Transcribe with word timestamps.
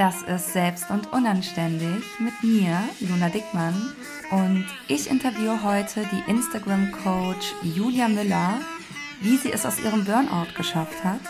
Das 0.00 0.22
ist 0.22 0.54
Selbst 0.54 0.88
und 0.88 1.12
Unanständig 1.12 2.02
mit 2.20 2.32
mir, 2.42 2.82
Luna 3.00 3.28
Dickmann. 3.28 3.74
Und 4.30 4.64
ich 4.88 5.10
interviewe 5.10 5.62
heute 5.62 6.08
die 6.10 6.30
Instagram-Coach 6.30 7.52
Julia 7.62 8.08
Müller, 8.08 8.60
wie 9.20 9.36
sie 9.36 9.52
es 9.52 9.66
aus 9.66 9.78
ihrem 9.78 10.06
Burnout 10.06 10.54
geschafft 10.56 11.04
hat. 11.04 11.20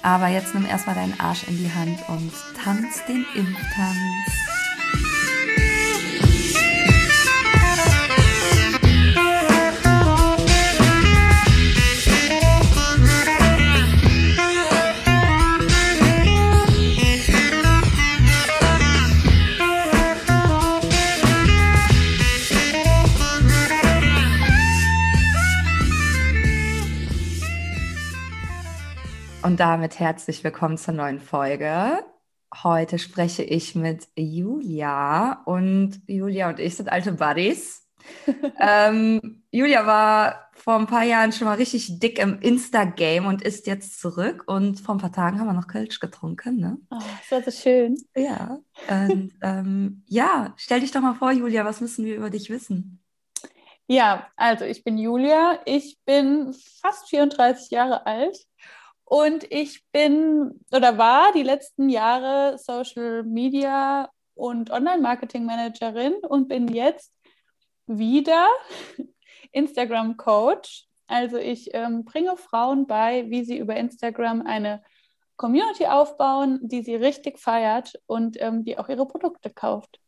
Aber 0.00 0.28
jetzt 0.28 0.54
nimm 0.54 0.64
erstmal 0.64 0.94
deinen 0.94 1.20
Arsch 1.20 1.46
in 1.46 1.58
die 1.58 1.70
Hand 1.70 1.98
und 2.08 2.32
tanz 2.64 3.04
den 3.04 3.26
Impftanz. 3.34 4.45
Und 29.56 29.60
damit 29.60 29.98
herzlich 29.98 30.44
willkommen 30.44 30.76
zur 30.76 30.92
neuen 30.92 31.18
Folge. 31.18 32.04
Heute 32.62 32.98
spreche 32.98 33.42
ich 33.42 33.74
mit 33.74 34.06
Julia 34.14 35.40
und 35.46 35.98
Julia 36.06 36.50
und 36.50 36.60
ich 36.60 36.76
sind 36.76 36.92
alte 36.92 37.12
Buddies. 37.12 37.88
ähm, 38.60 39.44
Julia 39.50 39.86
war 39.86 40.50
vor 40.52 40.78
ein 40.78 40.86
paar 40.86 41.04
Jahren 41.04 41.32
schon 41.32 41.46
mal 41.46 41.54
richtig 41.54 41.98
dick 41.98 42.18
im 42.18 42.38
Insta-Game 42.38 43.24
und 43.24 43.40
ist 43.40 43.66
jetzt 43.66 43.98
zurück. 43.98 44.44
Und 44.46 44.78
vor 44.78 44.94
ein 44.94 44.98
paar 44.98 45.10
Tagen 45.12 45.40
haben 45.40 45.46
wir 45.46 45.54
noch 45.54 45.68
Kölsch 45.68 46.00
getrunken. 46.00 46.60
Ne? 46.60 46.76
Oh, 46.90 46.98
das 46.98 47.30
war 47.30 47.50
so 47.50 47.58
schön. 47.58 47.96
Ja. 48.14 48.58
Und 48.90 49.32
ähm, 49.40 50.02
ja, 50.06 50.52
stell 50.58 50.80
dich 50.80 50.90
doch 50.90 51.00
mal 51.00 51.14
vor, 51.14 51.32
Julia, 51.32 51.64
was 51.64 51.80
müssen 51.80 52.04
wir 52.04 52.16
über 52.16 52.28
dich 52.28 52.50
wissen? 52.50 53.02
Ja, 53.86 54.26
also 54.36 54.66
ich 54.66 54.84
bin 54.84 54.98
Julia. 54.98 55.60
Ich 55.64 55.98
bin 56.04 56.54
fast 56.82 57.08
34 57.08 57.70
Jahre 57.70 58.04
alt 58.04 58.36
und 59.06 59.50
ich 59.52 59.84
bin 59.92 60.60
oder 60.72 60.98
war 60.98 61.32
die 61.32 61.44
letzten 61.44 61.88
Jahre 61.88 62.58
Social 62.58 63.22
Media 63.22 64.10
und 64.34 64.70
Online-Marketing 64.70 65.46
Managerin 65.46 66.14
und 66.28 66.48
bin 66.48 66.66
jetzt 66.66 67.12
wieder 67.86 68.48
Instagram 69.52 70.16
Coach. 70.16 70.86
Also 71.06 71.38
ich 71.38 71.72
ähm, 71.72 72.04
bringe 72.04 72.36
Frauen 72.36 72.88
bei, 72.88 73.30
wie 73.30 73.44
sie 73.44 73.58
über 73.58 73.76
Instagram 73.76 74.42
eine 74.44 74.82
Community 75.36 75.86
aufbauen, 75.86 76.58
die 76.62 76.82
sie 76.82 76.96
richtig 76.96 77.38
feiert 77.38 77.94
und 78.06 78.36
ähm, 78.40 78.64
die 78.64 78.76
auch 78.76 78.88
ihre 78.88 79.06
Produkte 79.06 79.50
kauft. 79.50 80.00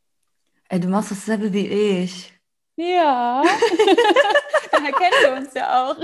Ey, 0.69 0.81
du 0.81 0.89
machst 0.89 1.13
dasselbe 1.13 1.53
wie 1.53 1.69
ich. 1.69 2.33
Ja, 2.75 3.43
daher 4.79 4.93
kennen 4.93 5.17
wir 5.23 5.37
uns 5.37 5.55
ja 5.55 5.91
auch. 5.91 5.97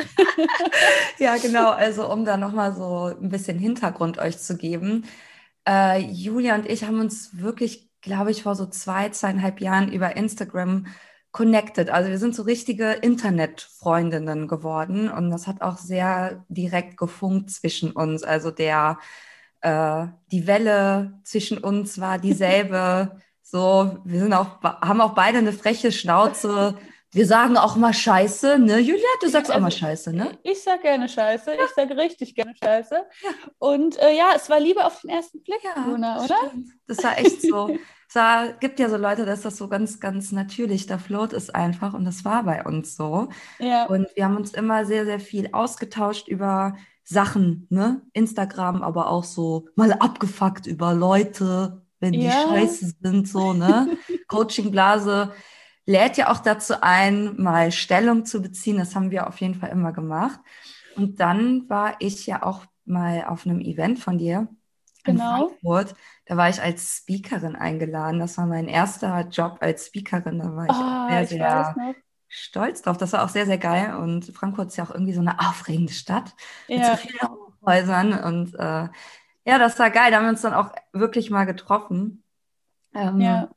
ja, 1.18 1.36
genau. 1.36 1.70
Also 1.70 2.10
um 2.10 2.24
da 2.24 2.36
nochmal 2.36 2.74
so 2.74 3.14
ein 3.20 3.28
bisschen 3.28 3.58
Hintergrund 3.58 4.18
euch 4.18 4.38
zu 4.38 4.56
geben. 4.56 5.04
Äh, 5.66 6.00
Julia 6.00 6.54
und 6.54 6.68
ich 6.68 6.84
haben 6.84 7.00
uns 7.00 7.38
wirklich, 7.38 7.90
glaube 8.00 8.30
ich, 8.30 8.42
vor 8.42 8.54
so 8.54 8.66
zwei, 8.66 9.08
zweieinhalb 9.08 9.60
Jahren 9.60 9.92
über 9.92 10.16
Instagram 10.16 10.86
connected. 11.32 11.90
Also 11.90 12.10
wir 12.10 12.18
sind 12.18 12.34
so 12.34 12.42
richtige 12.42 12.92
Internetfreundinnen 12.92 14.46
geworden 14.46 15.10
und 15.10 15.30
das 15.30 15.46
hat 15.46 15.62
auch 15.62 15.78
sehr 15.78 16.44
direkt 16.48 16.96
gefunkt 16.96 17.50
zwischen 17.50 17.90
uns. 17.92 18.22
Also 18.22 18.50
der, 18.50 18.98
äh, 19.60 20.06
die 20.30 20.46
Welle 20.46 21.20
zwischen 21.24 21.58
uns 21.58 22.00
war 22.00 22.18
dieselbe. 22.18 23.20
So, 23.46 23.98
wir 24.04 24.20
sind 24.20 24.32
auch, 24.32 24.62
haben 24.62 25.02
auch 25.02 25.14
beide 25.14 25.36
eine 25.36 25.52
freche 25.52 25.92
Schnauze. 25.92 26.76
Wir 27.14 27.26
sagen 27.28 27.56
auch 27.56 27.76
mal 27.76 27.94
Scheiße, 27.94 28.58
ne, 28.58 28.80
Julia? 28.80 29.06
Du 29.20 29.28
sagst 29.28 29.48
also, 29.48 29.52
auch 29.52 29.62
mal 29.62 29.70
Scheiße, 29.70 30.12
ne? 30.12 30.36
Ich 30.42 30.64
sag 30.64 30.82
gerne 30.82 31.08
Scheiße. 31.08 31.54
Ja. 31.54 31.64
Ich 31.64 31.70
sage 31.70 31.96
richtig 31.96 32.34
gerne 32.34 32.54
Scheiße. 32.60 32.94
Ja. 32.94 33.30
Und 33.58 33.96
äh, 34.00 34.16
ja, 34.16 34.32
es 34.34 34.50
war 34.50 34.58
Liebe 34.58 34.84
auf 34.84 35.00
den 35.00 35.10
ersten 35.10 35.40
Blick, 35.44 35.60
ja, 35.62 35.84
Luna, 35.86 36.24
oder? 36.24 36.36
Stimmt. 36.48 36.70
Das 36.88 37.04
war 37.04 37.16
echt 37.16 37.40
so. 37.40 37.68
es 38.08 38.16
war, 38.16 38.54
gibt 38.54 38.80
ja 38.80 38.88
so 38.88 38.96
Leute, 38.96 39.24
dass 39.26 39.42
das 39.42 39.56
so 39.56 39.68
ganz, 39.68 40.00
ganz 40.00 40.32
natürlich, 40.32 40.88
der 40.88 40.98
Float 40.98 41.32
ist 41.32 41.54
einfach 41.54 41.94
und 41.94 42.04
das 42.04 42.24
war 42.24 42.42
bei 42.42 42.64
uns 42.64 42.96
so. 42.96 43.28
Ja. 43.60 43.86
Und 43.86 44.08
wir 44.16 44.24
haben 44.24 44.36
uns 44.36 44.52
immer 44.52 44.84
sehr, 44.84 45.04
sehr 45.04 45.20
viel 45.20 45.50
ausgetauscht 45.52 46.26
über 46.26 46.74
Sachen, 47.04 47.68
ne? 47.70 48.02
Instagram, 48.12 48.82
aber 48.82 49.08
auch 49.08 49.24
so 49.24 49.68
mal 49.76 49.92
abgefuckt 49.92 50.66
über 50.66 50.94
Leute, 50.94 51.80
wenn 52.00 52.12
die 52.12 52.28
scheiße 52.28 52.94
sind, 53.00 53.28
so, 53.28 53.52
ne? 53.52 53.96
Coaching-Blase 54.26 55.32
lädt 55.86 56.16
ja 56.16 56.30
auch 56.30 56.38
dazu 56.38 56.82
ein, 56.82 57.40
mal 57.40 57.72
Stellung 57.72 58.24
zu 58.24 58.40
beziehen. 58.40 58.78
Das 58.78 58.94
haben 58.94 59.10
wir 59.10 59.26
auf 59.26 59.40
jeden 59.40 59.54
Fall 59.54 59.70
immer 59.70 59.92
gemacht. 59.92 60.40
Und 60.96 61.20
dann 61.20 61.68
war 61.68 61.96
ich 61.98 62.26
ja 62.26 62.42
auch 62.42 62.64
mal 62.84 63.24
auf 63.24 63.46
einem 63.46 63.60
Event 63.60 63.98
von 63.98 64.18
dir 64.18 64.48
in 65.06 65.16
genau. 65.16 65.48
Frankfurt. 65.48 65.94
Da 66.26 66.36
war 66.36 66.48
ich 66.48 66.62
als 66.62 66.98
Speakerin 66.98 67.56
eingeladen. 67.56 68.20
Das 68.20 68.38
war 68.38 68.46
mein 68.46 68.68
erster 68.68 69.28
Job 69.28 69.58
als 69.60 69.86
Speakerin. 69.86 70.38
Da 70.38 70.56
war 70.56 70.64
ich 70.64 70.70
oh, 70.70 71.08
sehr, 71.10 71.22
ich 71.22 71.28
sehr 71.28 71.94
stolz 72.28 72.82
drauf. 72.82 72.96
Das 72.96 73.12
war 73.12 73.24
auch 73.24 73.28
sehr, 73.28 73.46
sehr 73.46 73.58
geil. 73.58 73.94
Und 73.96 74.24
Frankfurt 74.34 74.68
ist 74.68 74.76
ja 74.76 74.84
auch 74.84 74.90
irgendwie 74.90 75.12
so 75.12 75.20
eine 75.20 75.38
aufregende 75.38 75.92
Stadt 75.92 76.34
ja. 76.68 76.78
mit 76.78 76.86
so 76.86 76.96
vielen 76.96 77.18
Häusern. 77.66 78.12
Und 78.24 78.54
äh, 78.54 78.88
ja, 79.46 79.58
das 79.58 79.78
war 79.78 79.90
geil. 79.90 80.10
Da 80.10 80.16
haben 80.16 80.24
wir 80.24 80.30
uns 80.30 80.42
dann 80.42 80.54
auch 80.54 80.72
wirklich 80.92 81.30
mal 81.30 81.44
getroffen. 81.44 82.22
Ähm, 82.94 83.20
ja. 83.20 83.50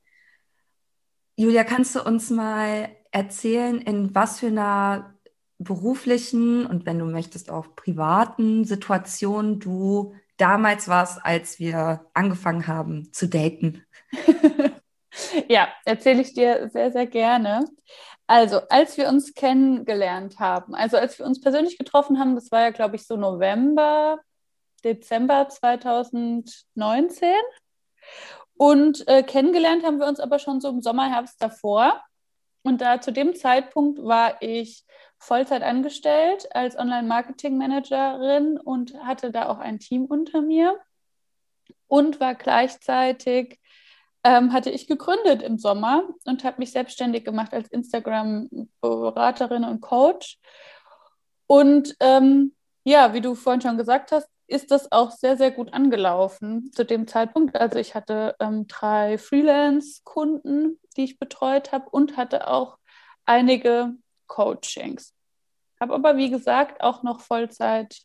Julia, 1.39 1.63
kannst 1.63 1.95
du 1.95 2.03
uns 2.03 2.31
mal 2.31 2.89
erzählen, 3.11 3.79
in 3.79 4.15
was 4.15 4.39
für 4.39 4.47
einer 4.47 5.13
beruflichen 5.59 6.65
und 6.65 6.87
wenn 6.87 6.97
du 6.97 7.05
möchtest 7.05 7.51
auch 7.51 7.75
privaten 7.75 8.65
Situation 8.65 9.59
du 9.59 10.15
damals 10.37 10.87
warst, 10.87 11.23
als 11.23 11.59
wir 11.59 12.07
angefangen 12.15 12.65
haben 12.65 13.13
zu 13.13 13.27
daten? 13.27 13.85
ja, 15.47 15.67
erzähle 15.85 16.21
ich 16.21 16.33
dir 16.33 16.69
sehr, 16.69 16.91
sehr 16.91 17.05
gerne. 17.05 17.65
Also, 18.25 18.61
als 18.69 18.97
wir 18.97 19.07
uns 19.07 19.35
kennengelernt 19.35 20.39
haben, 20.39 20.73
also 20.73 20.97
als 20.97 21.19
wir 21.19 21.25
uns 21.27 21.39
persönlich 21.39 21.77
getroffen 21.77 22.19
haben, 22.19 22.33
das 22.33 22.51
war 22.51 22.61
ja, 22.61 22.71
glaube 22.71 22.95
ich, 22.95 23.05
so 23.05 23.15
November 23.15 24.19
Dezember 24.83 25.49
2019. 25.49 27.29
Und 28.57 29.07
äh, 29.07 29.23
kennengelernt 29.23 29.85
haben 29.85 29.99
wir 29.99 30.07
uns 30.07 30.19
aber 30.19 30.39
schon 30.39 30.59
so 30.61 30.69
im 30.69 30.81
Sommer, 30.81 31.09
Herbst 31.09 31.41
davor. 31.41 32.01
Und 32.63 32.81
da 32.81 32.99
zu 32.99 33.11
dem 33.11 33.35
Zeitpunkt 33.35 34.03
war 34.03 34.41
ich 34.41 34.83
Vollzeit 35.19 35.63
angestellt 35.63 36.47
als 36.53 36.77
Online-Marketing-Managerin 36.77 38.57
und 38.57 38.93
hatte 39.03 39.31
da 39.31 39.47
auch 39.47 39.59
ein 39.59 39.79
Team 39.79 40.05
unter 40.05 40.41
mir 40.41 40.77
und 41.87 42.19
war 42.19 42.35
gleichzeitig, 42.35 43.59
ähm, 44.23 44.53
hatte 44.53 44.69
ich 44.69 44.87
gegründet 44.87 45.41
im 45.41 45.57
Sommer 45.57 46.03
und 46.25 46.43
habe 46.43 46.57
mich 46.59 46.71
selbstständig 46.71 47.23
gemacht 47.23 47.53
als 47.53 47.69
Instagram-Beraterin 47.69 49.63
und 49.63 49.81
Coach. 49.81 50.37
Und 51.47 51.95
ähm, 51.99 52.53
ja, 52.83 53.13
wie 53.13 53.21
du 53.21 53.35
vorhin 53.35 53.61
schon 53.61 53.77
gesagt 53.77 54.11
hast, 54.11 54.27
ist 54.47 54.71
das 54.71 54.91
auch 54.91 55.11
sehr, 55.11 55.37
sehr 55.37 55.51
gut 55.51 55.73
angelaufen 55.73 56.71
zu 56.71 56.85
dem 56.85 57.07
Zeitpunkt. 57.07 57.55
Also 57.55 57.79
ich 57.79 57.95
hatte 57.95 58.35
ähm, 58.39 58.67
drei 58.67 59.17
Freelance-Kunden, 59.17 60.79
die 60.95 61.03
ich 61.03 61.19
betreut 61.19 61.71
habe 61.71 61.89
und 61.89 62.15
hatte 62.15 62.47
auch 62.47 62.77
einige 63.25 63.93
Coachings. 64.27 65.13
Habe 65.79 65.93
aber, 65.93 66.17
wie 66.17 66.29
gesagt, 66.29 66.81
auch 66.81 67.03
noch 67.03 67.19
Vollzeit 67.19 67.97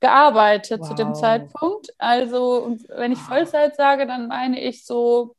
gearbeitet 0.00 0.80
wow. 0.80 0.88
zu 0.88 0.94
dem 0.94 1.14
Zeitpunkt. 1.14 1.94
Also 1.98 2.76
wenn 2.88 3.12
ich 3.12 3.18
Vollzeit 3.18 3.76
sage, 3.76 4.06
dann 4.06 4.28
meine 4.28 4.60
ich 4.60 4.84
so 4.86 5.36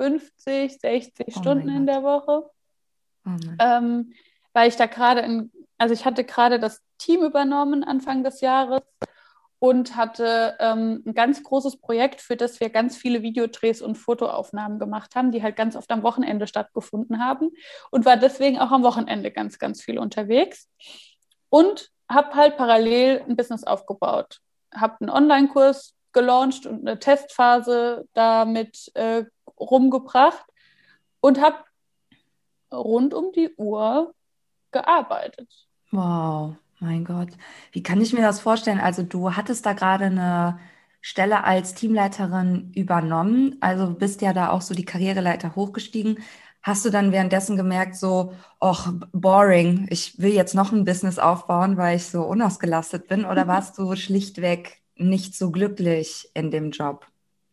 50, 0.00 0.80
60 0.80 1.26
oh 1.28 1.40
Stunden 1.40 1.68
in 1.68 1.86
der 1.86 2.02
Woche. 2.02 2.50
Oh 3.26 3.30
ähm, 3.58 4.12
weil 4.54 4.68
ich 4.68 4.76
da 4.76 4.86
gerade 4.86 5.20
in, 5.20 5.52
also 5.76 5.92
ich 5.92 6.06
hatte 6.06 6.24
gerade 6.24 6.58
das 6.58 6.82
Team 6.96 7.22
übernommen 7.22 7.84
Anfang 7.84 8.24
des 8.24 8.40
Jahres 8.40 8.82
und 9.58 9.96
hatte 9.96 10.56
ähm, 10.60 11.02
ein 11.06 11.14
ganz 11.14 11.42
großes 11.42 11.78
Projekt, 11.78 12.20
für 12.20 12.36
das 12.36 12.60
wir 12.60 12.70
ganz 12.70 12.96
viele 12.96 13.22
Videodrehs 13.22 13.80
und 13.80 13.96
Fotoaufnahmen 13.96 14.78
gemacht 14.78 15.14
haben, 15.14 15.32
die 15.32 15.42
halt 15.42 15.56
ganz 15.56 15.76
oft 15.76 15.90
am 15.90 16.02
Wochenende 16.02 16.46
stattgefunden 16.46 17.24
haben 17.24 17.50
und 17.90 18.04
war 18.04 18.16
deswegen 18.16 18.58
auch 18.58 18.70
am 18.70 18.82
Wochenende 18.82 19.30
ganz, 19.30 19.58
ganz 19.58 19.82
viel 19.82 19.98
unterwegs 19.98 20.68
und 21.48 21.90
habe 22.08 22.34
halt 22.34 22.56
parallel 22.56 23.24
ein 23.26 23.36
Business 23.36 23.64
aufgebaut, 23.64 24.40
habe 24.74 24.96
einen 25.00 25.10
Online-Kurs 25.10 25.94
gelauncht 26.12 26.66
und 26.66 26.86
eine 26.86 26.98
Testphase 26.98 28.06
damit 28.12 28.90
äh, 28.94 29.24
rumgebracht 29.58 30.44
und 31.20 31.40
habe 31.40 31.56
rund 32.72 33.14
um 33.14 33.32
die 33.32 33.54
Uhr 33.56 34.14
gearbeitet. 34.70 35.48
Wow. 35.90 36.56
Mein 36.86 37.04
Gott, 37.04 37.30
wie 37.72 37.82
kann 37.82 38.00
ich 38.00 38.12
mir 38.12 38.22
das 38.22 38.38
vorstellen? 38.38 38.78
Also 38.78 39.02
du 39.02 39.34
hattest 39.34 39.66
da 39.66 39.72
gerade 39.72 40.04
eine 40.04 40.60
Stelle 41.00 41.42
als 41.42 41.74
Teamleiterin 41.74 42.70
übernommen. 42.76 43.56
Also 43.60 43.92
bist 43.92 44.22
ja 44.22 44.32
da 44.32 44.50
auch 44.50 44.60
so 44.60 44.72
die 44.72 44.84
Karriereleiter 44.84 45.56
hochgestiegen. 45.56 46.20
Hast 46.62 46.84
du 46.84 46.90
dann 46.90 47.10
währenddessen 47.10 47.56
gemerkt, 47.56 47.96
so, 47.96 48.34
ach, 48.60 48.92
boring, 49.10 49.88
ich 49.90 50.20
will 50.20 50.32
jetzt 50.32 50.54
noch 50.54 50.70
ein 50.70 50.84
Business 50.84 51.18
aufbauen, 51.18 51.76
weil 51.76 51.96
ich 51.96 52.06
so 52.06 52.22
unausgelastet 52.22 53.08
bin? 53.08 53.24
Oder 53.24 53.48
warst 53.48 53.78
du 53.78 53.96
schlichtweg 53.96 54.80
nicht 54.94 55.34
so 55.34 55.50
glücklich 55.50 56.30
in 56.34 56.52
dem 56.52 56.70
Job? 56.70 57.04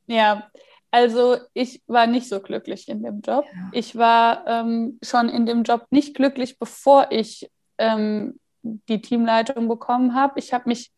Ja, 0.06 0.48
also 0.92 1.38
ich 1.56 1.82
war 1.88 2.06
nicht 2.06 2.30
so 2.30 2.40
glücklich 2.40 2.88
in 2.88 3.02
dem 3.02 3.22
Job. 3.22 3.46
Ja. 3.52 3.70
Ich 3.72 3.96
war 3.96 4.46
ähm, 4.46 5.00
schon 5.02 5.28
in 5.28 5.48
dem 5.48 5.64
Job 5.64 5.88
nicht 5.90 6.14
glücklich, 6.16 6.60
bevor 6.60 7.08
ich 7.10 7.50
ähm, 7.80 8.40
die 8.64 9.02
Teamleitung 9.02 9.68
bekommen 9.68 10.16
habe. 10.16 10.40
Ich 10.40 10.54
habe 10.54 10.68
mich 10.68 10.92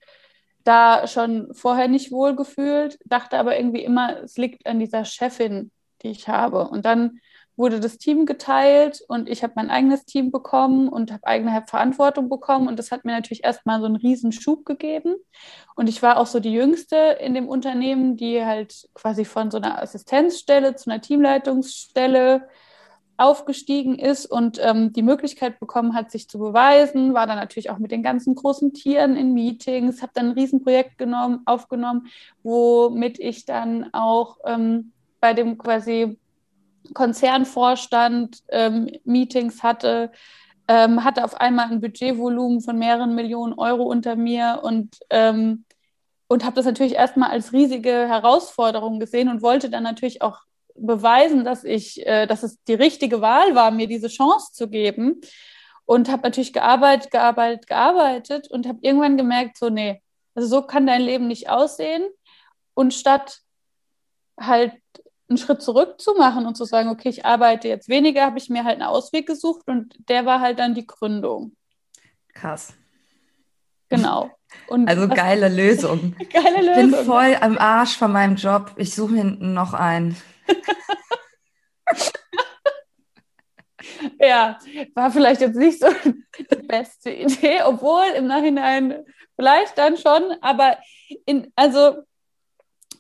da 0.64 1.08
schon 1.08 1.54
vorher 1.54 1.88
nicht 1.88 2.12
wohl 2.12 2.36
gefühlt, 2.36 2.98
dachte 3.06 3.38
aber 3.38 3.58
irgendwie 3.58 3.84
immer, 3.84 4.24
es 4.24 4.38
liegt 4.38 4.66
an 4.66 4.80
dieser 4.80 5.06
Chefin, 5.06 5.72
die 6.02 6.10
ich 6.10 6.28
habe. 6.28 6.68
Und 6.68 6.86
dann 6.86 7.20
wurde 7.58 7.80
das 7.80 7.98
Team 7.98 8.26
geteilt 8.26 9.02
und 9.08 9.30
ich 9.30 9.44
habe 9.44 9.54
mein 9.56 9.70
eigenes 9.70 10.06
Team 10.06 10.32
bekommen 10.32 10.90
und 10.90 11.12
habe 11.12 11.26
eigene 11.26 11.64
Verantwortung 11.68 12.30
bekommen 12.30 12.68
und 12.68 12.78
das 12.78 12.92
hat 12.92 13.06
mir 13.06 13.14
natürlich 13.14 13.44
erstmal 13.44 13.80
so 13.80 13.86
einen 13.86 13.96
riesen 13.96 14.32
Schub 14.32 14.66
gegeben 14.66 15.16
und 15.76 15.88
ich 15.88 16.02
war 16.02 16.18
auch 16.18 16.26
so 16.26 16.40
die 16.40 16.52
jüngste 16.52 16.98
in 17.22 17.34
dem 17.34 17.48
Unternehmen, 17.48 18.18
die 18.18 18.44
halt 18.44 18.90
quasi 18.94 19.24
von 19.24 19.52
so 19.52 19.58
einer 19.58 19.82
Assistenzstelle 19.82 20.76
zu 20.76 20.90
einer 20.90 21.02
Teamleitungsstelle 21.02 22.50
aufgestiegen 23.18 23.98
ist 23.98 24.26
und 24.26 24.60
ähm, 24.62 24.92
die 24.92 25.02
Möglichkeit 25.02 25.60
bekommen 25.60 25.96
hat, 25.96 26.12
sich 26.12 26.30
zu 26.30 26.38
beweisen, 26.38 27.14
war 27.14 27.28
dann 27.28 27.38
natürlich 27.38 27.70
auch 27.70 27.78
mit 27.78 27.92
den 27.92 28.04
ganzen 28.04 28.36
großen 28.36 28.74
Tieren 28.74 29.16
in 29.16 29.34
Meetings, 29.34 30.02
habe 30.02 30.12
dann 30.14 30.28
ein 30.28 30.34
Riesenprojekt 30.34 30.98
genommen, 30.98 31.42
aufgenommen, 31.46 32.08
womit 32.44 33.20
ich 33.20 33.46
dann 33.46 33.94
auch 33.94 34.38
ähm, 34.46 34.92
bei 35.22 35.34
dem 35.34 35.58
quasi 35.58 36.18
Konzernvorstand 36.94 38.44
ähm, 38.50 38.92
Meetings 39.06 39.64
hatte, 39.64 40.12
ähm, 40.68 41.04
hatte 41.04 41.24
auf 41.24 41.40
einmal 41.40 41.72
ein 41.72 41.82
Budgetvolumen 41.82 42.62
von 42.62 42.78
mehreren 42.78 43.16
Millionen 43.16 43.54
Euro 43.54 43.84
unter 43.84 44.16
mir 44.16 44.60
und, 44.64 44.98
ähm, 45.10 45.64
und 46.28 46.44
habe 46.44 46.56
das 46.56 46.66
natürlich 46.66 46.96
erstmal 46.96 47.30
als 47.30 47.54
riesige 47.54 47.92
Herausforderung 47.92 49.00
gesehen 49.00 49.30
und 49.30 49.42
wollte 49.42 49.70
dann 49.70 49.84
natürlich 49.84 50.22
auch 50.22 50.42
beweisen, 50.76 51.44
dass 51.44 51.64
ich, 51.64 52.06
äh, 52.06 52.28
dass 52.28 52.44
es 52.44 52.64
die 52.66 52.74
richtige 52.74 53.22
Wahl 53.22 53.56
war, 53.56 53.72
mir 53.72 53.88
diese 53.88 54.08
Chance 54.08 54.54
zu 54.54 54.70
geben. 54.70 55.22
Und 55.88 56.10
habe 56.10 56.24
natürlich 56.24 56.52
gearbeitet, 56.52 57.12
gearbeitet, 57.12 57.68
gearbeitet 57.68 58.50
und 58.50 58.68
habe 58.68 58.80
irgendwann 58.82 59.18
gemerkt, 59.18 59.58
so, 59.58 59.70
nee, 59.70 60.02
also 60.34 60.48
so 60.48 60.62
kann 60.64 60.88
dein 60.88 61.02
Leben 61.02 61.28
nicht 61.28 61.50
aussehen. 61.50 62.08
Und 62.74 62.94
statt 62.94 63.42
halt 64.40 64.74
einen 65.30 65.38
Schritt 65.38 65.62
zurück 65.62 66.02
zu 66.02 66.16
machen 66.16 66.46
und 66.46 66.56
zu 66.56 66.66
sagen, 66.66 66.90
okay, 66.90 67.10
ich 67.10 67.26
arbeite 67.26 67.68
jetzt 67.68 67.90
weniger, 67.90 68.26
habe 68.26 68.38
ich 68.38 68.50
mir 68.50 68.64
halt 68.64 68.80
einen 68.80 68.90
Ausweg 68.90 69.28
gesucht 69.28 69.68
und 69.68 69.96
der 70.10 70.26
war 70.26 70.40
halt 70.40 70.60
dann 70.60 70.76
die 70.76 70.86
Gründung. 70.86 71.56
Krass. 72.34 72.74
Genau. 73.90 74.32
Und 74.68 74.88
also 74.88 75.08
geile 75.08 75.50
Lösung. 75.50 76.16
geile 76.34 76.62
Lösung. 76.62 76.90
Ich 76.90 76.96
bin 76.96 77.06
voll 77.06 77.38
am 77.40 77.58
Arsch 77.58 77.98
von 77.98 78.12
meinem 78.12 78.36
Job. 78.36 78.72
Ich 78.78 78.94
suche 78.94 79.16
hinten 79.16 79.54
noch 79.54 79.74
einen. 79.74 80.16
ja, 84.20 84.58
war 84.94 85.12
vielleicht 85.12 85.42
jetzt 85.42 85.58
nicht 85.58 85.80
so 85.80 85.88
die 86.40 86.68
beste 86.68 87.12
Idee, 87.12 87.64
obwohl 87.64 88.06
im 88.16 88.28
Nachhinein 88.28 89.04
vielleicht 89.36 89.78
dann 89.78 89.98
schon, 89.98 90.24
aber 90.42 90.78
in, 91.26 91.52
also 91.56 92.04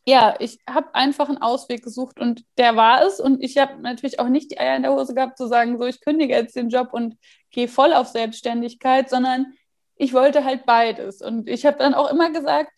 ja, 0.07 0.35
ich 0.39 0.59
habe 0.69 0.93
einfach 0.93 1.29
einen 1.29 1.39
Ausweg 1.39 1.83
gesucht 1.83 2.19
und 2.19 2.45
der 2.57 2.75
war 2.75 3.03
es. 3.03 3.19
Und 3.19 3.43
ich 3.43 3.57
habe 3.57 3.81
natürlich 3.81 4.19
auch 4.19 4.29
nicht 4.29 4.51
die 4.51 4.59
Eier 4.59 4.75
in 4.75 4.83
der 4.83 4.93
Hose 4.93 5.15
gehabt 5.15 5.37
zu 5.37 5.47
sagen, 5.47 5.79
so 5.79 5.85
ich 5.85 5.99
kündige 5.99 6.35
jetzt 6.35 6.55
den 6.55 6.69
Job 6.69 6.93
und 6.93 7.17
gehe 7.49 7.67
voll 7.67 7.91
auf 7.91 8.07
Selbstständigkeit, 8.07 9.09
sondern 9.09 9.53
ich 9.95 10.13
wollte 10.13 10.43
halt 10.43 10.67
beides. 10.67 11.21
Und 11.21 11.49
ich 11.49 11.65
habe 11.65 11.79
dann 11.79 11.95
auch 11.95 12.11
immer 12.11 12.31
gesagt, 12.31 12.71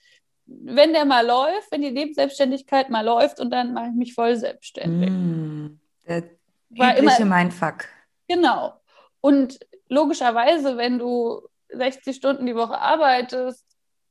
wenn 0.47 0.93
der 0.93 1.05
mal 1.05 1.25
läuft, 1.25 1.71
wenn 1.71 1.81
die 1.81 1.91
Nebenselbstständigkeit 1.91 2.89
mal 2.89 3.05
läuft 3.05 3.39
und 3.39 3.51
dann 3.51 3.73
mache 3.73 3.87
ich 3.87 3.95
mich 3.95 4.13
voll 4.13 4.35
selbstständig. 4.35 5.09
Mm, 5.09 5.79
der 6.07 6.23
übliche 6.69 7.25
Mindfuck. 7.25 7.85
Genau. 8.27 8.73
Und 9.21 9.59
logischerweise, 9.89 10.77
wenn 10.77 10.99
du 10.99 11.41
60 11.69 12.15
Stunden 12.15 12.45
die 12.45 12.55
Woche 12.55 12.79
arbeitest 12.79 13.65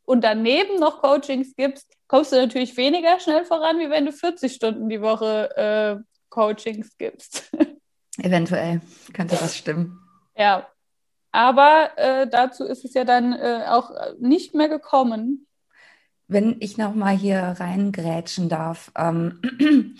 und 0.04 0.22
daneben 0.22 0.78
noch 0.78 1.00
Coachings 1.00 1.54
gibst, 1.56 1.90
kommst 2.06 2.32
du 2.32 2.36
natürlich 2.36 2.76
weniger 2.76 3.18
schnell 3.18 3.44
voran, 3.44 3.78
wie 3.78 3.90
wenn 3.90 4.06
du 4.06 4.12
40 4.12 4.54
Stunden 4.54 4.88
die 4.88 5.00
Woche 5.00 5.56
äh, 5.56 6.02
Coachings 6.28 6.96
gibst. 6.98 7.50
Eventuell 8.18 8.80
könnte 9.12 9.36
das 9.36 9.56
stimmen. 9.56 10.00
Ja, 10.36 10.66
aber 11.32 11.90
äh, 11.96 12.26
dazu 12.26 12.64
ist 12.64 12.84
es 12.84 12.94
ja 12.94 13.04
dann 13.04 13.32
äh, 13.32 13.64
auch 13.68 13.90
nicht 14.18 14.54
mehr 14.54 14.68
gekommen. 14.68 15.45
Wenn 16.28 16.56
ich 16.60 16.76
nochmal 16.76 17.16
hier 17.16 17.40
reingrätschen 17.58 18.48
darf. 18.48 18.90
Ähm, 18.96 19.40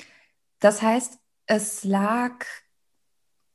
das 0.61 0.83
heißt, 0.83 1.19
es 1.47 1.85
lag 1.85 2.45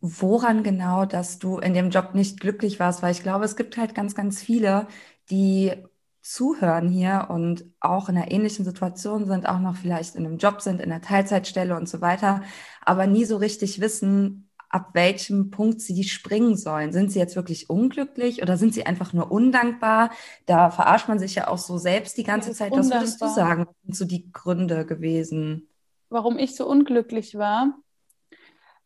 woran 0.01 0.63
genau, 0.63 1.05
dass 1.05 1.39
du 1.39 1.59
in 1.59 1.73
dem 1.73 1.91
Job 1.91 2.15
nicht 2.15 2.39
glücklich 2.39 2.79
warst? 2.79 3.01
Weil 3.03 3.11
ich 3.11 3.23
glaube, 3.23 3.45
es 3.45 3.55
gibt 3.55 3.77
halt 3.77 3.95
ganz, 3.95 4.15
ganz 4.15 4.41
viele, 4.41 4.87
die 5.29 5.73
zuhören 6.21 6.89
hier 6.89 7.27
und 7.29 7.65
auch 7.79 8.09
in 8.09 8.17
einer 8.17 8.31
ähnlichen 8.31 8.65
Situation 8.65 9.25
sind, 9.25 9.47
auch 9.47 9.59
noch 9.59 9.75
vielleicht 9.75 10.15
in 10.15 10.25
einem 10.25 10.37
Job 10.37 10.61
sind, 10.61 10.81
in 10.81 10.91
einer 10.91 11.01
Teilzeitstelle 11.01 11.75
und 11.75 11.89
so 11.89 12.01
weiter, 12.01 12.43
aber 12.83 13.07
nie 13.07 13.25
so 13.25 13.37
richtig 13.37 13.81
wissen, 13.81 14.50
ab 14.71 14.91
welchem 14.93 15.51
Punkt 15.51 15.81
sie 15.81 16.03
springen 16.03 16.55
sollen. 16.55 16.93
Sind 16.93 17.11
sie 17.11 17.19
jetzt 17.19 17.35
wirklich 17.35 17.69
unglücklich 17.69 18.41
oder 18.41 18.57
sind 18.57 18.73
sie 18.73 18.85
einfach 18.85 19.13
nur 19.13 19.31
undankbar? 19.31 20.11
Da 20.45 20.69
verarscht 20.69 21.07
man 21.07 21.19
sich 21.19 21.35
ja 21.35 21.47
auch 21.47 21.57
so 21.57 21.77
selbst 21.77 22.17
die 22.17 22.23
ganze 22.23 22.53
Zeit. 22.53 22.71
Was 22.71 22.89
würdest 22.89 23.21
du 23.21 23.27
sagen, 23.27 23.67
sind 23.83 23.95
so 23.95 24.05
die 24.05 24.31
Gründe 24.31 24.85
gewesen? 24.85 25.67
Warum 26.09 26.39
ich 26.39 26.55
so 26.55 26.67
unglücklich 26.67 27.35
war? 27.35 27.73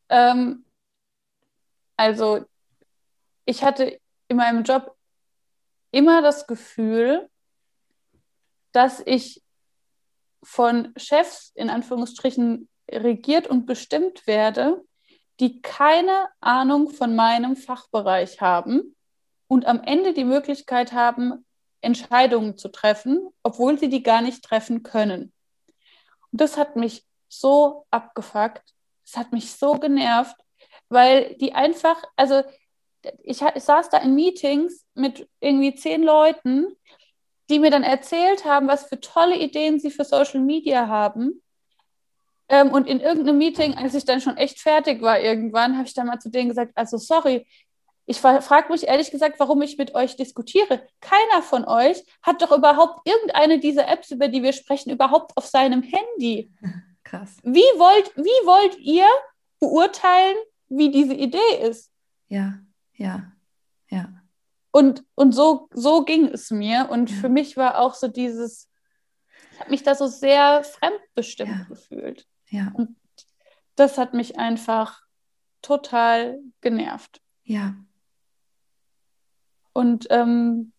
Ähm, 0.09 0.65
also, 1.97 2.45
ich 3.45 3.63
hatte 3.63 3.99
in 4.27 4.37
meinem 4.37 4.63
Job 4.63 4.95
immer 5.91 6.21
das 6.21 6.47
Gefühl, 6.47 7.29
dass 8.71 9.01
ich 9.05 9.41
von 10.43 10.93
Chefs 10.97 11.51
in 11.55 11.69
Anführungsstrichen 11.69 12.67
regiert 12.91 13.47
und 13.47 13.65
bestimmt 13.65 14.27
werde, 14.27 14.83
die 15.39 15.61
keine 15.61 16.29
Ahnung 16.39 16.89
von 16.89 17.15
meinem 17.15 17.55
Fachbereich 17.55 18.41
haben 18.41 18.95
und 19.47 19.65
am 19.65 19.81
Ende 19.83 20.13
die 20.13 20.23
Möglichkeit 20.23 20.93
haben, 20.93 21.45
Entscheidungen 21.81 22.57
zu 22.57 22.69
treffen, 22.69 23.29
obwohl 23.43 23.77
sie 23.77 23.89
die 23.89 24.01
gar 24.01 24.21
nicht 24.21 24.43
treffen 24.43 24.81
können. 24.83 25.33
Und 26.31 26.41
das 26.41 26.57
hat 26.57 26.75
mich 26.75 27.05
so 27.27 27.85
abgefuckt, 27.91 28.63
das 29.05 29.17
hat 29.17 29.31
mich 29.33 29.53
so 29.53 29.73
genervt, 29.73 30.35
weil 30.89 31.35
die 31.35 31.53
einfach, 31.53 32.01
also 32.15 32.41
ich, 33.23 33.41
ich 33.41 33.63
saß 33.63 33.89
da 33.89 33.97
in 33.99 34.15
Meetings 34.15 34.85
mit 34.95 35.29
irgendwie 35.39 35.75
zehn 35.75 36.01
Leuten, 36.01 36.75
die 37.49 37.59
mir 37.59 37.69
dann 37.69 37.83
erzählt 37.83 38.45
haben, 38.45 38.67
was 38.67 38.87
für 38.87 38.99
tolle 38.99 39.37
Ideen 39.37 39.79
sie 39.79 39.91
für 39.91 40.05
Social 40.05 40.39
Media 40.39 40.87
haben 40.87 41.43
ähm, 42.47 42.69
und 42.69 42.87
in 42.87 42.99
irgendeinem 42.99 43.37
Meeting, 43.37 43.75
als 43.75 43.95
ich 43.95 44.05
dann 44.05 44.21
schon 44.21 44.37
echt 44.37 44.59
fertig 44.59 45.01
war 45.01 45.19
irgendwann, 45.19 45.77
habe 45.77 45.87
ich 45.87 45.93
dann 45.93 46.07
mal 46.07 46.19
zu 46.19 46.29
denen 46.29 46.49
gesagt, 46.49 46.71
also 46.75 46.97
sorry, 46.97 47.45
ich 48.07 48.19
frage 48.19 48.71
mich 48.71 48.87
ehrlich 48.87 49.09
gesagt, 49.09 49.39
warum 49.39 49.61
ich 49.63 49.77
mit 49.77 49.95
euch 49.95 50.15
diskutiere. 50.15 50.87
Keiner 51.01 51.41
von 51.41 51.65
euch 51.65 52.03
hat 52.21 52.41
doch 52.41 52.55
überhaupt 52.55 53.07
irgendeine 53.07 53.59
dieser 53.59 53.87
Apps, 53.87 54.11
über 54.11 54.27
die 54.27 54.43
wir 54.43 54.53
sprechen, 54.53 54.91
überhaupt 54.91 55.35
auf 55.35 55.47
seinem 55.47 55.81
Handy. 55.81 56.51
Krass. 57.03 57.37
Wie 57.43 57.59
wollt, 57.59 58.15
wie 58.15 58.45
wollt 58.45 58.77
ihr 58.77 59.07
beurteilen, 59.59 60.35
wie 60.69 60.91
diese 60.91 61.13
Idee 61.13 61.37
ist? 61.61 61.91
Ja, 62.27 62.59
ja, 62.93 63.31
ja. 63.89 64.09
Und, 64.71 65.03
und 65.15 65.31
so, 65.31 65.69
so 65.71 66.03
ging 66.03 66.27
es 66.27 66.51
mir. 66.51 66.89
Und 66.91 67.09
ja. 67.09 67.17
für 67.17 67.29
mich 67.29 67.57
war 67.57 67.79
auch 67.79 67.93
so 67.93 68.07
dieses, 68.07 68.69
ich 69.53 69.59
habe 69.59 69.71
mich 69.71 69.83
da 69.83 69.95
so 69.95 70.07
sehr 70.07 70.63
fremdbestimmt 70.63 71.51
ja. 71.51 71.65
gefühlt. 71.69 72.27
Ja. 72.49 72.71
Und 72.73 72.95
das 73.75 73.97
hat 73.97 74.13
mich 74.13 74.37
einfach 74.37 75.01
total 75.61 76.39
genervt. 76.61 77.21
Ja. 77.43 77.75
Und 79.73 80.07
ähm, 80.09 80.71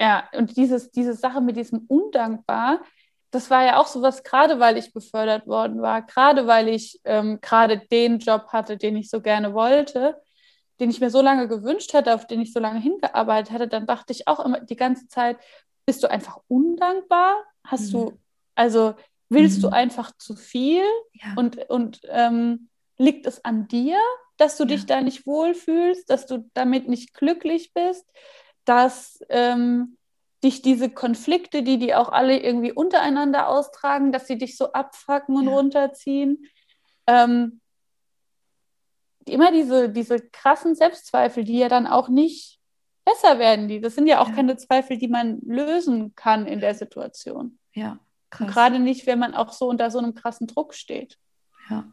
ja, 0.00 0.28
und 0.32 0.56
dieses, 0.56 0.90
diese 0.90 1.14
Sache 1.14 1.40
mit 1.40 1.56
diesem 1.56 1.86
Undankbar, 1.88 2.82
das 3.30 3.50
war 3.50 3.64
ja 3.64 3.80
auch 3.80 3.86
sowas, 3.86 4.22
gerade 4.22 4.60
weil 4.60 4.76
ich 4.76 4.92
befördert 4.92 5.46
worden 5.46 5.82
war, 5.82 6.02
gerade 6.02 6.46
weil 6.46 6.68
ich 6.68 7.00
ähm, 7.04 7.40
gerade 7.40 7.78
den 7.78 8.18
Job 8.18 8.48
hatte, 8.48 8.76
den 8.76 8.96
ich 8.96 9.10
so 9.10 9.20
gerne 9.20 9.54
wollte, 9.54 10.20
den 10.78 10.90
ich 10.90 11.00
mir 11.00 11.10
so 11.10 11.20
lange 11.20 11.48
gewünscht 11.48 11.94
hatte, 11.94 12.14
auf 12.14 12.26
den 12.26 12.40
ich 12.40 12.52
so 12.52 12.60
lange 12.60 12.80
hingearbeitet 12.80 13.52
hatte, 13.52 13.68
dann 13.68 13.86
dachte 13.86 14.12
ich 14.12 14.28
auch 14.28 14.44
immer 14.44 14.60
die 14.60 14.76
ganze 14.76 15.08
Zeit, 15.08 15.38
bist 15.86 16.02
du 16.02 16.10
einfach 16.10 16.38
undankbar? 16.48 17.42
Hast 17.64 17.92
mhm. 17.92 17.98
du, 17.98 18.18
also 18.54 18.94
willst 19.34 19.58
mhm. 19.58 19.62
du 19.62 19.68
einfach 19.68 20.12
zu 20.16 20.36
viel? 20.36 20.84
Ja. 21.12 21.34
Und, 21.36 21.58
und 21.68 22.00
ähm, 22.08 22.68
liegt 22.96 23.26
es 23.26 23.44
an 23.44 23.68
dir, 23.68 23.98
dass 24.36 24.56
du 24.56 24.64
ja. 24.64 24.70
dich 24.70 24.86
da 24.86 25.00
nicht 25.00 25.26
wohlfühlst, 25.26 26.08
dass 26.08 26.26
du 26.26 26.48
damit 26.54 26.88
nicht 26.88 27.14
glücklich 27.14 27.72
bist, 27.74 28.06
dass 28.64 29.20
ähm, 29.28 29.96
dich 30.42 30.62
diese 30.62 30.90
Konflikte, 30.90 31.62
die 31.62 31.78
die 31.78 31.94
auch 31.94 32.10
alle 32.10 32.38
irgendwie 32.38 32.72
untereinander 32.72 33.48
austragen, 33.48 34.12
dass 34.12 34.26
sie 34.26 34.38
dich 34.38 34.56
so 34.56 34.72
abfacken 34.72 35.36
und 35.36 35.46
ja. 35.46 35.52
runterziehen. 35.52 36.46
Ähm, 37.06 37.60
immer 39.26 39.52
diese, 39.52 39.88
diese 39.88 40.20
krassen 40.20 40.74
Selbstzweifel, 40.74 41.44
die 41.44 41.58
ja 41.58 41.68
dann 41.68 41.86
auch 41.86 42.08
nicht 42.08 42.60
besser 43.04 43.38
werden. 43.38 43.68
Die, 43.68 43.80
das 43.80 43.94
sind 43.94 44.06
ja 44.06 44.20
auch 44.20 44.34
keine 44.34 44.56
Zweifel, 44.56 44.98
die 44.98 45.08
man 45.08 45.40
lösen 45.42 46.14
kann 46.14 46.46
in 46.46 46.60
der 46.60 46.74
Situation. 46.74 47.58
Ja, 47.72 47.98
krass. 48.36 48.52
Gerade 48.52 48.78
nicht, 48.78 49.06
wenn 49.06 49.18
man 49.18 49.34
auch 49.34 49.52
so 49.52 49.68
unter 49.68 49.90
so 49.90 49.98
einem 49.98 50.14
krassen 50.14 50.46
Druck 50.46 50.74
steht. 50.74 51.18
Ja. 51.70 51.84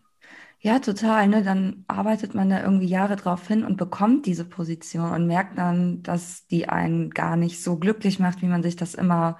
Ja, 0.63 0.77
total. 0.77 1.27
Ne? 1.27 1.43
Dann 1.43 1.85
arbeitet 1.87 2.35
man 2.35 2.49
da 2.49 2.61
irgendwie 2.61 2.85
Jahre 2.85 3.15
drauf 3.15 3.47
hin 3.47 3.65
und 3.65 3.77
bekommt 3.77 4.27
diese 4.27 4.45
Position 4.45 5.11
und 5.11 5.25
merkt 5.25 5.57
dann, 5.57 6.03
dass 6.03 6.45
die 6.47 6.69
einen 6.69 7.09
gar 7.09 7.35
nicht 7.35 7.63
so 7.63 7.77
glücklich 7.77 8.19
macht, 8.19 8.43
wie 8.43 8.47
man 8.47 8.61
sich 8.61 8.75
das 8.75 8.93
immer 8.93 9.39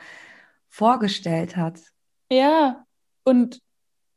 vorgestellt 0.67 1.58
hat. 1.58 1.79
Ja, 2.31 2.86
und 3.24 3.62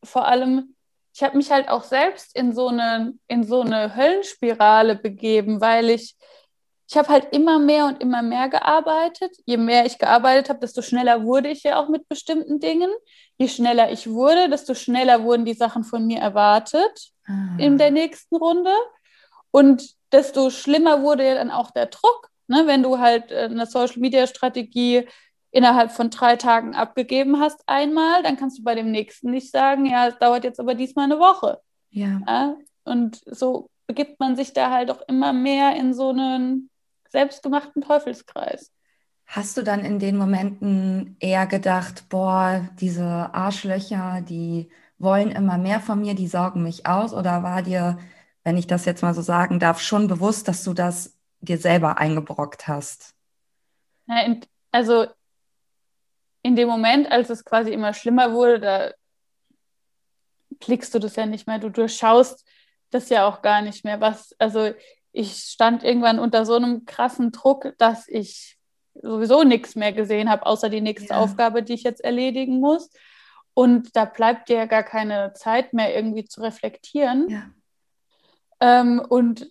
vor 0.03 0.27
allem, 0.27 0.75
ich 1.15 1.23
habe 1.23 1.37
mich 1.37 1.51
halt 1.51 1.69
auch 1.69 1.85
selbst 1.85 2.35
in 2.35 2.55
so 2.55 2.69
eine, 2.69 3.13
in 3.29 3.45
so 3.45 3.61
eine 3.61 3.95
Höllenspirale 3.95 4.97
begeben, 4.97 5.61
weil 5.61 5.91
ich 5.91 6.17
ich 6.89 6.97
habe 6.97 7.09
halt 7.09 7.33
immer 7.33 7.59
mehr 7.59 7.87
und 7.87 8.01
immer 8.03 8.23
mehr 8.23 8.49
gearbeitet. 8.49 9.37
Je 9.47 9.57
mehr 9.57 9.87
ich 9.87 9.99
gearbeitet 9.99 10.49
habe, 10.49 10.61
desto 10.61 10.83
schneller 10.83 11.25
wurde 11.25 11.49
ich 11.49 11.63
ja 11.63 11.81
auch 11.81 11.89
mit 11.89 12.09
bestimmten 12.09 12.61
Dingen. 12.61 12.91
Je 13.39 13.49
schneller 13.49 13.91
ich 13.91 14.09
wurde, 14.09 14.51
desto 14.51 14.75
schneller 14.75 15.25
wurden 15.25 15.45
die 15.45 15.55
Sachen 15.55 15.85
von 15.85 16.07
mir 16.07 16.19
erwartet 16.19 17.11
ah. 17.27 17.57
in 17.59 17.79
der 17.79 17.91
nächsten 17.91 18.37
Runde. 18.37 18.73
Und 19.51 19.95
desto 20.13 20.51
schlimmer 20.51 21.03
wurde 21.03 21.27
ja 21.27 21.35
dann 21.35 21.51
auch 21.51 21.71
der 21.71 21.87
Druck. 21.87 22.31
Ne? 22.49 22.65
Wenn 22.67 22.83
du 22.83 22.99
halt 22.99 23.33
äh, 23.33 23.45
eine 23.45 23.67
Social-Media-Strategie 23.67 25.09
innerhalb 25.51 25.93
von 25.93 26.11
drei 26.11 26.37
Tagen 26.37 26.75
abgegeben 26.75 27.41
hast 27.41 27.63
einmal, 27.67 28.23
dann 28.23 28.37
kannst 28.37 28.59
du 28.59 28.65
bei 28.65 28.75
dem 28.75 28.91
nächsten 28.91 29.31
nicht 29.31 29.51
sagen, 29.51 29.87
ja, 29.87 30.09
es 30.09 30.19
dauert 30.19 30.45
jetzt 30.45 30.61
aber 30.61 30.75
diesmal 30.75 31.05
eine 31.05 31.19
Woche. 31.19 31.61
Ja. 31.91 32.21
ja? 32.27 32.57
Und 32.85 33.23
so 33.25 33.71
begibt 33.87 34.21
man 34.21 34.37
sich 34.37 34.53
da 34.53 34.71
halt 34.71 34.91
auch 34.91 35.01
immer 35.09 35.33
mehr 35.33 35.77
in 35.77 35.95
so 35.95 36.11
einen 36.11 36.71
selbstgemachten 37.15 37.81
Teufelskreis. 37.81 38.73
Hast 39.27 39.57
du 39.57 39.63
dann 39.63 39.85
in 39.85 39.99
den 40.01 40.17
Momenten 40.17 41.17
eher 41.21 41.47
gedacht, 41.47 42.09
boah, 42.09 42.69
diese 42.81 43.05
Arschlöcher, 43.33 44.21
die 44.21 44.69
wollen 44.99 45.31
immer 45.31 45.57
mehr 45.57 45.81
von 45.81 46.01
mir, 46.01 46.15
die 46.15 46.27
sorgen 46.27 46.63
mich 46.63 46.87
aus? 46.87 47.15
Oder 47.15 47.43
war 47.43 47.63
dir, 47.63 47.99
wenn 48.43 48.57
ich 48.57 48.67
das 48.67 48.85
jetzt 48.85 49.03
mal 49.03 49.15
so 49.15 49.23
sagen 49.23 49.61
darf, 49.61 49.81
schon 49.81 50.09
bewusst, 50.09 50.49
dass 50.49 50.65
du 50.65 50.75
das 50.75 51.17
dir 51.41 51.57
selber 51.59 51.99
eingebrockt 51.99 52.67
hast? 52.67 53.15
Ja, 54.07 54.23
in, 54.23 54.41
also 54.73 55.07
in 56.43 56.57
dem 56.57 56.69
Moment, 56.69 57.11
als 57.11 57.31
es 57.31 57.45
quasi 57.45 57.73
immer 57.73 57.95
schlimmer 57.95 58.33
wurde, 58.33 58.61
da 58.61 58.91
klickst 60.61 60.93
du 60.95 60.99
das 60.99 61.17
ja 61.17 61.27
nicht 61.27 61.47
mehr. 61.47 61.59
Du 61.59 61.71
durchschaust 61.71 62.45
das 62.91 63.09
ja 63.09 63.27
auch 63.27 63.41
gar 63.41 63.63
nicht 63.63 63.85
mehr. 63.85 64.01
Was, 64.01 64.35
also 64.39 64.75
ich 65.15 65.37
stand 65.45 65.85
irgendwann 65.85 66.19
unter 66.19 66.45
so 66.45 66.55
einem 66.55 66.87
krassen 66.87 67.31
Druck, 67.31 67.73
dass 67.79 68.09
ich 68.09 68.59
sowieso 68.95 69.45
nichts 69.45 69.77
mehr 69.77 69.93
gesehen 69.93 70.29
habe, 70.29 70.45
außer 70.45 70.69
die 70.69 70.81
nächste 70.81 71.15
ja. 71.15 71.21
Aufgabe, 71.21 71.63
die 71.63 71.75
ich 71.75 71.85
jetzt 71.85 72.03
erledigen 72.03 72.59
muss. 72.59 72.91
Und 73.55 73.95
da 73.95 74.07
bleibt 74.07 74.49
dir 74.49 74.57
ja 74.57 74.67
gar 74.67 74.83
keine 74.83 75.33
Zeit 75.35 75.73
mehr 75.73 75.95
irgendwie 75.95 76.25
zu 76.25 76.41
reflektieren. 76.41 77.29
Ja. 77.29 77.51
Ähm, 78.59 79.01
und 79.09 79.49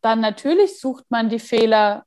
dann 0.00 0.20
natürlich 0.20 0.80
sucht 0.80 1.04
man 1.10 1.28
die 1.28 1.40
Fehler 1.40 2.06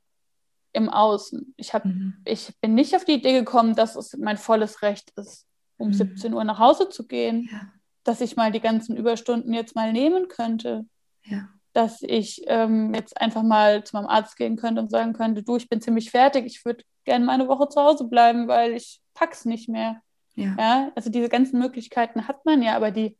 im 0.72 0.88
Außen. 0.88 1.54
Ich, 1.56 1.72
hab, 1.72 1.84
mhm. 1.84 2.20
ich 2.24 2.52
bin 2.60 2.74
nicht 2.74 2.96
auf 2.96 3.04
die 3.04 3.14
Idee 3.14 3.34
gekommen, 3.34 3.76
dass 3.76 3.94
es 3.94 4.16
mein 4.16 4.36
volles 4.36 4.82
Recht 4.82 5.12
ist, 5.16 5.46
um 5.76 5.88
mhm. 5.88 5.94
17 5.94 6.34
Uhr 6.34 6.42
nach 6.42 6.58
Hause 6.58 6.88
zu 6.88 7.06
gehen, 7.06 7.48
ja. 7.52 7.72
dass 8.02 8.20
ich 8.20 8.34
mal 8.34 8.50
die 8.50 8.60
ganzen 8.60 8.96
Überstunden 8.96 9.54
jetzt 9.54 9.76
mal 9.76 9.92
nehmen 9.92 10.26
könnte. 10.26 10.86
Ja 11.22 11.50
dass 11.72 12.02
ich 12.02 12.42
ähm, 12.46 12.94
jetzt 12.94 13.20
einfach 13.20 13.42
mal 13.42 13.84
zu 13.84 13.96
meinem 13.96 14.08
Arzt 14.08 14.36
gehen 14.36 14.56
könnte 14.56 14.80
und 14.80 14.90
sagen 14.90 15.12
könnte, 15.12 15.42
du, 15.42 15.56
ich 15.56 15.68
bin 15.68 15.80
ziemlich 15.80 16.10
fertig, 16.10 16.46
ich 16.46 16.64
würde 16.64 16.84
gerne 17.04 17.24
mal 17.24 17.34
eine 17.34 17.48
Woche 17.48 17.68
zu 17.68 17.80
Hause 17.80 18.04
bleiben, 18.04 18.48
weil 18.48 18.72
ich 18.72 19.00
pack's 19.14 19.44
nicht 19.44 19.68
mehr. 19.68 20.00
Ja. 20.34 20.54
ja. 20.58 20.92
Also 20.94 21.10
diese 21.10 21.28
ganzen 21.28 21.58
Möglichkeiten 21.58 22.28
hat 22.28 22.44
man 22.44 22.62
ja, 22.62 22.76
aber 22.76 22.90
die 22.90 23.16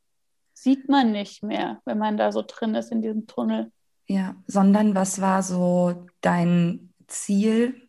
sieht 0.54 0.88
man 0.88 1.12
nicht 1.12 1.42
mehr, 1.42 1.80
wenn 1.84 1.98
man 1.98 2.16
da 2.16 2.32
so 2.32 2.42
drin 2.46 2.74
ist 2.74 2.92
in 2.92 3.02
diesem 3.02 3.26
Tunnel. 3.26 3.72
Ja, 4.06 4.34
sondern 4.46 4.94
was 4.94 5.20
war 5.20 5.42
so 5.42 6.06
dein 6.20 6.92
Ziel 7.06 7.88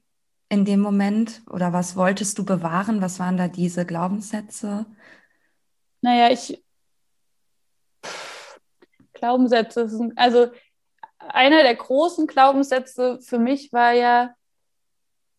in 0.49 0.65
dem 0.65 0.79
Moment 0.79 1.41
oder 1.49 1.73
was 1.73 1.95
wolltest 1.95 2.37
du 2.37 2.45
bewahren? 2.45 3.01
Was 3.01 3.19
waren 3.19 3.37
da 3.37 3.47
diese 3.47 3.85
Glaubenssätze? 3.85 4.85
Naja, 6.01 6.31
ich 6.31 6.63
Glaubenssätze 9.21 9.87
also 10.15 10.47
einer 11.19 11.61
der 11.61 11.75
großen 11.75 12.27
Glaubenssätze 12.27 13.19
für 13.21 13.37
mich 13.37 13.71
war 13.71 13.91
ja, 13.93 14.33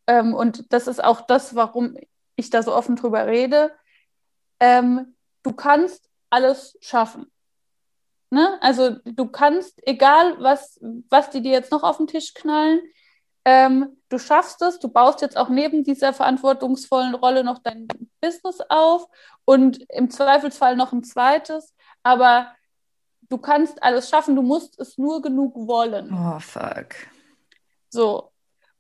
ähm, 0.07 0.35
und 0.35 0.73
das 0.73 0.87
ist 0.87 1.03
auch 1.03 1.23
das, 1.23 1.55
warum 1.57 1.97
ich 2.37 2.51
da 2.51 2.63
so 2.63 2.75
offen 2.75 2.97
drüber 2.97 3.27
rede, 3.27 3.73
ähm, 4.61 5.17
du 5.43 5.53
kannst 5.53 6.09
alles 6.31 6.79
schaffen. 6.81 7.31
Ne? 8.31 8.59
Also 8.63 8.97
du 9.05 9.27
kannst, 9.27 9.87
egal 9.87 10.37
was, 10.39 10.79
was 11.11 11.31
die 11.31 11.43
dir 11.43 11.53
jetzt 11.53 11.73
noch 11.73 11.83
auf 11.83 11.99
den 11.99 12.07
Tisch 12.07 12.33
knallen, 12.35 12.81
ähm, 13.45 14.01
du 14.09 14.19
schaffst 14.19 14.63
es, 14.63 14.79
du 14.79 14.89
baust 14.89 15.21
jetzt 15.21 15.37
auch 15.37 15.49
neben 15.49 15.83
dieser 15.83 16.13
verantwortungsvollen 16.13 17.17
Rolle 17.17 17.43
noch 17.43 17.59
dein 17.59 17.89
Business 18.21 18.61
auf 18.69 19.09
und 19.45 19.85
im 19.91 20.11
Zweifelsfall 20.11 20.77
noch 20.77 20.93
ein 20.93 21.03
zweites, 21.03 21.75
aber 22.05 22.55
du 23.33 23.39
kannst 23.39 23.83
alles 23.83 24.09
schaffen, 24.11 24.37
du 24.37 24.43
musst 24.43 24.79
es 24.79 24.99
nur 24.99 25.23
genug 25.23 25.55
wollen. 25.55 26.13
Oh, 26.13 26.39
fuck. 26.39 26.95
So. 27.89 28.31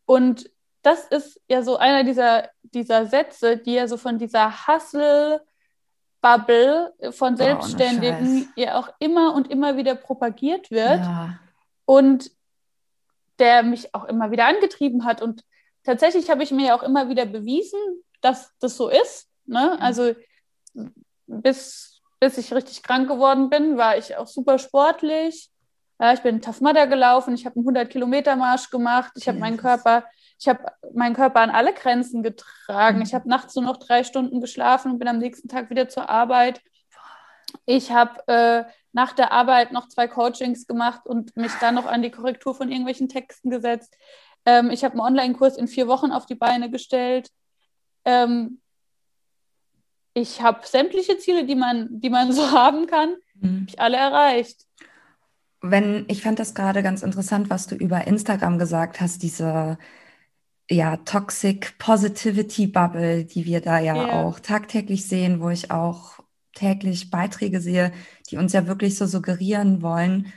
Und 0.04 0.50
das 0.82 1.06
ist 1.06 1.40
ja 1.48 1.62
so 1.62 1.78
einer 1.78 2.04
dieser, 2.04 2.50
dieser 2.62 3.06
Sätze, 3.06 3.56
die 3.56 3.72
ja 3.74 3.88
so 3.88 3.96
von 3.96 4.18
dieser 4.18 4.66
Hustle-Bubble 4.66 6.92
von 7.12 7.36
Selbstständigen 7.36 8.46
oh, 8.46 8.50
ja 8.60 8.78
auch 8.78 8.90
immer 8.98 9.34
und 9.34 9.50
immer 9.50 9.78
wieder 9.78 9.94
propagiert 9.94 10.70
wird. 10.70 11.00
Ja. 11.00 11.38
Und 11.86 12.30
der 13.38 13.62
mich 13.62 13.94
auch 13.94 14.04
immer 14.04 14.30
wieder 14.30 14.44
angetrieben 14.46 15.06
hat. 15.06 15.22
Und 15.22 15.46
tatsächlich 15.82 16.28
habe 16.30 16.42
ich 16.42 16.50
mir 16.50 16.66
ja 16.66 16.74
auch 16.74 16.82
immer 16.82 17.08
wieder 17.08 17.24
bewiesen, 17.24 17.80
dass 18.20 18.52
das 18.58 18.76
so 18.76 18.90
ist. 18.90 19.30
Ne? 19.46 19.80
Also 19.80 20.14
bis 21.26 21.91
bis 22.22 22.38
ich 22.38 22.54
richtig 22.54 22.84
krank 22.84 23.08
geworden 23.08 23.50
bin, 23.50 23.76
war 23.76 23.98
ich 23.98 24.16
auch 24.16 24.28
super 24.28 24.60
sportlich. 24.60 25.50
Ja, 25.98 26.12
ich 26.12 26.20
bin 26.20 26.40
Tough 26.40 26.60
Mudder 26.60 26.86
gelaufen, 26.86 27.34
ich 27.34 27.46
habe 27.46 27.56
einen 27.56 27.66
100-Kilometer-Marsch 27.68 28.70
gemacht, 28.70 29.10
ich 29.16 29.26
habe 29.26 29.40
meinen 29.40 29.56
Körper, 29.56 30.04
ich 30.38 30.46
habe 30.46 30.64
meinen 30.94 31.16
Körper 31.16 31.40
an 31.40 31.50
alle 31.50 31.74
Grenzen 31.74 32.22
getragen. 32.22 32.98
Mhm. 32.98 33.02
Ich 33.02 33.12
habe 33.12 33.28
nachts 33.28 33.56
nur 33.56 33.64
noch 33.64 33.76
drei 33.76 34.04
Stunden 34.04 34.40
geschlafen 34.40 34.92
und 34.92 35.00
bin 35.00 35.08
am 35.08 35.18
nächsten 35.18 35.48
Tag 35.48 35.68
wieder 35.68 35.88
zur 35.88 36.08
Arbeit. 36.08 36.62
Ich 37.66 37.90
habe 37.90 38.22
äh, 38.28 38.70
nach 38.92 39.14
der 39.14 39.32
Arbeit 39.32 39.72
noch 39.72 39.88
zwei 39.88 40.06
Coachings 40.06 40.68
gemacht 40.68 41.00
und 41.04 41.36
mich 41.36 41.52
dann 41.60 41.74
noch 41.74 41.86
an 41.86 42.02
die 42.02 42.12
Korrektur 42.12 42.54
von 42.54 42.70
irgendwelchen 42.70 43.08
Texten 43.08 43.50
gesetzt. 43.50 43.96
Ähm, 44.46 44.70
ich 44.70 44.84
habe 44.84 44.92
einen 44.92 45.00
Online-Kurs 45.00 45.56
in 45.56 45.66
vier 45.66 45.88
Wochen 45.88 46.12
auf 46.12 46.26
die 46.26 46.36
Beine 46.36 46.70
gestellt. 46.70 47.30
Ähm, 48.04 48.61
ich 50.14 50.42
habe 50.42 50.66
sämtliche 50.66 51.18
Ziele, 51.18 51.46
die 51.46 51.54
man, 51.54 51.88
die 52.00 52.10
man 52.10 52.32
so 52.32 52.50
haben 52.50 52.86
kann, 52.86 53.14
mhm. 53.40 53.66
ich 53.68 53.80
alle 53.80 53.96
erreicht. 53.96 54.66
Wenn, 55.60 56.06
ich 56.08 56.22
fand 56.22 56.38
das 56.38 56.54
gerade 56.54 56.82
ganz 56.82 57.02
interessant, 57.02 57.48
was 57.48 57.68
du 57.68 57.76
über 57.76 58.06
Instagram 58.06 58.58
gesagt 58.58 59.00
hast, 59.00 59.22
diese 59.22 59.78
ja, 60.70 60.96
Toxic 60.96 61.76
Positivity 61.78 62.66
Bubble, 62.66 63.24
die 63.24 63.44
wir 63.44 63.60
da 63.60 63.78
ja 63.78 63.94
yeah. 63.94 64.22
auch 64.22 64.40
tagtäglich 64.40 65.06
sehen, 65.06 65.40
wo 65.40 65.50
ich 65.50 65.70
auch 65.70 66.18
täglich 66.54 67.10
Beiträge 67.10 67.60
sehe, 67.60 67.92
die 68.30 68.36
uns 68.36 68.52
ja 68.52 68.66
wirklich 68.66 68.96
so 68.96 69.06
suggerieren 69.06 69.82
wollen, 69.82 70.32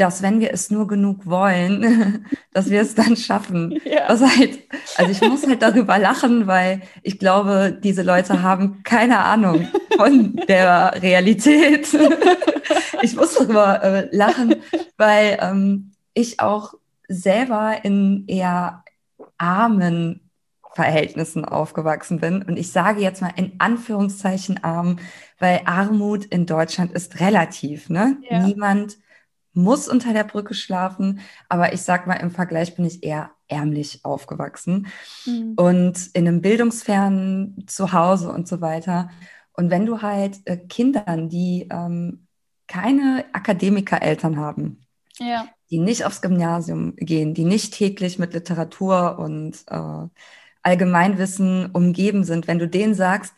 dass 0.00 0.22
wenn 0.22 0.40
wir 0.40 0.52
es 0.52 0.70
nur 0.70 0.86
genug 0.86 1.26
wollen, 1.26 2.24
dass 2.52 2.70
wir 2.70 2.80
es 2.80 2.94
dann 2.94 3.16
schaffen. 3.16 3.78
Ja. 3.90 4.06
Das 4.06 4.20
halt, 4.20 4.60
also 4.96 5.10
ich 5.10 5.20
muss 5.28 5.44
halt 5.46 5.62
darüber 5.62 5.98
lachen, 5.98 6.46
weil 6.46 6.82
ich 7.02 7.18
glaube, 7.18 7.76
diese 7.82 8.02
Leute 8.02 8.42
haben 8.42 8.82
keine 8.84 9.18
Ahnung 9.24 9.66
von 9.96 10.36
der 10.46 11.02
Realität. 11.02 11.88
ich 13.02 13.16
muss 13.16 13.34
darüber 13.34 13.82
äh, 13.82 14.08
lachen, 14.14 14.56
weil 14.96 15.38
ähm, 15.40 15.92
ich 16.14 16.38
auch 16.38 16.74
selber 17.08 17.78
in 17.82 18.26
eher 18.28 18.84
armen 19.38 20.30
Verhältnissen 20.74 21.44
aufgewachsen 21.44 22.20
bin. 22.20 22.42
Und 22.42 22.56
ich 22.56 22.70
sage 22.70 23.00
jetzt 23.00 23.22
mal 23.22 23.32
in 23.34 23.52
Anführungszeichen 23.58 24.62
arm, 24.62 24.98
weil 25.40 25.62
Armut 25.64 26.26
in 26.26 26.46
Deutschland 26.46 26.92
ist 26.92 27.18
relativ. 27.18 27.88
Ne? 27.88 28.18
Ja. 28.30 28.46
Niemand 28.46 28.98
muss 29.52 29.88
unter 29.88 30.12
der 30.12 30.24
Brücke 30.24 30.54
schlafen, 30.54 31.20
aber 31.48 31.72
ich 31.72 31.82
sag 31.82 32.06
mal, 32.06 32.14
im 32.14 32.30
Vergleich 32.30 32.76
bin 32.76 32.84
ich 32.84 33.02
eher 33.02 33.30
ärmlich 33.48 34.04
aufgewachsen 34.04 34.86
mhm. 35.26 35.54
und 35.56 36.10
in 36.14 36.28
einem 36.28 36.40
bildungsfernen 36.40 37.64
Zuhause 37.66 38.30
und 38.30 38.46
so 38.46 38.60
weiter. 38.60 39.10
Und 39.52 39.70
wenn 39.70 39.86
du 39.86 40.02
halt 40.02 40.40
äh, 40.44 40.56
Kindern, 40.56 41.28
die 41.28 41.66
ähm, 41.70 42.26
keine 42.68 43.24
Akademikereltern 43.32 44.36
haben, 44.36 44.86
ja. 45.18 45.48
die 45.70 45.78
nicht 45.78 46.04
aufs 46.04 46.22
Gymnasium 46.22 46.94
gehen, 46.96 47.34
die 47.34 47.44
nicht 47.44 47.74
täglich 47.74 48.18
mit 48.18 48.32
Literatur 48.32 49.18
und 49.18 49.56
äh, 49.66 50.08
Allgemeinwissen 50.62 51.70
umgeben 51.72 52.22
sind, 52.22 52.46
wenn 52.46 52.58
du 52.58 52.68
denen 52.68 52.94
sagst, 52.94 53.34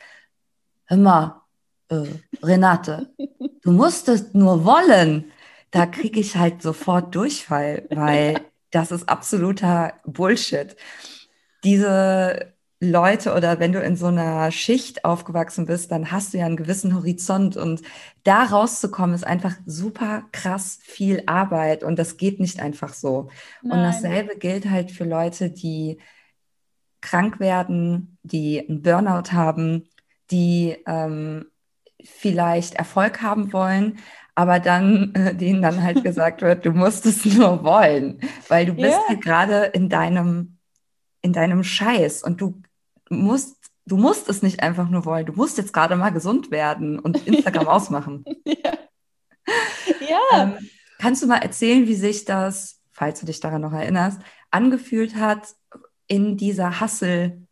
hör 0.84 0.96
mal, 0.98 1.42
äh, 1.88 2.04
Renate, 2.42 3.14
du 3.62 3.72
musst 3.72 4.08
es 4.08 4.34
nur 4.34 4.64
wollen, 4.64 5.32
da 5.72 5.86
kriege 5.86 6.20
ich 6.20 6.36
halt 6.36 6.62
sofort 6.62 7.14
Durchfall, 7.14 7.86
weil 7.90 8.40
das 8.70 8.92
ist 8.92 9.08
absoluter 9.08 9.94
Bullshit. 10.04 10.76
Diese 11.64 12.52
Leute 12.78 13.34
oder 13.34 13.58
wenn 13.58 13.72
du 13.72 13.80
in 13.80 13.96
so 13.96 14.06
einer 14.06 14.50
Schicht 14.50 15.04
aufgewachsen 15.04 15.66
bist, 15.66 15.90
dann 15.90 16.10
hast 16.10 16.34
du 16.34 16.38
ja 16.38 16.46
einen 16.46 16.56
gewissen 16.56 16.94
Horizont 16.94 17.56
und 17.56 17.80
da 18.24 18.44
rauszukommen 18.44 19.14
ist 19.14 19.26
einfach 19.26 19.54
super 19.66 20.24
krass 20.32 20.78
viel 20.82 21.22
Arbeit 21.26 21.84
und 21.84 21.98
das 21.98 22.16
geht 22.16 22.38
nicht 22.38 22.60
einfach 22.60 22.92
so. 22.92 23.30
Nein. 23.62 23.78
Und 23.78 23.84
dasselbe 23.84 24.36
gilt 24.36 24.68
halt 24.68 24.90
für 24.90 25.04
Leute, 25.04 25.50
die 25.50 25.98
krank 27.00 27.40
werden, 27.40 28.18
die 28.24 28.68
einen 28.68 28.82
Burnout 28.82 29.32
haben, 29.32 29.88
die 30.30 30.76
ähm, 30.86 31.46
vielleicht 32.04 32.74
Erfolg 32.74 33.22
haben 33.22 33.52
wollen, 33.52 33.98
aber 34.34 34.60
dann 34.60 35.14
äh, 35.14 35.34
denen 35.34 35.62
dann 35.62 35.82
halt 35.82 36.02
gesagt 36.02 36.42
wird, 36.42 36.64
du 36.64 36.72
musst 36.72 37.06
es 37.06 37.24
nur 37.24 37.64
wollen, 37.64 38.20
weil 38.48 38.66
du 38.66 38.74
bist 38.74 38.96
yeah. 38.96 39.08
halt 39.08 39.20
gerade 39.22 39.64
in 39.66 39.88
deinem 39.88 40.58
in 41.20 41.32
deinem 41.32 41.62
Scheiß 41.62 42.22
und 42.22 42.40
du 42.40 42.62
musst 43.08 43.62
du 43.86 43.96
musst 43.96 44.28
es 44.28 44.42
nicht 44.42 44.62
einfach 44.62 44.88
nur 44.88 45.04
wollen, 45.04 45.26
du 45.26 45.32
musst 45.32 45.58
jetzt 45.58 45.72
gerade 45.72 45.96
mal 45.96 46.10
gesund 46.10 46.50
werden 46.50 46.98
und 46.98 47.26
Instagram 47.26 47.68
ausmachen. 47.68 48.24
Ja. 48.44 48.72
ja. 50.08 50.42
Ähm, 50.42 50.68
kannst 50.98 51.22
du 51.22 51.26
mal 51.26 51.38
erzählen, 51.38 51.86
wie 51.86 51.94
sich 51.94 52.24
das, 52.24 52.80
falls 52.90 53.20
du 53.20 53.26
dich 53.26 53.40
daran 53.40 53.62
noch 53.62 53.72
erinnerst, 53.72 54.20
angefühlt 54.50 55.16
hat, 55.16 55.54
in 56.06 56.36
dieser 56.36 56.80
Hustle 56.80 57.42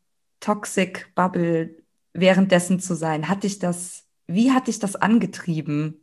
Toxic 0.41 1.13
Bubble 1.15 1.77
währenddessen 2.13 2.81
zu 2.81 2.95
sein? 2.95 3.29
Hat 3.29 3.43
dich 3.43 3.59
das, 3.59 4.05
wie 4.27 4.53
hat 4.53 4.69
dich 4.69 4.79
das 4.79 4.97
angetrieben? 4.97 6.00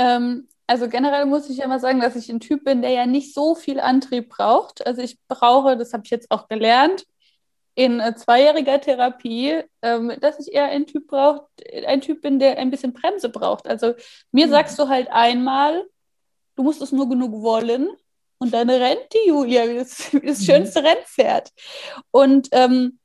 Ähm, 0.00 0.48
also 0.66 0.88
generell 0.88 1.26
muss 1.26 1.50
ich 1.50 1.58
ja 1.58 1.68
mal 1.68 1.78
sagen, 1.78 2.00
dass 2.00 2.16
ich 2.16 2.30
ein 2.30 2.40
Typ 2.40 2.64
bin, 2.64 2.80
der 2.80 2.90
ja 2.90 3.04
nicht 3.04 3.34
so 3.34 3.54
viel 3.54 3.80
Antrieb 3.80 4.30
braucht. 4.30 4.86
Also 4.86 5.02
ich 5.02 5.18
brauche, 5.28 5.76
das 5.76 5.92
habe 5.92 6.04
ich 6.04 6.10
jetzt 6.10 6.30
auch 6.30 6.48
gelernt, 6.48 7.04
in 7.74 8.00
äh, 8.00 8.14
zweijähriger 8.14 8.80
Therapie, 8.80 9.62
ähm, 9.82 10.12
dass 10.20 10.38
ich 10.40 10.54
eher 10.54 10.66
ein 10.66 10.86
Typ 10.86 11.06
braucht, 11.06 11.44
ein 11.86 12.00
Typ 12.00 12.22
bin, 12.22 12.38
der 12.38 12.56
ein 12.58 12.70
bisschen 12.70 12.94
Bremse 12.94 13.28
braucht. 13.28 13.66
Also 13.66 13.94
mir 14.32 14.46
mhm. 14.46 14.50
sagst 14.50 14.78
du 14.78 14.88
halt 14.88 15.08
einmal, 15.10 15.86
du 16.56 16.62
musst 16.62 16.80
es 16.80 16.92
nur 16.92 17.08
genug 17.08 17.42
wollen 17.42 17.90
und 18.38 18.54
dann 18.54 18.70
rennt 18.70 19.12
die 19.12 19.28
Julia 19.28 19.68
wie 19.68 19.76
das, 19.76 20.12
wie 20.14 20.26
das 20.26 20.40
mhm. 20.40 20.44
schönste 20.44 20.82
Rennpferd. 20.82 21.50
Und 22.10 22.48
ähm, 22.52 22.98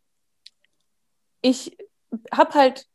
ich 1.42 1.76
habe 2.32 2.54
halt 2.54 2.86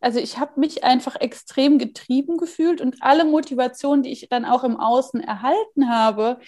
also 0.00 0.18
ich 0.18 0.38
habe 0.38 0.58
mich 0.58 0.84
einfach 0.84 1.16
extrem 1.16 1.78
getrieben 1.78 2.38
gefühlt 2.38 2.80
und 2.80 3.02
alle 3.02 3.24
Motivationen, 3.24 4.02
die 4.02 4.12
ich 4.12 4.28
dann 4.28 4.44
auch 4.44 4.64
im 4.64 4.76
Außen 4.78 5.20
erhalten 5.20 5.90
habe, 5.90 6.38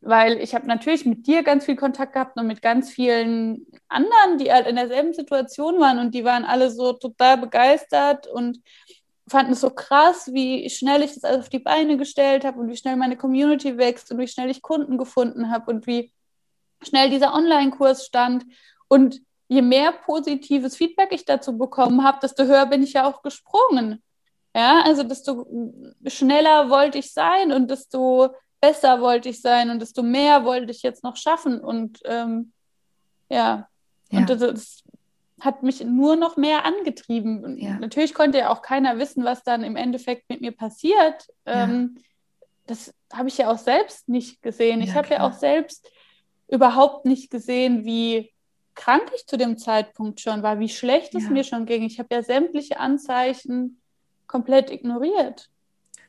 weil 0.00 0.38
ich 0.40 0.54
habe 0.54 0.66
natürlich 0.66 1.06
mit 1.06 1.26
dir 1.26 1.42
ganz 1.42 1.64
viel 1.64 1.76
Kontakt 1.76 2.14
gehabt 2.14 2.38
und 2.38 2.46
mit 2.46 2.62
ganz 2.62 2.90
vielen 2.90 3.66
anderen, 3.88 4.38
die 4.38 4.52
halt 4.52 4.66
in 4.66 4.76
derselben 4.76 5.14
Situation 5.14 5.78
waren 5.80 5.98
und 5.98 6.14
die 6.14 6.24
waren 6.24 6.44
alle 6.44 6.70
so 6.70 6.92
total 6.92 7.38
begeistert 7.38 8.26
und 8.26 8.60
fanden 9.28 9.52
es 9.52 9.60
so 9.60 9.70
krass, 9.70 10.30
wie 10.32 10.68
schnell 10.70 11.02
ich 11.02 11.14
das 11.14 11.24
alles 11.24 11.40
auf 11.40 11.48
die 11.48 11.60
Beine 11.60 11.96
gestellt 11.96 12.44
habe 12.44 12.58
und 12.60 12.68
wie 12.68 12.76
schnell 12.76 12.96
meine 12.96 13.16
Community 13.16 13.78
wächst 13.78 14.10
und 14.10 14.18
wie 14.18 14.28
schnell 14.28 14.50
ich 14.50 14.60
Kunden 14.60 14.98
gefunden 14.98 15.50
habe 15.50 15.70
und 15.70 15.86
wie 15.86 16.12
schnell 16.82 17.10
dieser 17.10 17.34
Online-Kurs 17.34 18.06
stand. 18.06 18.44
Und 18.88 19.20
je 19.50 19.62
mehr 19.62 19.90
positives 19.90 20.76
Feedback 20.76 21.12
ich 21.12 21.24
dazu 21.24 21.58
bekommen 21.58 22.04
habe, 22.04 22.20
desto 22.22 22.44
höher 22.44 22.66
bin 22.66 22.84
ich 22.84 22.92
ja 22.92 23.04
auch 23.04 23.20
gesprungen. 23.20 24.00
Ja, 24.54 24.82
also 24.84 25.02
desto 25.02 25.44
schneller 26.06 26.70
wollte 26.70 26.98
ich 26.98 27.12
sein 27.12 27.50
und 27.50 27.68
desto 27.68 28.30
besser 28.60 29.00
wollte 29.00 29.28
ich 29.28 29.40
sein 29.40 29.70
und 29.70 29.80
desto 29.80 30.04
mehr 30.04 30.44
wollte 30.44 30.70
ich 30.70 30.82
jetzt 30.82 31.02
noch 31.02 31.16
schaffen. 31.16 31.60
Und 31.60 31.98
ähm, 32.04 32.52
ja. 33.28 33.68
ja, 34.10 34.18
und 34.20 34.30
das, 34.30 34.38
das, 34.38 34.84
hat 35.40 35.62
mich 35.62 35.82
nur 35.82 36.16
noch 36.16 36.36
mehr 36.36 36.66
angetrieben. 36.66 37.56
Ja. 37.56 37.78
Natürlich 37.78 38.12
konnte 38.12 38.38
ja 38.38 38.50
auch 38.50 38.60
keiner 38.60 38.98
wissen, 38.98 39.24
was 39.24 39.42
dann 39.42 39.64
im 39.64 39.74
Endeffekt 39.74 40.28
mit 40.28 40.42
mir 40.42 40.52
passiert. 40.52 41.28
Ähm, 41.46 41.94
ja. 41.96 42.02
Das 42.66 42.94
habe 43.12 43.28
ich 43.28 43.38
ja 43.38 43.50
auch 43.50 43.58
selbst 43.58 44.08
nicht 44.08 44.42
gesehen. 44.42 44.82
Ich 44.82 44.94
habe 44.94 45.08
ja 45.08 45.26
auch 45.26 45.32
selbst 45.32 45.90
überhaupt 46.46 47.06
nicht 47.06 47.30
gesehen, 47.30 47.86
wie 47.86 48.32
krank 48.80 49.12
ich 49.14 49.26
zu 49.26 49.36
dem 49.36 49.58
Zeitpunkt 49.58 50.20
schon 50.20 50.42
war, 50.42 50.58
wie 50.58 50.70
schlecht 50.70 51.14
es 51.14 51.28
mir 51.28 51.44
schon 51.44 51.66
ging. 51.66 51.82
Ich 51.82 51.98
habe 51.98 52.14
ja 52.14 52.22
sämtliche 52.22 52.80
Anzeichen 52.80 53.78
komplett 54.26 54.70
ignoriert. 54.70 55.50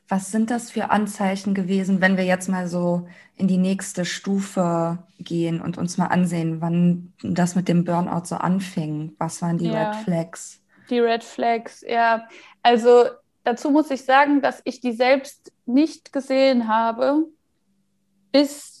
Was 0.08 0.30
sind 0.30 0.50
das 0.50 0.70
für 0.70 0.90
Anzeichen 0.90 1.54
gewesen, 1.54 2.00
wenn 2.00 2.16
wir 2.16 2.24
jetzt 2.24 2.48
mal 2.48 2.66
so 2.66 3.06
in 3.36 3.46
die 3.46 3.58
nächste 3.58 4.04
Stufe 4.04 4.98
gehen 5.18 5.60
und 5.60 5.76
uns 5.76 5.98
mal 5.98 6.06
ansehen, 6.06 6.60
wann 6.60 7.12
das 7.22 7.54
mit 7.54 7.68
dem 7.68 7.84
Burnout 7.84 8.24
so 8.24 8.36
anfing? 8.36 9.14
Was 9.18 9.42
waren 9.42 9.58
die 9.58 9.68
ja, 9.68 9.90
Red 9.90 10.04
Flags? 10.04 10.60
Die 10.88 10.98
Red 10.98 11.24
Flags, 11.24 11.84
ja. 11.86 12.26
Also 12.62 13.04
dazu 13.44 13.70
muss 13.70 13.90
ich 13.90 14.04
sagen, 14.04 14.40
dass 14.40 14.62
ich 14.64 14.80
die 14.80 14.92
selbst 14.92 15.52
nicht 15.66 16.12
gesehen 16.12 16.68
habe, 16.68 17.26
bis 18.32 18.71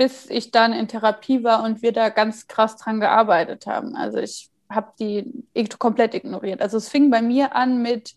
bis 0.00 0.30
ich 0.30 0.50
dann 0.50 0.72
in 0.72 0.88
Therapie 0.88 1.44
war 1.44 1.62
und 1.62 1.82
wir 1.82 1.92
da 1.92 2.08
ganz 2.08 2.46
krass 2.46 2.76
dran 2.76 3.00
gearbeitet 3.00 3.66
haben. 3.66 3.96
Also 3.96 4.16
ich 4.16 4.48
habe 4.70 4.94
die 4.98 5.44
komplett 5.78 6.14
ignoriert. 6.14 6.62
Also 6.62 6.78
es 6.78 6.88
fing 6.88 7.10
bei 7.10 7.20
mir 7.20 7.54
an 7.54 7.82
mit 7.82 8.14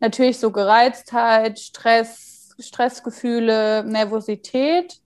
natürlich 0.00 0.38
so 0.38 0.50
Gereiztheit, 0.52 1.58
Stress, 1.58 2.56
Stressgefühle, 2.58 3.84
Nervosität, 3.84 5.02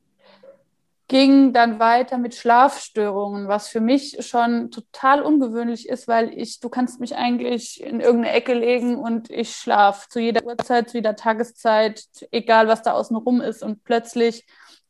ging 1.08 1.52
dann 1.52 1.80
weiter 1.80 2.18
mit 2.18 2.36
Schlafstörungen, 2.36 3.48
was 3.48 3.66
für 3.66 3.80
mich 3.80 4.24
schon 4.24 4.70
total 4.70 5.22
ungewöhnlich 5.22 5.88
ist, 5.88 6.06
weil 6.06 6.32
ich, 6.38 6.60
du 6.60 6.68
kannst 6.68 7.00
mich 7.00 7.16
eigentlich 7.16 7.82
in 7.82 7.98
irgendeine 7.98 8.36
Ecke 8.36 8.54
legen 8.54 8.94
und 8.94 9.28
ich 9.28 9.56
schlafe 9.56 10.08
zu 10.08 10.20
jeder 10.20 10.44
Uhrzeit, 10.44 10.88
zu 10.88 10.98
jeder 10.98 11.16
Tageszeit, 11.16 12.04
egal 12.30 12.68
was 12.68 12.82
da 12.82 12.92
außen 12.92 13.16
rum 13.16 13.40
ist 13.40 13.64
und 13.64 13.82
plötzlich 13.82 14.46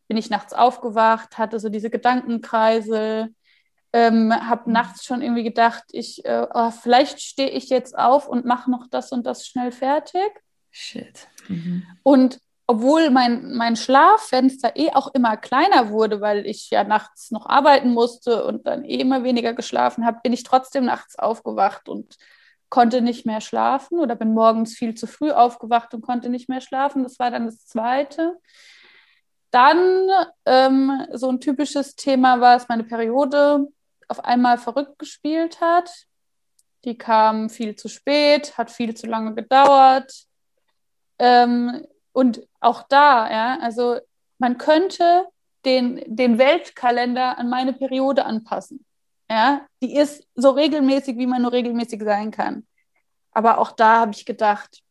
bin 0.08 0.16
ich 0.16 0.30
nachts 0.30 0.52
aufgewacht, 0.52 1.38
hatte 1.38 1.58
so 1.58 1.68
diese 1.68 1.90
Gedankenkreise, 1.90 3.30
ähm, 3.92 4.32
habe 4.32 4.64
mhm. 4.66 4.72
nachts 4.72 5.04
schon 5.04 5.22
irgendwie 5.22 5.44
gedacht, 5.44 5.84
ich, 5.92 6.24
äh, 6.24 6.46
oh, 6.52 6.70
vielleicht 6.70 7.20
stehe 7.20 7.50
ich 7.50 7.68
jetzt 7.68 7.98
auf 7.98 8.28
und 8.28 8.44
mache 8.44 8.70
noch 8.70 8.86
das 8.88 9.12
und 9.12 9.26
das 9.26 9.46
schnell 9.46 9.72
fertig. 9.72 10.30
Shit. 10.70 11.28
Mhm. 11.48 11.86
Und 12.02 12.40
obwohl 12.68 13.10
mein, 13.10 13.54
mein 13.54 13.76
Schlaffenster 13.76 14.76
eh 14.76 14.90
auch 14.92 15.14
immer 15.14 15.36
kleiner 15.36 15.90
wurde, 15.90 16.20
weil 16.20 16.46
ich 16.46 16.70
ja 16.70 16.82
nachts 16.82 17.30
noch 17.30 17.46
arbeiten 17.46 17.90
musste 17.92 18.44
und 18.44 18.66
dann 18.66 18.84
eh 18.84 18.96
immer 18.96 19.22
weniger 19.22 19.54
geschlafen 19.54 20.04
habe, 20.04 20.18
bin 20.22 20.32
ich 20.32 20.42
trotzdem 20.42 20.84
nachts 20.84 21.16
aufgewacht 21.18 21.88
und 21.88 22.16
konnte 22.68 23.00
nicht 23.00 23.24
mehr 23.24 23.40
schlafen 23.40 24.00
oder 24.00 24.16
bin 24.16 24.34
morgens 24.34 24.74
viel 24.74 24.94
zu 24.94 25.06
früh 25.06 25.30
aufgewacht 25.30 25.94
und 25.94 26.02
konnte 26.02 26.28
nicht 26.28 26.48
mehr 26.48 26.60
schlafen. 26.60 27.04
Das 27.04 27.20
war 27.20 27.30
dann 27.30 27.46
das 27.46 27.66
Zweite. 27.66 28.36
Dann 29.56 30.10
ähm, 30.44 31.06
so 31.14 31.30
ein 31.30 31.40
typisches 31.40 31.96
Thema 31.96 32.42
war, 32.42 32.58
dass 32.58 32.68
meine 32.68 32.84
Periode 32.84 33.66
auf 34.06 34.22
einmal 34.22 34.58
verrückt 34.58 34.98
gespielt 34.98 35.62
hat. 35.62 35.90
Die 36.84 36.98
kam 36.98 37.48
viel 37.48 37.74
zu 37.74 37.88
spät, 37.88 38.58
hat 38.58 38.70
viel 38.70 38.94
zu 38.94 39.06
lange 39.06 39.34
gedauert. 39.34 40.12
Ähm, 41.18 41.86
und 42.12 42.46
auch 42.60 42.82
da, 42.82 43.30
ja, 43.30 43.58
also 43.62 43.98
man 44.36 44.58
könnte 44.58 45.24
den, 45.64 46.02
den 46.04 46.36
Weltkalender 46.36 47.38
an 47.38 47.48
meine 47.48 47.72
Periode 47.72 48.26
anpassen. 48.26 48.84
Ja, 49.30 49.66
die 49.82 49.96
ist 49.96 50.28
so 50.34 50.50
regelmäßig, 50.50 51.16
wie 51.16 51.26
man 51.26 51.40
nur 51.40 51.52
regelmäßig 51.52 52.02
sein 52.02 52.30
kann. 52.30 52.66
Aber 53.32 53.56
auch 53.56 53.72
da 53.72 54.00
habe 54.00 54.12
ich 54.12 54.26
gedacht, 54.26 54.82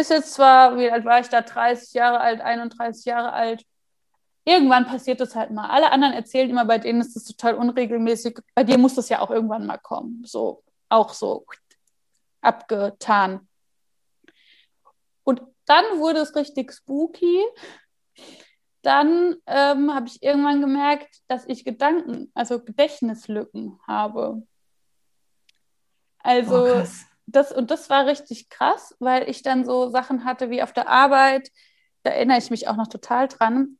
bis 0.00 0.08
jetzt 0.08 0.32
zwar, 0.32 0.78
wie 0.78 0.90
alt 0.90 1.04
war 1.04 1.20
ich 1.20 1.28
da, 1.28 1.42
30 1.42 1.92
Jahre 1.92 2.20
alt, 2.20 2.40
31 2.40 3.04
Jahre 3.04 3.34
alt, 3.34 3.66
irgendwann 4.46 4.86
passiert 4.86 5.20
das 5.20 5.36
halt 5.36 5.50
mal. 5.50 5.68
Alle 5.68 5.92
anderen 5.92 6.14
erzählen 6.14 6.48
immer, 6.48 6.64
bei 6.64 6.78
denen 6.78 7.02
ist 7.02 7.14
das 7.16 7.24
total 7.24 7.54
unregelmäßig. 7.56 8.38
Bei 8.54 8.64
dir 8.64 8.78
muss 8.78 8.94
das 8.94 9.10
ja 9.10 9.20
auch 9.20 9.30
irgendwann 9.30 9.66
mal 9.66 9.76
kommen. 9.76 10.22
So, 10.24 10.64
auch 10.88 11.12
so 11.12 11.44
abgetan. 12.40 13.46
Und 15.22 15.42
dann 15.66 15.84
wurde 15.98 16.20
es 16.20 16.34
richtig 16.34 16.72
spooky. 16.72 17.44
Dann 18.80 19.36
ähm, 19.46 19.94
habe 19.94 20.06
ich 20.06 20.22
irgendwann 20.22 20.62
gemerkt, 20.62 21.14
dass 21.28 21.44
ich 21.46 21.62
Gedanken, 21.62 22.32
also 22.34 22.64
Gedächtnislücken 22.64 23.78
habe. 23.86 24.46
Also 26.20 26.64
oh, 26.64 26.86
das 27.32 27.52
und 27.52 27.70
das 27.70 27.90
war 27.90 28.06
richtig 28.06 28.48
krass, 28.48 28.96
weil 28.98 29.28
ich 29.28 29.42
dann 29.42 29.64
so 29.64 29.88
Sachen 29.90 30.24
hatte 30.24 30.50
wie 30.50 30.62
auf 30.62 30.72
der 30.72 30.88
Arbeit, 30.88 31.50
da 32.02 32.10
erinnere 32.10 32.38
ich 32.38 32.50
mich 32.50 32.68
auch 32.68 32.76
noch 32.76 32.88
total 32.88 33.28
dran 33.28 33.76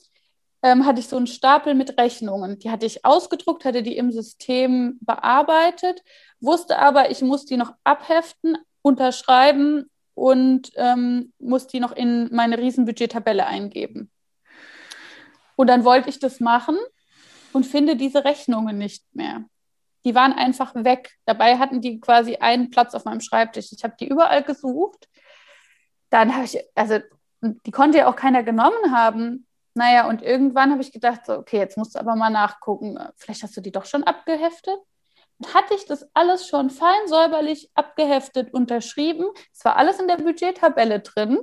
ähm, 0.62 0.84
hatte 0.84 1.00
ich 1.00 1.08
so 1.08 1.16
einen 1.16 1.26
Stapel 1.26 1.74
mit 1.74 1.98
Rechnungen. 1.98 2.58
Die 2.58 2.70
hatte 2.70 2.86
ich 2.86 3.04
ausgedruckt, 3.04 3.64
hatte 3.64 3.82
die 3.82 3.96
im 3.96 4.10
System 4.12 4.98
bearbeitet, 5.00 6.02
wusste 6.40 6.78
aber, 6.78 7.10
ich 7.10 7.22
muss 7.22 7.46
die 7.46 7.56
noch 7.56 7.72
abheften, 7.84 8.58
unterschreiben 8.82 9.90
und 10.14 10.70
ähm, 10.76 11.32
muss 11.38 11.66
die 11.66 11.80
noch 11.80 11.92
in 11.92 12.28
meine 12.34 12.58
Riesenbudget-Tabelle 12.58 13.46
eingeben. 13.46 14.10
Und 15.56 15.66
dann 15.66 15.84
wollte 15.84 16.08
ich 16.08 16.18
das 16.18 16.40
machen 16.40 16.76
und 17.52 17.66
finde 17.66 17.96
diese 17.96 18.24
Rechnungen 18.24 18.78
nicht 18.78 19.04
mehr. 19.14 19.44
Die 20.04 20.14
waren 20.14 20.32
einfach 20.32 20.74
weg. 20.74 21.12
Dabei 21.26 21.58
hatten 21.58 21.80
die 21.80 22.00
quasi 22.00 22.36
einen 22.36 22.70
Platz 22.70 22.94
auf 22.94 23.04
meinem 23.04 23.20
Schreibtisch. 23.20 23.72
Ich 23.72 23.84
habe 23.84 23.94
die 23.98 24.08
überall 24.08 24.42
gesucht. 24.42 25.08
Dann 26.08 26.34
habe 26.34 26.44
ich, 26.44 26.58
also 26.74 26.98
die 27.42 27.70
konnte 27.70 27.98
ja 27.98 28.08
auch 28.08 28.16
keiner 28.16 28.42
genommen 28.42 28.92
haben. 28.92 29.46
Naja, 29.74 30.08
und 30.08 30.22
irgendwann 30.22 30.72
habe 30.72 30.82
ich 30.82 30.92
gedacht, 30.92 31.26
so, 31.26 31.34
okay, 31.34 31.58
jetzt 31.58 31.76
musst 31.76 31.94
du 31.94 31.98
aber 32.00 32.16
mal 32.16 32.30
nachgucken. 32.30 32.98
Vielleicht 33.16 33.42
hast 33.42 33.56
du 33.56 33.60
die 33.60 33.72
doch 33.72 33.84
schon 33.84 34.04
abgeheftet. 34.04 34.78
Und 35.38 35.54
hatte 35.54 35.74
ich 35.74 35.86
das 35.86 36.06
alles 36.12 36.46
schon 36.46 36.68
fein 36.68 37.06
säuberlich 37.06 37.70
abgeheftet, 37.74 38.52
unterschrieben. 38.52 39.26
Es 39.52 39.64
war 39.64 39.76
alles 39.76 39.98
in 39.98 40.08
der 40.08 40.16
Budgettabelle 40.16 41.00
drin. 41.00 41.38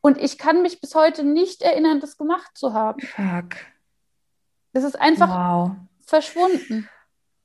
Und 0.00 0.18
ich 0.18 0.38
kann 0.38 0.62
mich 0.62 0.80
bis 0.80 0.94
heute 0.94 1.24
nicht 1.24 1.62
erinnern, 1.62 2.00
das 2.00 2.16
gemacht 2.16 2.56
zu 2.56 2.72
haben. 2.72 3.00
Fuck. 3.00 3.56
Das 4.72 4.84
ist 4.84 4.98
einfach 5.00 5.28
wow. 5.28 5.70
verschwunden. 6.06 6.88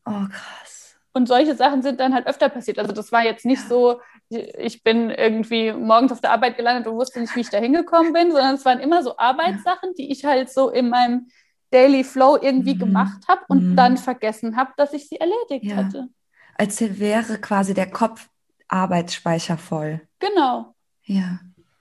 Oh, 0.06 0.26
krass. 0.30 0.96
Und 1.14 1.28
solche 1.28 1.56
Sachen 1.56 1.82
sind 1.82 2.00
dann 2.00 2.14
halt 2.14 2.28
öfter 2.28 2.50
passiert. 2.50 2.78
Also 2.78 2.92
das 2.92 3.12
war 3.12 3.24
jetzt 3.24 3.46
nicht 3.46 3.62
so, 3.62 4.02
ich 4.30 4.84
bin 4.84 5.10
irgendwie 5.10 5.72
morgens 5.72 6.12
auf 6.12 6.20
der 6.20 6.32
Arbeit 6.32 6.58
gelandet 6.58 6.88
und 6.88 6.98
wusste 6.98 7.22
nicht, 7.22 7.36
wie 7.36 7.42
ich 7.42 7.50
da 7.50 7.58
hingekommen 7.58 8.12
bin, 8.12 8.32
sondern 8.32 8.56
es 8.56 8.66
waren 8.66 8.80
immer 8.80 9.02
so 9.02 9.18
Arbeitssachen, 9.18 9.94
die 9.98 10.12
ich 10.12 10.26
halt 10.26 10.50
so 10.50 10.70
in 10.70 10.90
meinem 10.90 11.28
Daily 11.72 12.04
Flow 12.04 12.38
irgendwie 12.42 12.76
mhm. 12.76 12.80
gemacht 12.80 13.28
habe 13.28 13.42
und 13.48 13.72
mhm. 13.72 13.76
dann 13.76 13.98
vergessen 13.98 14.58
habe, 14.58 14.72
dass 14.78 14.94
ich 14.94 15.08
sie 15.08 15.18
erledigt 15.18 15.66
ja. 15.66 15.78
hatte. 15.78 16.10
Als 16.58 16.82
wäre 16.82 17.38
quasi 17.40 17.74
der 17.74 17.90
Kopf 17.90 18.30
Arbeitsspeicher 18.68 19.58
voll. 19.58 20.02
Genau. 20.20 20.76
Ja. 21.04 21.40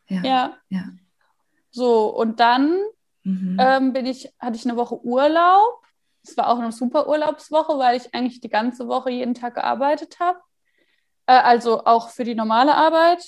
Ja. 0.08 0.22
Ja. 0.22 0.56
ja. 0.68 0.84
So, 1.70 2.08
und 2.08 2.40
dann 2.40 2.78
mhm. 3.22 3.56
ähm, 3.60 3.92
bin 3.92 4.06
ich, 4.06 4.32
hatte 4.38 4.56
ich 4.56 4.64
eine 4.64 4.76
Woche 4.76 5.02
Urlaub. 5.04 5.84
Es 6.26 6.37
war 6.37 6.48
auch 6.48 6.58
eine 6.58 6.72
super 6.72 7.06
Urlaubswoche, 7.06 7.78
weil 7.78 7.96
ich 7.96 8.14
eigentlich 8.14 8.40
die 8.40 8.48
ganze 8.48 8.88
Woche 8.88 9.10
jeden 9.10 9.34
Tag 9.34 9.54
gearbeitet 9.54 10.18
habe. 10.20 10.40
Äh, 11.26 11.32
also 11.32 11.84
auch 11.84 12.08
für 12.08 12.24
die 12.24 12.34
normale 12.34 12.74
Arbeit, 12.74 13.24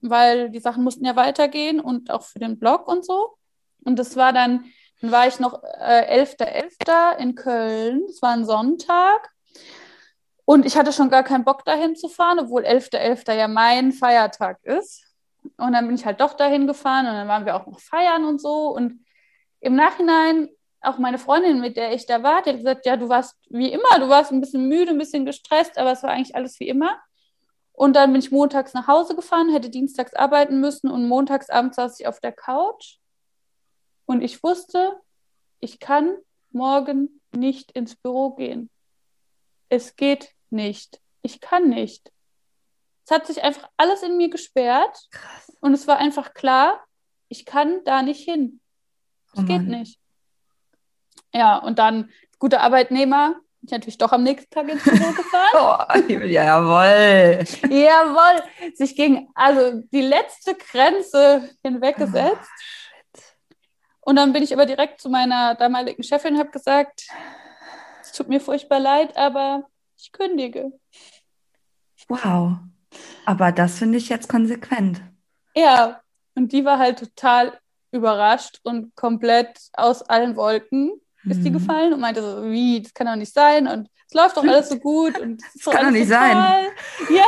weil 0.00 0.50
die 0.50 0.60
Sachen 0.60 0.82
mussten 0.82 1.04
ja 1.04 1.14
weitergehen 1.16 1.80
und 1.80 2.10
auch 2.10 2.22
für 2.22 2.38
den 2.38 2.58
Blog 2.58 2.88
und 2.88 3.04
so. 3.04 3.36
Und 3.84 3.98
das 3.98 4.16
war 4.16 4.32
dann, 4.32 4.64
dann 5.00 5.12
war 5.12 5.26
ich 5.26 5.38
noch 5.38 5.62
äh, 5.62 6.22
11.11. 6.24 6.86
.11. 6.86 7.18
in 7.18 7.34
Köln. 7.34 8.02
Es 8.08 8.22
war 8.22 8.30
ein 8.30 8.46
Sonntag. 8.46 9.30
Und 10.46 10.64
ich 10.64 10.76
hatte 10.76 10.92
schon 10.92 11.10
gar 11.10 11.22
keinen 11.22 11.44
Bock 11.44 11.64
dahin 11.64 11.96
zu 11.96 12.08
fahren, 12.08 12.38
obwohl 12.38 12.64
11.11. 12.64 13.26
.11. 13.26 13.32
ja 13.34 13.48
mein 13.48 13.92
Feiertag 13.92 14.62
ist. 14.62 15.04
Und 15.56 15.72
dann 15.72 15.86
bin 15.86 15.96
ich 15.96 16.06
halt 16.06 16.20
doch 16.20 16.34
dahin 16.34 16.66
gefahren 16.66 17.06
und 17.06 17.12
dann 17.12 17.28
waren 17.28 17.46
wir 17.46 17.56
auch 17.56 17.66
noch 17.66 17.80
feiern 17.80 18.24
und 18.24 18.40
so. 18.40 18.68
Und 18.68 19.04
im 19.60 19.74
Nachhinein, 19.74 20.48
auch 20.86 20.98
meine 20.98 21.18
Freundin, 21.18 21.60
mit 21.60 21.76
der 21.76 21.92
ich 21.92 22.06
da 22.06 22.22
war, 22.22 22.42
die 22.42 22.50
hat 22.50 22.56
gesagt, 22.58 22.86
ja, 22.86 22.96
du 22.96 23.08
warst 23.08 23.36
wie 23.48 23.72
immer, 23.72 23.98
du 23.98 24.08
warst 24.08 24.32
ein 24.32 24.40
bisschen 24.40 24.68
müde, 24.68 24.92
ein 24.92 24.98
bisschen 24.98 25.26
gestresst, 25.26 25.78
aber 25.78 25.92
es 25.92 26.02
war 26.02 26.10
eigentlich 26.10 26.34
alles 26.34 26.58
wie 26.60 26.68
immer. 26.68 26.98
Und 27.72 27.94
dann 27.94 28.12
bin 28.12 28.20
ich 28.20 28.30
montags 28.30 28.72
nach 28.72 28.86
Hause 28.86 29.14
gefahren, 29.14 29.52
hätte 29.52 29.68
dienstags 29.68 30.14
arbeiten 30.14 30.60
müssen 30.60 30.90
und 30.90 31.08
montagsabends 31.08 31.76
saß 31.76 32.00
ich 32.00 32.06
auf 32.06 32.20
der 32.20 32.32
Couch 32.32 32.98
und 34.06 34.22
ich 34.22 34.42
wusste, 34.42 34.98
ich 35.60 35.78
kann 35.78 36.16
morgen 36.50 37.20
nicht 37.32 37.72
ins 37.72 37.96
Büro 37.96 38.30
gehen. 38.30 38.70
Es 39.68 39.96
geht 39.96 40.32
nicht. 40.48 41.00
Ich 41.22 41.40
kann 41.40 41.68
nicht. 41.68 42.12
Es 43.04 43.10
hat 43.10 43.26
sich 43.26 43.42
einfach 43.42 43.68
alles 43.76 44.02
in 44.02 44.16
mir 44.16 44.30
gesperrt 44.30 45.08
Krass. 45.10 45.52
und 45.60 45.74
es 45.74 45.86
war 45.86 45.98
einfach 45.98 46.34
klar, 46.34 46.82
ich 47.28 47.44
kann 47.44 47.84
da 47.84 48.02
nicht 48.02 48.24
hin. 48.24 48.60
Es 49.32 49.40
oh 49.40 49.44
geht 49.44 49.62
nicht. 49.62 50.00
Ja, 51.36 51.58
und 51.58 51.78
dann 51.78 52.10
guter 52.38 52.62
Arbeitnehmer, 52.62 53.34
ich 53.60 53.70
natürlich 53.70 53.98
doch 53.98 54.12
am 54.12 54.22
nächsten 54.22 54.48
Tag 54.48 54.68
ins 54.68 54.82
Büro 54.82 55.12
gefahren. 55.12 56.08
oh, 56.08 56.12
ja, 56.24 56.44
jawohl. 56.44 57.44
jawohl. 57.68 58.42
Sich 58.74 58.96
gegen, 58.96 59.28
also 59.34 59.82
die 59.92 60.00
letzte 60.00 60.54
Grenze 60.54 61.50
hinweggesetzt. 61.62 62.50
Oh, 64.00 64.10
und 64.10 64.16
dann 64.16 64.32
bin 64.32 64.42
ich 64.42 64.54
aber 64.54 64.64
direkt 64.64 65.00
zu 65.02 65.10
meiner 65.10 65.56
damaligen 65.56 66.02
Chefin 66.02 66.34
und 66.34 66.40
habe 66.40 66.50
gesagt, 66.50 67.06
es 68.00 68.12
tut 68.12 68.28
mir 68.28 68.40
furchtbar 68.40 68.80
leid, 68.80 69.14
aber 69.16 69.66
ich 69.98 70.12
kündige. 70.12 70.72
Wow. 72.08 72.52
Aber 73.26 73.52
das 73.52 73.78
finde 73.78 73.98
ich 73.98 74.08
jetzt 74.08 74.28
konsequent. 74.28 75.02
Ja, 75.54 76.00
und 76.34 76.52
die 76.52 76.64
war 76.64 76.78
halt 76.78 76.98
total 76.98 77.58
überrascht 77.90 78.60
und 78.62 78.94
komplett 78.94 79.58
aus 79.74 80.02
allen 80.02 80.36
Wolken 80.36 80.92
ist 81.26 81.44
die 81.44 81.50
mhm. 81.50 81.54
gefallen 81.54 81.92
und 81.92 82.00
meinte 82.00 82.22
so, 82.22 82.44
wie, 82.44 82.82
das 82.82 82.94
kann 82.94 83.06
doch 83.06 83.16
nicht 83.16 83.32
sein 83.32 83.66
und 83.66 83.88
es 84.08 84.14
läuft 84.14 84.36
doch 84.36 84.44
alles 84.44 84.68
so 84.68 84.78
gut 84.80 85.18
und 85.18 85.42
es 85.54 85.64
so 85.64 85.70
kann 85.70 85.86
doch 85.86 85.90
nicht 85.92 86.08
so 86.08 86.14
sein. 86.14 86.66
Ja, 87.10 87.24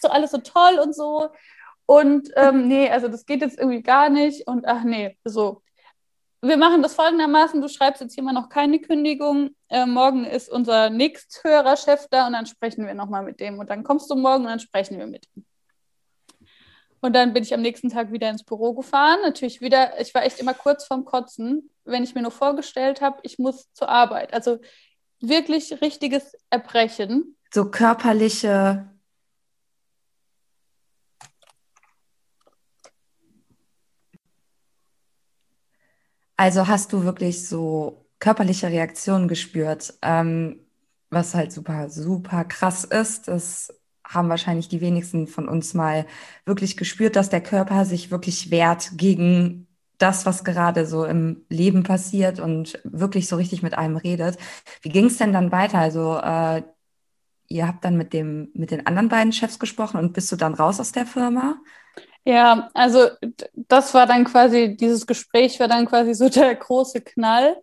so 0.00 0.08
alles 0.08 0.30
so 0.30 0.38
toll 0.38 0.78
und 0.82 0.94
so. 0.94 1.28
Und 1.86 2.30
ähm, 2.36 2.68
nee, 2.68 2.90
also 2.90 3.08
das 3.08 3.24
geht 3.24 3.40
jetzt 3.40 3.58
irgendwie 3.58 3.82
gar 3.82 4.08
nicht 4.08 4.46
und 4.46 4.66
ach 4.66 4.84
nee, 4.84 5.16
so. 5.24 5.62
Wir 6.40 6.56
machen 6.56 6.82
das 6.82 6.94
folgendermaßen, 6.94 7.60
du 7.60 7.68
schreibst 7.68 8.00
jetzt 8.00 8.14
hier 8.14 8.22
mal 8.22 8.32
noch 8.32 8.48
keine 8.48 8.78
Kündigung. 8.80 9.50
Äh, 9.68 9.86
morgen 9.86 10.24
ist 10.24 10.48
unser 10.48 10.88
nächsthöherer 10.88 11.76
Chef 11.76 12.06
da 12.10 12.28
und 12.28 12.34
dann 12.34 12.46
sprechen 12.46 12.86
wir 12.86 12.94
nochmal 12.94 13.24
mit 13.24 13.40
dem. 13.40 13.58
Und 13.58 13.70
dann 13.70 13.82
kommst 13.82 14.08
du 14.10 14.14
morgen 14.14 14.44
und 14.44 14.50
dann 14.50 14.60
sprechen 14.60 14.98
wir 14.98 15.06
mit 15.06 15.26
ihm. 15.34 15.44
Und 17.00 17.14
dann 17.14 17.32
bin 17.32 17.42
ich 17.42 17.54
am 17.54 17.62
nächsten 17.62 17.90
Tag 17.90 18.12
wieder 18.12 18.28
ins 18.28 18.42
Büro 18.42 18.74
gefahren. 18.74 19.20
Natürlich 19.22 19.60
wieder, 19.60 20.00
ich 20.00 20.14
war 20.14 20.24
echt 20.24 20.40
immer 20.40 20.54
kurz 20.54 20.84
vorm 20.84 21.04
Kotzen, 21.04 21.70
wenn 21.84 22.02
ich 22.02 22.14
mir 22.14 22.22
nur 22.22 22.30
vorgestellt 22.30 23.00
habe, 23.00 23.18
ich 23.22 23.38
muss 23.38 23.72
zur 23.72 23.88
Arbeit. 23.88 24.34
Also 24.34 24.58
wirklich 25.20 25.80
richtiges 25.80 26.36
Erbrechen. 26.50 27.36
So 27.52 27.70
körperliche. 27.70 28.90
Also 36.36 36.68
hast 36.68 36.92
du 36.92 37.02
wirklich 37.02 37.48
so 37.48 38.06
körperliche 38.20 38.68
Reaktionen 38.68 39.28
gespürt, 39.28 39.94
ähm, 40.02 40.64
was 41.10 41.34
halt 41.34 41.52
super, 41.52 41.90
super 41.90 42.44
krass 42.44 42.84
ist. 42.84 43.28
Das 43.28 43.72
haben 44.08 44.28
wahrscheinlich 44.28 44.68
die 44.68 44.80
wenigsten 44.80 45.26
von 45.26 45.48
uns 45.48 45.74
mal 45.74 46.06
wirklich 46.44 46.76
gespürt, 46.76 47.14
dass 47.14 47.28
der 47.28 47.42
Körper 47.42 47.84
sich 47.84 48.10
wirklich 48.10 48.50
wehrt 48.50 48.92
gegen 48.96 49.66
das, 49.98 50.26
was 50.26 50.44
gerade 50.44 50.86
so 50.86 51.04
im 51.04 51.44
Leben 51.48 51.82
passiert 51.82 52.40
und 52.40 52.80
wirklich 52.84 53.28
so 53.28 53.36
richtig 53.36 53.62
mit 53.62 53.76
einem 53.76 53.96
redet. 53.96 54.38
Wie 54.82 54.88
ging 54.88 55.06
es 55.06 55.18
denn 55.18 55.32
dann 55.32 55.52
weiter? 55.52 55.78
Also 55.78 56.16
äh, 56.16 56.62
ihr 57.48 57.66
habt 57.66 57.84
dann 57.84 57.96
mit 57.96 58.12
dem 58.12 58.50
mit 58.54 58.70
den 58.70 58.86
anderen 58.86 59.08
beiden 59.08 59.32
Chefs 59.32 59.58
gesprochen 59.58 59.98
und 59.98 60.12
bist 60.12 60.30
du 60.32 60.36
dann 60.36 60.54
raus 60.54 60.80
aus 60.80 60.92
der 60.92 61.06
Firma? 61.06 61.56
Ja, 62.24 62.68
also 62.74 63.08
das 63.54 63.94
war 63.94 64.06
dann 64.06 64.24
quasi 64.24 64.76
dieses 64.76 65.06
Gespräch 65.06 65.58
war 65.60 65.68
dann 65.68 65.86
quasi 65.86 66.14
so 66.14 66.28
der 66.28 66.54
große 66.54 67.00
Knall, 67.00 67.56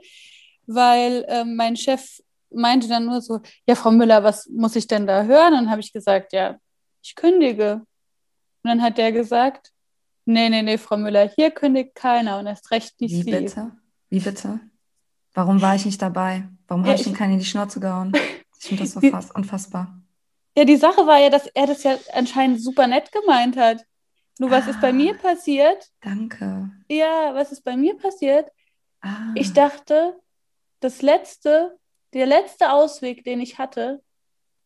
weil 0.66 1.26
äh, 1.28 1.46
mein 1.46 1.76
Chef 1.76 2.20
meinte 2.52 2.88
dann 2.88 3.06
nur 3.06 3.22
so, 3.22 3.42
ja, 3.68 3.76
Frau 3.76 3.92
Müller, 3.92 4.24
was 4.24 4.48
muss 4.50 4.76
ich 4.76 4.88
denn 4.88 5.08
da 5.08 5.24
hören? 5.24 5.54
Und 5.54 5.66
dann 5.66 5.70
habe 5.72 5.82
ich 5.82 5.94
gesagt, 5.94 6.34
ja, 6.34 6.58
ich 7.02 7.16
kündige. 7.16 7.82
Und 8.64 8.70
dann 8.70 8.82
hat 8.82 8.98
der 8.98 9.12
gesagt, 9.12 9.72
nee, 10.26 10.50
nee, 10.50 10.62
nee, 10.62 10.78
Frau 10.78 10.98
Müller, 10.98 11.30
hier 11.36 11.52
kündigt 11.52 11.96
keiner 11.96 12.40
und 12.40 12.48
erst 12.48 12.72
recht 12.72 13.00
nicht 13.00 13.14
Wie 13.14 13.24
Sie. 13.24 13.32
bitte? 13.32 13.72
Wie 14.10 14.20
bitte? 14.20 14.60
Warum 15.34 15.62
war 15.62 15.76
ich 15.76 15.86
nicht 15.86 16.02
dabei? 16.02 16.48
Warum 16.68 16.84
ja, 16.84 16.92
habe 16.92 17.02
ich 17.02 17.08
ihm 17.08 17.14
keinen 17.14 17.34
in 17.34 17.40
die 17.40 17.46
Schnauze 17.46 17.80
gehauen? 17.80 18.14
Ich 18.58 18.70
finde 18.70 18.84
das 18.84 18.94
so 18.94 19.00
die, 19.00 19.12
unfassbar. 19.12 20.02
Ja, 20.58 20.64
die 20.64 20.78
Sache 20.78 21.06
war 21.06 21.20
ja, 21.20 21.30
dass 21.30 21.46
er 21.46 21.68
das 21.68 21.84
ja 21.84 21.98
anscheinend 22.14 22.64
super 22.64 22.88
nett 22.88 23.12
gemeint 23.12 23.58
hat. 23.58 23.86
Nur 24.40 24.50
was 24.50 24.66
ah, 24.66 24.72
ist 24.72 24.82
bei 24.82 24.92
mir 24.92 25.14
ah, 25.14 25.22
passiert? 25.22 25.92
Danke. 26.02 26.72
Ja, 26.90 27.36
was 27.36 27.52
ist 27.52 27.64
bei 27.64 27.78
mir 27.78 27.96
passiert? 27.96 28.50
Ah. 29.02 29.32
Ich 29.36 29.54
dachte, 29.54 30.20
das 30.80 31.02
letzte, 31.02 31.78
der 32.20 32.28
letzte 32.28 32.72
Ausweg, 32.72 33.24
den 33.24 33.40
ich 33.40 33.58
hatte, 33.58 34.02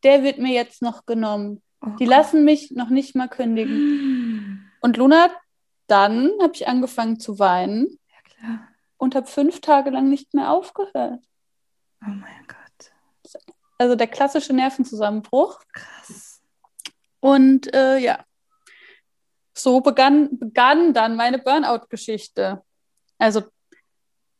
der 0.04 0.24
wird 0.24 0.38
mir 0.38 0.54
jetzt 0.54 0.82
noch 0.82 1.06
genommen. 1.06 1.62
Oh 1.82 1.90
die 2.00 2.06
lassen 2.06 2.46
mich 2.46 2.72
noch 2.72 2.90
nicht 2.90 3.16
mal 3.16 3.28
kündigen. 3.28 4.72
Und 4.82 4.98
Luna, 4.98 5.30
dann 5.88 6.32
habe 6.42 6.54
ich 6.54 6.68
angefangen 6.68 7.20
zu 7.20 7.40
weinen 7.40 8.00
ja, 8.42 8.68
und 8.98 9.16
habe 9.16 9.28
fünf 9.28 9.60
Tage 9.60 9.90
lang 9.90 10.08
nicht 10.08 10.34
mehr 10.34 10.52
aufgehört. 10.52 11.22
Oh 12.02 12.10
mein 12.10 12.46
Gott. 12.48 12.92
Also 13.78 13.96
der 13.96 14.08
klassische 14.08 14.54
Nervenzusammenbruch. 14.54 15.60
Krass. 15.74 16.42
Und 17.20 17.74
äh, 17.74 17.98
ja, 17.98 18.24
so 19.54 19.82
begann, 19.82 20.38
begann 20.38 20.94
dann 20.94 21.16
meine 21.16 21.40
Burnout-Geschichte. 21.40 22.64
Also 23.18 23.44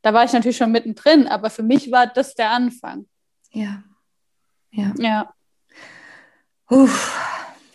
da 0.02 0.14
war 0.14 0.24
ich 0.24 0.34
natürlich 0.34 0.58
schon 0.58 0.72
mittendrin, 0.72 1.28
aber 1.28 1.50
für 1.50 1.64
mich 1.64 1.92
war 1.92 2.08
das 2.08 2.36
der 2.36 2.52
Anfang. 2.52 3.06
Ja. 3.52 3.84
Ja. 4.72 4.94
Ja. 4.98 5.34
Uff. 6.70 7.18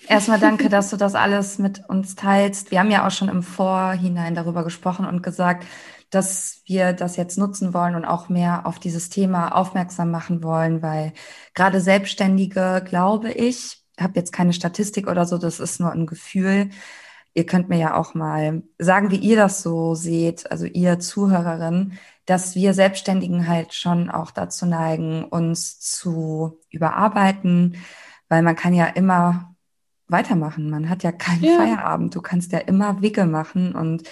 Erstmal 0.07 0.39
danke, 0.39 0.69
dass 0.69 0.91
du 0.91 0.97
das 0.97 1.15
alles 1.15 1.59
mit 1.59 1.89
uns 1.89 2.15
teilst. 2.15 2.71
Wir 2.71 2.81
haben 2.81 2.91
ja 2.91 3.07
auch 3.07 3.11
schon 3.11 3.29
im 3.29 3.43
Vorhinein 3.43 4.35
darüber 4.35 4.63
gesprochen 4.63 5.07
und 5.07 5.23
gesagt, 5.23 5.67
dass 6.11 6.63
wir 6.67 6.93
das 6.93 7.17
jetzt 7.17 7.39
nutzen 7.39 7.75
wollen 7.75 7.95
und 7.95 8.05
auch 8.05 8.29
mehr 8.29 8.67
auf 8.67 8.79
dieses 8.79 9.09
Thema 9.09 9.55
aufmerksam 9.55 10.11
machen 10.11 10.43
wollen, 10.43 10.83
weil 10.83 11.13
gerade 11.55 11.81
Selbstständige, 11.81 12.83
glaube 12.85 13.33
ich, 13.33 13.83
habe 13.99 14.13
jetzt 14.17 14.33
keine 14.33 14.53
Statistik 14.53 15.09
oder 15.09 15.25
so, 15.27 15.39
das 15.39 15.59
ist 15.59 15.81
nur 15.81 15.93
ein 15.93 16.07
Gefühl. 16.07 16.71
Ihr 17.35 17.47
könnt 17.47 17.69
mir 17.69 17.79
ja 17.79 17.97
auch 17.97 18.15
mal 18.15 18.63
sagen, 18.79 19.11
wie 19.11 19.17
ihr 19.17 19.37
das 19.37 19.63
so 19.63 19.95
seht, 19.95 20.51
also 20.51 20.67
ihr 20.67 21.01
Zuhörerin, 21.01 21.99
dass 22.27 22.55
wir 22.55 22.75
Selbstständigen 22.75 23.49
halt 23.49 23.75
schon 23.75 24.09
auch 24.09 24.31
dazu 24.31 24.67
neigen, 24.67 25.25
uns 25.25 25.81
zu 25.81 26.61
überarbeiten, 26.71 27.77
weil 28.29 28.43
man 28.43 28.57
kann 28.57 28.73
ja 28.73 28.87
immer 28.87 29.55
weitermachen. 30.07 30.71
Man 30.71 30.89
hat 30.89 31.03
ja 31.03 31.13
keinen 31.13 31.45
ja. 31.45 31.57
Feierabend. 31.57 32.15
Du 32.15 32.23
kannst 32.23 32.53
ja 32.53 32.59
immer 32.59 33.03
Wicke 33.03 33.27
machen. 33.27 33.75
Und 33.75 34.05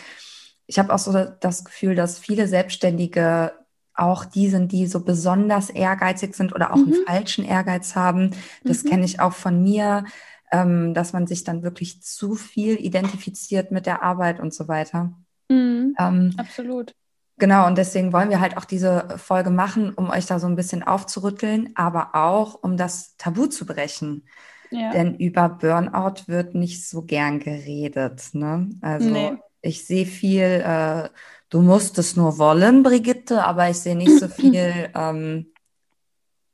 ich 0.66 0.78
habe 0.78 0.92
auch 0.92 0.98
so 0.98 1.12
das 1.12 1.64
Gefühl, 1.64 1.94
dass 1.94 2.18
viele 2.18 2.48
Selbstständige 2.48 3.52
auch 3.94 4.24
die 4.24 4.48
sind, 4.48 4.72
die 4.72 4.86
so 4.86 5.04
besonders 5.04 5.70
ehrgeizig 5.70 6.34
sind 6.34 6.54
oder 6.54 6.72
auch 6.72 6.76
mhm. 6.76 6.94
einen 6.94 7.06
falschen 7.06 7.44
Ehrgeiz 7.44 7.94
haben. 7.94 8.32
Das 8.64 8.84
mhm. 8.84 8.88
kenne 8.88 9.04
ich 9.04 9.20
auch 9.20 9.32
von 9.32 9.62
mir, 9.62 10.04
ähm, 10.52 10.92
dass 10.94 11.12
man 11.12 11.26
sich 11.26 11.42
dann 11.42 11.62
wirklich 11.62 12.02
zu 12.02 12.34
viel 12.34 12.76
identifiziert 12.76 13.72
mit 13.72 13.86
der 13.86 14.02
Arbeit 14.02 14.38
und 14.38 14.54
so 14.54 14.68
weiter. 14.68 15.12
Mhm. 15.48 15.96
Ähm, 15.98 16.34
Absolut. 16.36 16.94
Genau, 17.38 17.66
und 17.66 17.76
deswegen 17.76 18.12
wollen 18.12 18.30
wir 18.30 18.40
halt 18.40 18.56
auch 18.56 18.66
diese 18.66 19.16
Folge 19.16 19.50
machen, 19.50 19.94
um 19.94 20.10
euch 20.10 20.26
da 20.26 20.38
so 20.38 20.46
ein 20.46 20.54
bisschen 20.54 20.82
aufzurütteln, 20.82 21.70
aber 21.74 22.14
auch, 22.14 22.62
um 22.62 22.76
das 22.76 23.16
Tabu 23.16 23.46
zu 23.46 23.66
brechen. 23.66 24.28
Ja. 24.70 24.92
Denn 24.92 25.16
über 25.16 25.48
Burnout 25.48 26.26
wird 26.26 26.54
nicht 26.54 26.88
so 26.88 27.02
gern 27.02 27.40
geredet. 27.40 28.28
Ne? 28.32 28.70
Also 28.80 29.10
nee. 29.10 29.32
ich 29.62 29.86
sehe 29.86 30.06
viel, 30.06 30.42
äh, 30.42 31.08
du 31.48 31.62
musst 31.62 31.98
es 31.98 32.14
nur 32.14 32.38
wollen, 32.38 32.82
Brigitte, 32.82 33.44
aber 33.44 33.70
ich 33.70 33.78
sehe 33.78 33.96
nicht 33.96 34.18
so 34.18 34.28
viel, 34.28 34.90
ähm, 34.94 35.52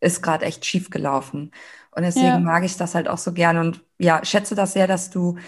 ist 0.00 0.22
gerade 0.22 0.44
echt 0.44 0.64
schief 0.64 0.90
gelaufen. 0.90 1.50
Und 1.92 2.02
deswegen 2.02 2.26
ja. 2.26 2.38
mag 2.38 2.64
ich 2.64 2.76
das 2.76 2.94
halt 2.94 3.08
auch 3.08 3.18
so 3.18 3.32
gern 3.32 3.58
und 3.58 3.84
ja, 3.98 4.24
schätze 4.24 4.54
das 4.54 4.72
sehr, 4.72 4.86
dass 4.86 5.10
du 5.10 5.38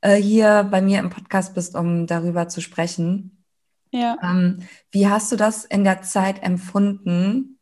äh, 0.00 0.16
hier 0.16 0.66
bei 0.70 0.80
mir 0.80 0.98
im 0.98 1.10
Podcast 1.10 1.54
bist, 1.54 1.74
um 1.74 2.06
darüber 2.06 2.48
zu 2.48 2.60
sprechen. 2.60 3.44
Ja. 3.90 4.16
Ähm, 4.22 4.66
wie 4.90 5.08
hast 5.08 5.32
du 5.32 5.36
das 5.36 5.64
in 5.64 5.84
der 5.84 6.02
Zeit 6.02 6.42
empfunden, 6.42 7.58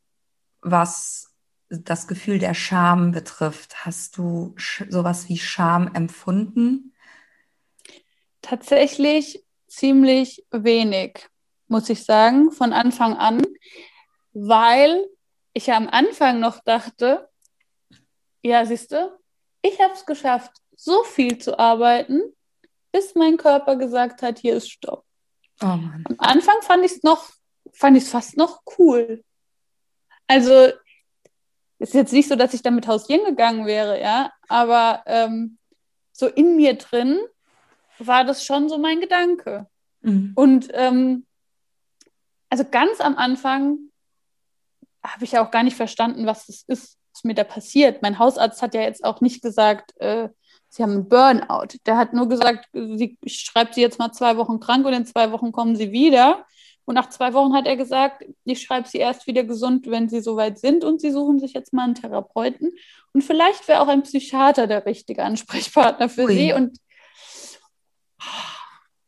was 0.63 1.35
das 1.69 2.07
Gefühl 2.09 2.39
der 2.39 2.55
Scham 2.55 3.13
betrifft? 3.13 3.85
Hast 3.85 4.17
du 4.17 4.55
sowas 4.89 5.29
wie 5.29 5.39
Scham 5.39 5.93
empfunden? 5.95 6.95
Tatsächlich 8.43 9.45
ziemlich 9.67 10.45
wenig, 10.51 11.29
muss 11.69 11.89
ich 11.89 12.05
sagen, 12.05 12.51
von 12.51 12.73
Anfang 12.73 13.15
an, 13.15 13.43
weil 14.33 15.05
ich 15.53 15.67
ja 15.67 15.77
am 15.77 15.89
Anfang 15.89 16.41
noch 16.41 16.61
dachte, 16.61 17.30
ja, 18.42 18.64
siehst 18.64 18.92
du, 18.92 19.18
ich 19.62 19.81
habe 19.81 19.92
es 19.94 20.07
geschafft, 20.07 20.53
so 20.76 21.05
viel 21.05 21.38
zu 21.38 21.59
arbeiten, 21.59 22.22
bis 22.92 23.14
mein 23.14 23.37
Körper 23.37 23.76
gesagt 23.76 24.22
hat, 24.22 24.38
hier 24.38 24.55
ist 24.55 24.70
Stopp. 24.70 25.05
Oh 25.62 25.66
Am 25.66 26.16
Anfang 26.18 26.57
fand 26.62 26.85
ich 26.85 26.92
es 26.92 27.03
noch, 27.03 27.29
fand 27.72 27.96
ich 27.96 28.05
es 28.05 28.11
fast 28.11 28.37
noch 28.37 28.62
cool. 28.79 29.22
Also 30.26 30.70
ist 31.79 31.94
jetzt 31.94 32.12
nicht 32.12 32.29
so, 32.29 32.37
dass 32.37 32.55
ich 32.55 32.62
damit 32.62 32.87
hausieren 32.87 33.24
gegangen 33.24 33.66
wäre, 33.66 34.00
ja, 34.00 34.33
aber 34.48 35.03
ähm, 35.07 35.59
so 36.12 36.26
in 36.26 36.57
mir 36.57 36.74
drin 36.74 37.18
war 37.98 38.24
das 38.24 38.44
schon 38.44 38.68
so 38.68 38.79
mein 38.79 39.00
Gedanke. 39.00 39.66
Mhm. 40.03 40.33
Und 40.35 40.68
ähm, 40.72 41.26
also 42.48 42.64
ganz 42.64 43.00
am 43.00 43.16
Anfang 43.16 43.79
habe 45.03 45.24
ich 45.24 45.33
ja 45.33 45.44
auch 45.44 45.50
gar 45.50 45.62
nicht 45.62 45.76
verstanden, 45.76 46.26
was 46.26 46.46
das 46.46 46.64
ist, 46.66 47.00
was 47.21 47.25
mir 47.25 47.35
da 47.35 47.45
passiert. 47.45 48.03
Mein 48.03 48.19
Hausarzt 48.19 48.63
hat 48.63 48.75
ja 48.75 48.81
jetzt 48.81 49.05
auch 49.05 49.21
nicht 49.21 49.43
gesagt, 49.43 49.93
äh, 50.01 50.29
Sie 50.73 50.85
haben 50.85 50.93
einen 50.93 51.09
Burnout. 51.09 51.79
Der 51.85 51.97
hat 51.97 52.13
nur 52.13 52.29
gesagt, 52.29 52.69
sie, 52.73 53.19
ich 53.25 53.41
schreibe 53.41 53.75
Sie 53.75 53.81
jetzt 53.81 53.99
mal 53.99 54.13
zwei 54.13 54.37
Wochen 54.37 54.61
krank 54.61 54.87
und 54.87 54.93
in 54.93 55.05
zwei 55.05 55.33
Wochen 55.33 55.51
kommen 55.51 55.75
Sie 55.75 55.91
wieder. 55.91 56.47
Und 56.85 56.95
nach 56.95 57.09
zwei 57.09 57.35
Wochen 57.35 57.55
hat 57.55 57.67
er 57.67 57.77
gesagt, 57.77 58.25
ich 58.45 58.63
schreibe 58.63 58.89
Sie 58.89 58.99
erst 58.99 59.27
wieder 59.27 59.43
gesund, 59.43 59.91
wenn 59.91 60.09
Sie 60.09 60.21
soweit 60.21 60.61
sind 60.61 60.85
und 60.85 61.01
Sie 61.01 61.11
suchen 61.11 61.41
sich 61.41 61.55
jetzt 61.55 61.73
mal 61.73 61.85
einen 61.85 61.97
Therapeuten. 61.97 62.71
Und 63.13 63.23
vielleicht 63.23 63.67
wäre 63.67 63.81
auch 63.81 63.89
ein 63.89 64.05
Psychiater 64.05 64.69
der 64.69 64.87
richtige 64.87 65.25
Ansprechpartner 65.25 66.09
für 66.09 66.27
Ui. 66.27 66.35
Sie. 66.35 66.53
Und 66.53 66.79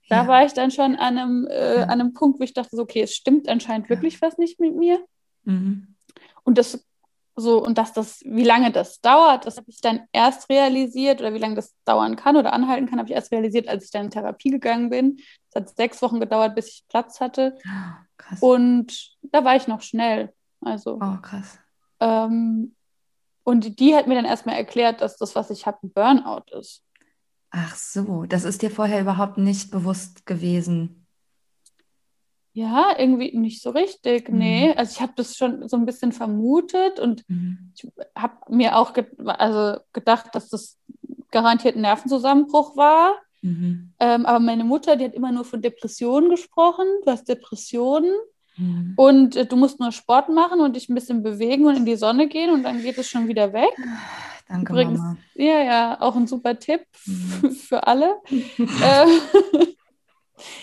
da 0.09 0.23
ja. 0.23 0.27
war 0.27 0.45
ich 0.45 0.53
dann 0.53 0.73
schon 0.73 0.97
an 0.97 1.17
einem, 1.17 1.47
äh, 1.47 1.77
ja. 1.77 1.83
an 1.85 2.01
einem 2.01 2.13
Punkt, 2.13 2.41
wo 2.41 2.45
ich 2.45 2.55
dachte, 2.55 2.75
so, 2.75 2.83
okay, 2.83 3.03
es 3.03 3.15
stimmt 3.15 3.49
anscheinend 3.49 3.89
wirklich 3.89 4.21
was 4.21 4.37
nicht 4.37 4.59
mit 4.59 4.75
mir. 4.75 5.01
Mhm. 5.45 5.95
Und 6.43 6.59
das 6.59 6.85
so, 7.35 7.63
und 7.63 7.79
dass 7.79 7.93
das, 7.93 8.21
wie 8.25 8.45
lange 8.45 8.71
das 8.71 9.01
dauert, 9.01 9.47
das 9.47 9.57
habe 9.57 9.71
ich 9.71 9.81
dann 9.81 10.03
erst 10.13 10.51
realisiert, 10.51 11.21
oder 11.21 11.33
wie 11.33 11.39
lange 11.39 11.55
das 11.55 11.75
dauern 11.85 12.17
kann 12.17 12.37
oder 12.37 12.53
anhalten 12.53 12.87
kann, 12.87 12.99
habe 12.99 13.09
ich 13.09 13.15
erst 13.15 13.33
realisiert, 13.33 13.69
als 13.69 13.85
ich 13.85 13.91
dann 13.91 14.07
in 14.07 14.11
Therapie 14.11 14.51
gegangen 14.51 14.91
bin. 14.91 15.19
Es 15.49 15.57
hat 15.57 15.75
sechs 15.75 16.03
Wochen 16.03 16.21
gedauert, 16.21 16.55
bis 16.55 16.69
ich 16.69 16.85
Platz 16.89 17.21
hatte. 17.21 17.57
Krass. 18.19 18.41
Und 18.41 19.17
da 19.23 19.45
war 19.45 19.57
ich 19.57 19.67
noch 19.67 19.81
schnell. 19.81 20.33
Also. 20.61 20.99
Oh, 21.03 21.17
krass. 21.21 21.59
Ähm, 21.99 22.77
und 23.43 23.81
die 23.81 23.97
hat 23.97 24.07
mir 24.07 24.15
dann 24.15 24.25
erstmal 24.25 24.57
erklärt, 24.57 25.01
dass 25.01 25.17
das, 25.17 25.35
was 25.35 25.51
ich 25.51 25.67
habe, 25.67 25.79
ein 25.83 25.93
Burnout 25.93 26.57
ist. 26.57 26.85
Ach 27.51 27.75
so, 27.75 28.25
das 28.25 28.45
ist 28.45 28.63
dir 28.63 28.71
vorher 28.71 29.01
überhaupt 29.01 29.39
nicht 29.39 29.71
bewusst 29.71 30.25
gewesen. 30.25 31.02
Ja, 32.55 32.95
irgendwie 32.99 33.37
nicht 33.37 33.63
so 33.63 33.71
richtig. 33.71 34.29
Mhm. 34.29 34.39
Nee, 34.39 34.75
also 34.75 34.93
ich 34.93 35.01
habe 35.01 35.13
das 35.17 35.37
schon 35.37 35.69
so 35.69 35.77
ein 35.77 35.87
bisschen 35.87 36.13
vermutet 36.13 37.01
und 37.01 37.29
mhm. 37.29 37.73
ich 37.75 37.91
habe 38.15 38.35
mir 38.49 38.77
auch 38.77 38.93
ge 38.93 39.07
also 39.25 39.81
gedacht, 39.93 40.35
dass 40.35 40.51
das 40.51 40.79
garantiert 41.31 41.77
ein 41.77 41.83
Nervenzusammenbruch 41.83 42.77
war. 42.77 43.15
Mhm. 43.41 43.93
Ähm, 43.99 44.27
aber 44.27 44.39
meine 44.39 44.65
Mutter, 44.65 44.97
die 44.97 45.05
hat 45.07 45.15
immer 45.15 45.33
nur 45.33 45.45
von 45.45 45.63
Depressionen 45.63 46.29
gesprochen. 46.29 46.85
Du 47.05 47.11
hast 47.11 47.29
Depressionen 47.29 48.15
mhm. 48.59 48.93
und 48.97 49.35
äh, 49.35 49.47
du 49.47 49.57
musst 49.57 49.81
nur 49.81 49.91
Sport 49.91 50.29
machen 50.29 50.61
und 50.61 50.77
dich 50.77 50.91
ein 50.91 50.95
bisschen 50.95 51.23
bewegen 51.23 51.67
und 51.67 51.77
in 51.77 51.87
die 51.87 51.97
Sonne 51.97 52.29
gehen 52.29 52.51
und 52.51 52.63
dann 52.65 52.83
geht 52.83 52.99
es 52.99 53.09
schon 53.09 53.29
wieder 53.29 53.53
weg. 53.55 53.73
Danke, 54.47 54.73
Übrigens, 54.73 54.99
Mama. 54.99 55.17
Ja, 55.35 55.63
ja, 55.63 56.01
auch 56.01 56.15
ein 56.15 56.27
super 56.27 56.59
Tipp 56.59 56.83
mhm. 57.07 57.51
für 57.69 57.87
alle. 57.87 58.17
äh, 58.31 59.67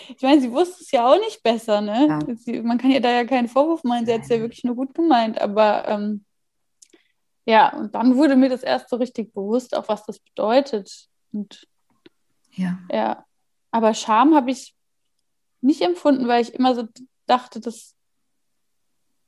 ich 0.10 0.22
meine, 0.22 0.42
sie 0.42 0.52
wusste 0.52 0.82
es 0.82 0.92
ja 0.92 1.08
auch 1.08 1.20
nicht 1.20 1.44
besser, 1.44 1.82
ne? 1.82 2.08
Ja. 2.08 2.36
Sie, 2.36 2.62
man 2.62 2.78
kann 2.78 2.92
ihr 2.92 3.02
da 3.02 3.12
ja 3.12 3.26
keinen 3.26 3.48
Vorwurf 3.48 3.84
machen, 3.84 4.06
sie 4.06 4.14
hat 4.14 4.22
es 4.22 4.30
ja 4.30 4.40
wirklich 4.40 4.64
nur 4.64 4.76
gut 4.76 4.94
gemeint, 4.94 5.40
aber 5.40 5.88
ähm, 5.88 6.26
ja, 7.50 7.76
und 7.76 7.96
dann 7.96 8.16
wurde 8.16 8.36
mir 8.36 8.50
das 8.50 8.62
erst 8.62 8.90
so 8.90 8.98
richtig 8.98 9.34
bewusst, 9.34 9.76
auch 9.76 9.88
was 9.88 10.06
das 10.06 10.20
bedeutet. 10.20 11.08
Und 11.34 11.68
ja. 12.52 12.78
Ja. 12.92 13.26
Aber 13.72 13.96
Scham 13.96 14.36
habe 14.36 14.52
ich 14.52 14.76
nicht 15.62 15.82
empfunden, 15.82 16.28
weil 16.28 16.44
ich 16.44 16.54
immer 16.54 16.76
so 16.76 16.88
dachte, 17.26 17.60
dass. 17.60 17.96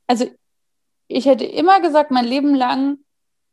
Also, 0.06 0.30
ich 1.08 1.26
hätte 1.26 1.46
immer 1.46 1.82
gesagt, 1.82 2.12
mein 2.12 2.26
Leben 2.26 2.54
lang, 2.54 3.00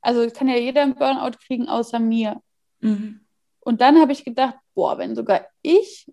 also 0.02 0.28
kann 0.30 0.48
ja 0.48 0.56
jeder 0.56 0.82
einen 0.82 0.96
Burnout 0.96 1.38
kriegen, 1.46 1.68
außer 1.68 1.98
mir. 1.98 2.42
Mhm. 2.80 3.20
Und 3.60 3.80
dann 3.80 3.98
habe 3.98 4.12
ich 4.12 4.24
gedacht, 4.24 4.56
boah, 4.74 4.98
wenn 4.98 5.16
sogar 5.16 5.46
ich 5.62 6.12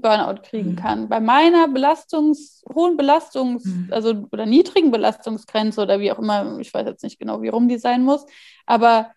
Burnout 0.00 0.42
kriegen 0.42 0.72
mhm. 0.72 0.76
kann. 0.76 1.08
Bei 1.08 1.20
meiner 1.20 1.68
Belastungs, 1.68 2.64
hohen 2.74 2.96
Belastungs-, 2.96 3.66
mhm. 3.66 3.88
also 3.90 4.26
oder 4.32 4.46
niedrigen 4.46 4.90
Belastungsgrenze 4.90 5.82
oder 5.82 6.00
wie 6.00 6.12
auch 6.12 6.18
immer, 6.18 6.58
ich 6.58 6.72
weiß 6.72 6.86
jetzt 6.86 7.02
nicht 7.02 7.18
genau, 7.18 7.42
wie 7.42 7.48
rum 7.48 7.68
die 7.68 7.78
sein 7.78 8.02
muss, 8.02 8.24
aber 8.66 9.10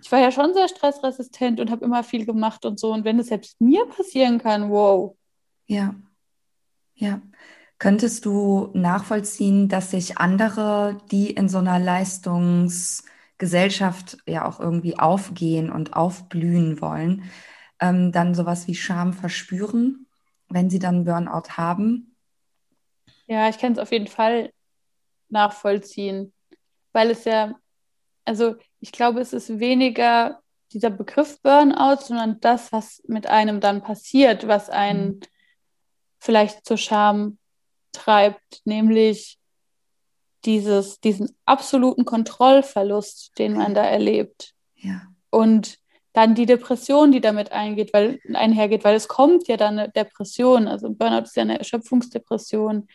ich 0.00 0.10
war 0.12 0.20
ja 0.20 0.30
schon 0.30 0.54
sehr 0.54 0.68
stressresistent 0.68 1.58
und 1.60 1.70
habe 1.70 1.84
immer 1.84 2.04
viel 2.04 2.26
gemacht 2.26 2.66
und 2.66 2.78
so. 2.78 2.92
Und 2.92 3.04
wenn 3.04 3.18
es 3.18 3.28
selbst 3.28 3.60
mir 3.60 3.86
passieren 3.86 4.38
kann, 4.38 4.70
wow. 4.70 5.16
Ja. 5.66 5.94
Ja. 6.94 7.20
Könntest 7.78 8.24
du 8.24 8.70
nachvollziehen, 8.72 9.68
dass 9.68 9.90
sich 9.90 10.16
andere, 10.18 10.98
die 11.10 11.30
in 11.30 11.48
so 11.48 11.58
einer 11.58 11.78
Leistungsgesellschaft 11.78 14.18
ja 14.26 14.46
auch 14.46 14.58
irgendwie 14.60 14.98
aufgehen 14.98 15.70
und 15.70 15.94
aufblühen 15.94 16.80
wollen, 16.80 17.24
ähm, 17.80 18.12
dann 18.12 18.34
sowas 18.34 18.66
wie 18.68 18.74
Scham 18.74 19.12
verspüren, 19.12 20.03
wenn 20.54 20.70
sie 20.70 20.78
dann 20.78 21.04
Burnout 21.04 21.50
haben? 21.56 22.16
Ja, 23.26 23.48
ich 23.48 23.58
kann 23.58 23.72
es 23.72 23.78
auf 23.78 23.92
jeden 23.92 24.06
Fall 24.06 24.52
nachvollziehen, 25.28 26.32
weil 26.92 27.10
es 27.10 27.24
ja, 27.24 27.54
also 28.24 28.54
ich 28.80 28.92
glaube, 28.92 29.20
es 29.20 29.32
ist 29.32 29.58
weniger 29.58 30.40
dieser 30.72 30.90
Begriff 30.90 31.40
Burnout, 31.42 32.02
sondern 32.02 32.40
das, 32.40 32.72
was 32.72 33.02
mit 33.06 33.26
einem 33.26 33.60
dann 33.60 33.82
passiert, 33.82 34.46
was 34.46 34.70
einen 34.70 35.06
mhm. 35.06 35.20
vielleicht 36.18 36.64
zur 36.64 36.76
Scham 36.76 37.38
treibt, 37.92 38.62
nämlich 38.64 39.38
dieses, 40.44 41.00
diesen 41.00 41.34
absoluten 41.46 42.04
Kontrollverlust, 42.04 43.38
den 43.38 43.54
man 43.54 43.74
da 43.74 43.84
erlebt. 43.84 44.54
Ja. 44.76 45.02
Und 45.30 45.78
dann 46.14 46.34
die 46.34 46.46
Depression, 46.46 47.12
die 47.12 47.20
damit 47.20 47.52
eingeht, 47.52 47.92
weil, 47.92 48.20
einhergeht, 48.32 48.84
weil 48.84 48.94
es 48.94 49.08
kommt 49.08 49.48
ja 49.48 49.56
dann 49.56 49.78
eine 49.78 49.90
Depression, 49.90 50.68
also 50.68 50.88
Burnout 50.90 51.24
ist 51.24 51.36
ja 51.36 51.42
eine 51.42 51.58
Erschöpfungsdepression. 51.58 52.86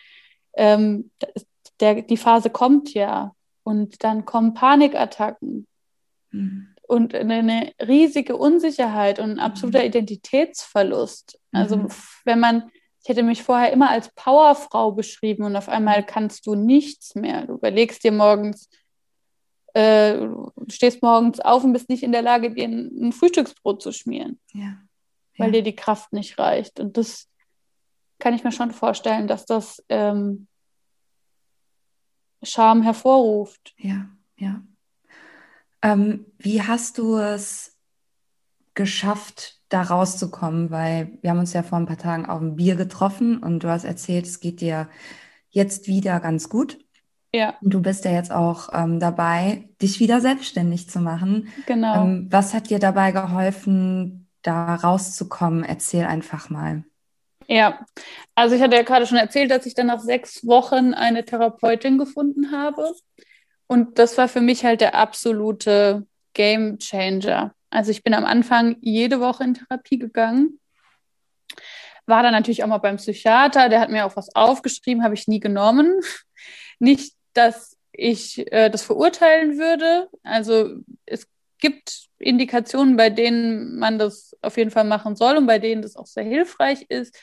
Ähm, 0.53 1.11
der, 1.81 2.01
die 2.01 2.17
Phase 2.17 2.49
kommt 2.49 2.93
ja 2.93 3.35
und 3.63 4.03
dann 4.03 4.25
kommen 4.25 4.53
Panikattacken 4.53 5.67
mhm. 6.31 6.69
und 6.87 7.13
eine, 7.13 7.73
riesige 7.85 8.37
Unsicherheit 8.37 9.19
und 9.19 9.31
ein 9.31 9.39
absoluter 9.39 9.79
mhm. 9.79 9.85
Identitätsverlust. 9.85 11.39
Also 11.51 11.77
mhm. 11.77 11.87
wenn 12.23 12.39
man 12.39 12.71
ich 13.01 13.07
hätte 13.07 13.23
mich 13.23 13.43
vorher 13.43 13.71
immer 13.71 13.89
als 13.89 14.13
Powerfrau 14.13 14.91
beschrieben 14.91 15.43
und 15.43 15.55
auf 15.55 15.69
einmal 15.69 16.05
kannst 16.05 16.45
du 16.45 16.55
nichts 16.55 17.15
mehr. 17.15 17.45
Du 17.47 17.53
überlegst 17.53 18.03
dir 18.03 18.11
morgens, 18.11 18.69
äh, 19.79 20.17
du 20.17 20.51
stehst 20.67 21.01
morgens 21.01 21.39
auf 21.39 21.63
und 21.63 21.73
bist 21.73 21.89
nicht 21.89 22.03
in 22.03 22.11
der 22.11 22.21
Lage, 22.21 22.53
dir 22.53 22.65
ein, 22.65 23.07
ein 23.07 23.11
Frühstücksbrot 23.13 23.81
zu 23.81 23.91
schmieren, 23.91 24.39
ja. 24.53 24.77
weil 25.37 25.51
dir 25.51 25.63
die 25.63 25.75
Kraft 25.75 26.11
nicht 26.11 26.37
reicht. 26.37 26.79
Und 26.79 26.97
das 26.97 27.29
kann 28.19 28.33
ich 28.33 28.43
mir 28.43 28.51
schon 28.51 28.71
vorstellen, 28.71 29.27
dass 29.27 29.45
das 29.45 29.83
ähm, 29.87 30.47
Scham 32.43 32.83
hervorruft. 32.83 33.73
Ja, 33.77 34.09
ja. 34.37 34.61
Ähm, 35.81 36.25
wie 36.37 36.61
hast 36.61 36.97
du 36.97 37.17
es 37.17 37.77
geschafft, 38.73 39.61
da 39.69 39.83
rauszukommen, 39.83 40.71
weil 40.71 41.17
wir 41.21 41.29
haben 41.29 41.39
uns 41.39 41.53
ja 41.53 41.63
vor 41.63 41.77
ein 41.77 41.85
paar 41.85 41.97
Tagen 41.97 42.25
auf 42.25 42.41
ein 42.41 42.55
Bier 42.55 42.75
getroffen 42.75 43.37
und 43.37 43.63
du 43.63 43.69
hast 43.69 43.85
erzählt, 43.85 44.25
es 44.25 44.39
geht 44.39 44.61
dir 44.61 44.89
jetzt 45.49 45.87
wieder 45.87 46.19
ganz 46.19 46.49
gut. 46.49 46.79
Ja. 47.33 47.55
Und 47.61 47.73
du 47.73 47.81
bist 47.81 48.05
ja 48.05 48.11
jetzt 48.11 48.31
auch 48.31 48.69
ähm, 48.73 48.99
dabei, 48.99 49.69
dich 49.81 49.99
wieder 49.99 50.19
selbstständig 50.19 50.89
zu 50.89 50.99
machen. 50.99 51.49
Genau. 51.67 52.03
Ähm, 52.03 52.27
was 52.29 52.53
hat 52.53 52.69
dir 52.69 52.79
dabei 52.79 53.11
geholfen, 53.11 54.27
da 54.41 54.75
rauszukommen? 54.75 55.63
Erzähl 55.63 56.05
einfach 56.05 56.49
mal. 56.49 56.83
Ja, 57.47 57.85
also 58.35 58.55
ich 58.55 58.61
hatte 58.61 58.75
ja 58.75 58.83
gerade 58.83 59.07
schon 59.07 59.17
erzählt, 59.17 59.49
dass 59.49 59.65
ich 59.65 59.73
dann 59.73 59.87
nach 59.87 59.99
sechs 59.99 60.45
Wochen 60.45 60.93
eine 60.93 61.25
Therapeutin 61.25 61.97
gefunden 61.97 62.51
habe. 62.51 62.93
Und 63.67 63.99
das 63.99 64.17
war 64.17 64.27
für 64.27 64.41
mich 64.41 64.65
halt 64.65 64.81
der 64.81 64.95
absolute 64.95 66.05
Game 66.33 66.77
Changer. 66.79 67.53
Also 67.69 67.91
ich 67.91 68.03
bin 68.03 68.13
am 68.13 68.25
Anfang 68.25 68.77
jede 68.81 69.19
Woche 69.19 69.43
in 69.43 69.53
Therapie 69.55 69.99
gegangen. 69.99 70.59
War 72.05 72.23
dann 72.23 72.33
natürlich 72.33 72.63
auch 72.63 72.67
mal 72.67 72.79
beim 72.79 72.97
Psychiater, 72.97 73.69
der 73.69 73.79
hat 73.79 73.89
mir 73.89 74.05
auch 74.05 74.15
was 74.15 74.35
aufgeschrieben, 74.35 75.03
habe 75.03 75.13
ich 75.13 75.27
nie 75.27 75.39
genommen. 75.39 75.99
Nicht, 76.79 77.13
dass 77.39 77.77
ich 77.93 78.51
äh, 78.51 78.69
das 78.69 78.83
verurteilen 78.83 79.57
würde. 79.57 80.09
Also 80.23 80.75
es 81.05 81.25
gibt 81.59 82.07
Indikationen, 82.19 82.97
bei 82.97 83.09
denen 83.09 83.79
man 83.79 83.97
das 83.97 84.35
auf 84.41 84.57
jeden 84.57 84.71
Fall 84.71 84.83
machen 84.83 85.15
soll 85.15 85.37
und 85.37 85.47
bei 85.47 85.57
denen 85.57 85.81
das 85.81 85.95
auch 85.95 86.05
sehr 86.05 86.25
hilfreich 86.25 86.85
ist. 86.89 87.17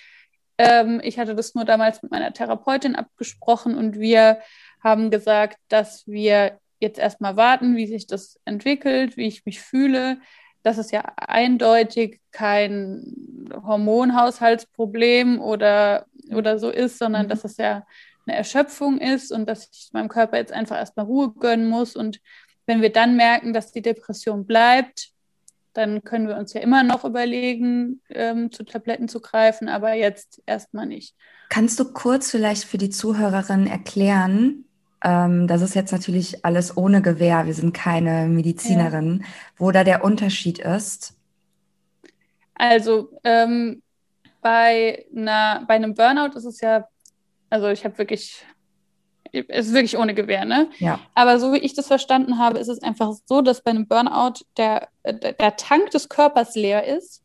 Ähm, 0.57 1.01
ich 1.05 1.19
hatte 1.19 1.35
das 1.35 1.55
nur 1.55 1.67
damals 1.67 2.03
mit 2.03 2.11
meiner 2.11 2.33
Therapeutin 2.33 2.97
abgesprochen 2.97 3.77
und 3.77 3.99
wir 3.99 4.41
haben 4.83 5.11
gesagt, 5.11 5.59
dass 5.69 6.07
wir 6.07 6.59
jetzt 6.81 6.99
erstmal 6.99 7.37
warten, 7.37 7.77
wie 7.77 7.87
sich 7.87 8.07
das 8.07 8.41
entwickelt, 8.47 9.19
wie 9.19 9.27
ich 9.27 9.45
mich 9.45 9.61
fühle. 9.61 10.19
Das 10.63 10.79
ist 10.79 10.93
ja 10.93 11.13
eindeutig 11.17 12.21
kein 12.33 13.49
Hormonhaushaltsproblem 13.53 15.41
oder, 15.41 16.07
oder 16.31 16.59
so 16.59 16.71
ist, 16.71 16.99
sondern 16.99 17.27
mhm. 17.27 17.29
dass 17.29 17.45
es 17.45 17.59
ja 17.59 17.87
eine 18.27 18.37
Erschöpfung 18.37 18.99
ist 18.99 19.33
und 19.33 19.47
dass 19.49 19.69
ich 19.73 19.91
meinem 19.93 20.09
Körper 20.09 20.37
jetzt 20.37 20.53
einfach 20.53 20.77
erstmal 20.77 21.07
Ruhe 21.07 21.33
gönnen 21.33 21.69
muss. 21.69 21.97
Und 21.97 22.21
wenn 22.67 22.83
wir 22.83 22.91
dann 22.91 23.17
merken, 23.17 23.53
dass 23.53 23.73
die 23.73 23.83
Depression 23.83 24.47
bleibt, 24.47 25.11
dann 25.73 26.03
können 26.05 26.27
wir 26.27 26.37
uns 26.37 26.55
ja 26.55 26.61
immer 26.61 26.83
noch 26.83 27.05
überlegen, 27.05 28.01
ähm, 28.09 28.51
zu 28.51 28.65
Tabletten 28.65 29.09
zu 29.09 29.21
greifen, 29.21 29.69
aber 29.69 29.93
jetzt 29.93 30.43
erstmal 30.47 30.87
nicht. 30.87 31.15
Kannst 31.51 31.79
du 31.79 31.93
kurz 31.93 32.31
vielleicht 32.31 32.65
für 32.65 32.79
die 32.79 32.91
Zuhörerin 32.91 33.67
erklären, 33.67 34.67
ähm, 35.05 35.47
das 35.47 35.63
ist 35.63 35.75
jetzt 35.75 35.93
natürlich 35.93 36.45
alles 36.45 36.77
ohne 36.77 37.03
Gewehr. 37.03 37.47
Wir 37.47 37.55
sind 37.55 37.73
keine 37.75 38.27
Medizinerin. 38.27 39.21
Ja. 39.23 39.29
Wo 39.57 39.71
da 39.71 39.85
der 39.85 40.03
Unterschied 40.03 40.59
ist? 40.59 41.15
Also 42.55 43.11
ähm, 43.23 43.83
bei, 44.41 45.05
einer, 45.15 45.65
bei 45.69 45.75
einem 45.75 45.95
Burnout 45.95 46.37
ist 46.37 46.45
es 46.45 46.61
ja, 46.61 46.89
also 47.51 47.69
ich 47.69 47.85
habe 47.85 47.99
wirklich, 47.99 48.45
es 49.33 49.67
ist 49.67 49.75
wirklich 49.75 49.99
ohne 49.99 50.15
Gewehr, 50.15 50.45
ne? 50.45 50.69
Ja. 50.79 51.01
Aber 51.15 51.39
so 51.39 51.53
wie 51.53 51.59
ich 51.59 51.75
das 51.75 51.87
verstanden 51.87 52.39
habe, 52.39 52.59
ist 52.59 52.69
es 52.69 52.83
einfach 52.83 53.15
so, 53.25 53.43
dass 53.43 53.63
bei 53.63 53.71
einem 53.71 53.87
Burnout 53.87 54.45
der, 54.57 54.89
der 55.05 55.57
Tank 55.57 55.91
des 55.91 56.09
Körpers 56.09 56.55
leer 56.55 56.85
ist 56.85 57.23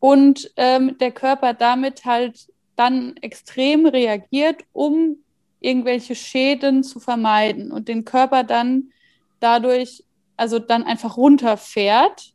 und 0.00 0.50
ähm, 0.56 0.98
der 0.98 1.12
Körper 1.12 1.54
damit 1.54 2.04
halt 2.04 2.48
dann 2.76 3.16
extrem 3.18 3.86
reagiert, 3.86 4.62
um 4.72 5.18
irgendwelche 5.60 6.14
Schäden 6.14 6.82
zu 6.82 7.00
vermeiden 7.00 7.70
und 7.70 7.88
den 7.88 8.04
Körper 8.04 8.44
dann 8.44 8.92
dadurch, 9.40 10.04
also 10.36 10.58
dann 10.58 10.82
einfach 10.82 11.16
runterfährt 11.16 12.32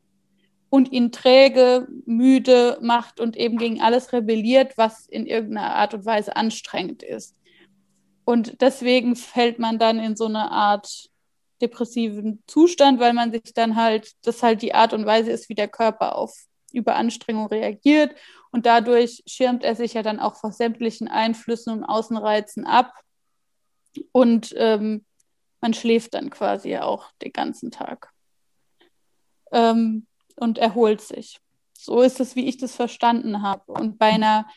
und 0.70 0.92
ihn 0.92 1.12
träge, 1.12 1.88
müde 2.06 2.78
macht 2.82 3.20
und 3.20 3.38
eben 3.38 3.58
gegen 3.58 3.82
alles 3.82 4.12
rebelliert, 4.12 4.78
was 4.78 5.08
in 5.08 5.26
irgendeiner 5.26 5.76
Art 5.76 5.94
und 5.94 6.06
Weise 6.06 6.36
anstrengend 6.36 7.04
ist. 7.04 7.36
Und 8.26 8.62
deswegen 8.62 9.16
fällt 9.16 9.60
man 9.60 9.80
dann 9.80 10.00
in 10.00 10.16
so 10.16 10.26
eine 10.26 10.52
Art 10.52 11.10
depressiven 11.62 12.44
Zustand, 12.48 13.00
weil 13.00 13.14
man 13.14 13.32
sich 13.32 13.54
dann 13.54 13.76
halt, 13.76 14.12
das 14.24 14.44
halt 14.44 14.62
die 14.62 14.74
Art 14.76 14.94
und 14.94 15.06
Weise 15.06 15.32
ist, 15.32 15.50
wie 15.50 15.56
der 15.56 15.70
Körper 15.70 16.16
auf 16.16 16.36
Überanstrengung 16.74 17.48
reagiert. 17.48 18.14
Und 18.52 18.66
dadurch 18.66 19.24
schirmt 19.26 19.64
er 19.64 19.76
sich 19.76 19.94
ja 19.94 20.04
dann 20.04 20.20
auch 20.20 20.36
vor 20.36 20.52
sämtlichen 20.52 21.08
Einflüssen 21.08 21.72
und 21.72 21.84
Außenreizen 21.86 22.66
ab 22.66 22.94
und 24.12 24.54
ähm, 24.58 25.06
man 25.62 25.74
schläft 25.74 26.14
dann 26.14 26.30
quasi 26.30 26.78
auch 26.78 27.12
den 27.22 27.34
ganzen 27.34 27.72
Tag 27.72 28.12
ähm, 29.52 30.06
und 30.38 30.58
erholt 30.58 31.02
sich. 31.02 31.40
So 31.74 32.02
ist 32.02 32.20
es, 32.20 32.36
wie 32.36 32.48
ich 32.48 32.58
das 32.58 32.76
verstanden 32.76 33.42
habe. 33.42 33.72
Und 33.72 33.98
bei 33.98 34.08
einer, 34.08 34.48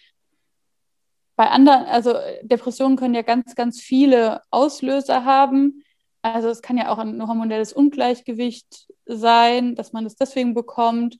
bei 1.36 1.48
anderen, 1.48 1.84
also 1.86 2.14
Depressionen 2.42 2.96
können 2.96 3.14
ja 3.14 3.22
ganz, 3.22 3.54
ganz 3.54 3.80
viele 3.80 4.42
Auslöser 4.50 5.24
haben. 5.24 5.84
Also 6.22 6.48
es 6.48 6.62
kann 6.62 6.76
ja 6.76 6.90
auch 6.90 6.98
ein 6.98 7.26
hormonelles 7.26 7.72
Ungleichgewicht 7.72 8.88
sein, 9.06 9.74
dass 9.74 9.92
man 9.92 10.06
es 10.06 10.16
deswegen 10.16 10.54
bekommt 10.54 11.18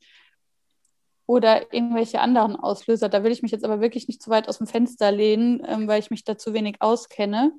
oder 1.27 1.73
irgendwelche 1.73 2.21
anderen 2.21 2.56
Auslöser. 2.56 3.08
Da 3.08 3.23
will 3.23 3.33
ich 3.33 3.42
mich 3.42 3.52
jetzt 3.52 3.65
aber 3.65 3.81
wirklich 3.81 4.08
nicht 4.08 4.23
zu 4.23 4.31
weit 4.31 4.48
aus 4.48 4.58
dem 4.58 4.67
Fenster 4.67 5.13
lehnen, 5.13 5.63
ähm, 5.67 5.87
weil 5.88 6.00
ich 6.00 6.11
mich 6.11 6.25
da 6.25 6.37
zu 6.37 6.52
wenig 6.52 6.77
auskenne 6.81 7.52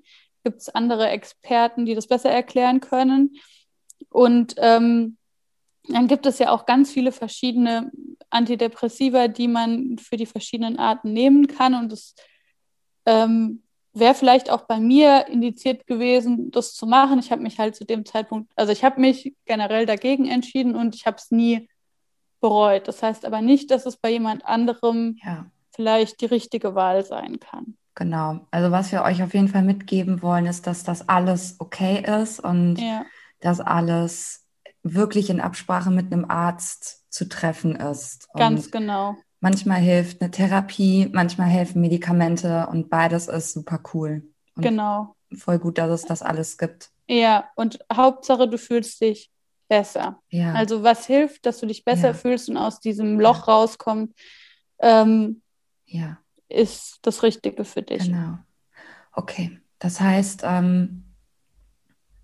gibt 0.43 0.61
es 0.61 0.69
andere 0.69 1.09
Experten, 1.09 1.85
die 1.85 1.95
das 1.95 2.07
besser 2.07 2.31
erklären 2.31 2.79
können. 2.79 3.35
Und 4.09 4.55
ähm, 4.57 5.17
dann 5.87 6.07
gibt 6.07 6.25
es 6.25 6.39
ja 6.39 6.51
auch 6.51 6.65
ganz 6.65 6.91
viele 6.91 7.11
verschiedene 7.11 7.91
Antidepressiva, 8.29 9.27
die 9.27 9.47
man 9.47 9.97
für 9.97 10.17
die 10.17 10.25
verschiedenen 10.25 10.79
Arten 10.79 11.13
nehmen 11.13 11.47
kann. 11.47 11.73
Und 11.73 11.91
es 11.91 12.15
ähm, 13.05 13.63
wäre 13.93 14.13
vielleicht 14.13 14.49
auch 14.49 14.61
bei 14.61 14.79
mir 14.79 15.27
indiziert 15.27 15.87
gewesen, 15.87 16.51
das 16.51 16.73
zu 16.73 16.85
machen. 16.85 17.19
Ich 17.19 17.31
habe 17.31 17.41
mich 17.41 17.59
halt 17.59 17.75
zu 17.75 17.85
dem 17.85 18.05
Zeitpunkt, 18.05 18.51
also 18.55 18.71
ich 18.71 18.83
habe 18.83 19.01
mich 19.01 19.35
generell 19.45 19.85
dagegen 19.85 20.27
entschieden 20.27 20.75
und 20.75 20.95
ich 20.95 21.05
habe 21.05 21.17
es 21.17 21.31
nie 21.31 21.67
bereut. 22.39 22.87
Das 22.87 23.03
heißt 23.03 23.25
aber 23.25 23.41
nicht, 23.41 23.71
dass 23.71 23.85
es 23.85 23.97
bei 23.97 24.11
jemand 24.11 24.45
anderem 24.45 25.17
ja. 25.23 25.45
vielleicht 25.75 26.21
die 26.21 26.25
richtige 26.25 26.75
Wahl 26.75 27.03
sein 27.05 27.39
kann. 27.39 27.75
Genau. 27.95 28.47
Also 28.51 28.71
was 28.71 28.91
wir 28.91 29.03
euch 29.03 29.21
auf 29.21 29.33
jeden 29.33 29.49
Fall 29.49 29.63
mitgeben 29.63 30.21
wollen, 30.21 30.45
ist, 30.45 30.65
dass 30.65 30.83
das 30.83 31.09
alles 31.09 31.57
okay 31.59 32.03
ist 32.21 32.39
und 32.39 32.77
ja. 32.77 33.05
dass 33.41 33.59
alles 33.59 34.40
wirklich 34.83 35.29
in 35.29 35.41
Absprache 35.41 35.91
mit 35.91 36.11
einem 36.11 36.25
Arzt 36.25 37.05
zu 37.11 37.27
treffen 37.27 37.75
ist. 37.75 38.27
Ganz 38.33 38.65
und, 38.65 38.71
genau. 38.71 39.15
Manchmal 39.39 39.79
hilft 39.79 40.21
eine 40.21 40.31
Therapie, 40.31 41.09
manchmal 41.11 41.47
helfen 41.47 41.81
Medikamente 41.81 42.67
und 42.67 42.89
beides 42.89 43.27
ist 43.27 43.53
super 43.53 43.81
cool. 43.93 44.23
Und 44.55 44.63
genau. 44.63 45.15
Voll 45.33 45.59
gut, 45.59 45.77
dass 45.77 45.89
es 45.89 46.05
das 46.05 46.21
alles 46.21 46.57
gibt. 46.57 46.91
Ja, 47.07 47.49
und 47.55 47.79
Hauptsache, 47.91 48.47
du 48.47 48.57
fühlst 48.57 49.01
dich 49.01 49.31
besser. 49.67 50.21
Ja. 50.29 50.53
Also 50.53 50.83
was 50.83 51.05
hilft, 51.05 51.45
dass 51.45 51.59
du 51.59 51.65
dich 51.65 51.85
besser 51.85 52.09
ja. 52.09 52.13
fühlst 52.13 52.49
und 52.49 52.57
aus 52.57 52.79
diesem 52.79 53.19
Loch 53.19 53.47
ja. 53.47 53.53
rauskommst, 53.53 54.13
ähm, 54.79 55.41
ja. 55.85 56.17
ist 56.49 56.99
das 57.01 57.23
Richtige 57.23 57.63
für 57.63 57.81
dich. 57.81 58.03
Genau. 58.03 58.37
Okay, 59.13 59.59
das 59.79 59.99
heißt, 59.99 60.41
ähm, 60.43 61.05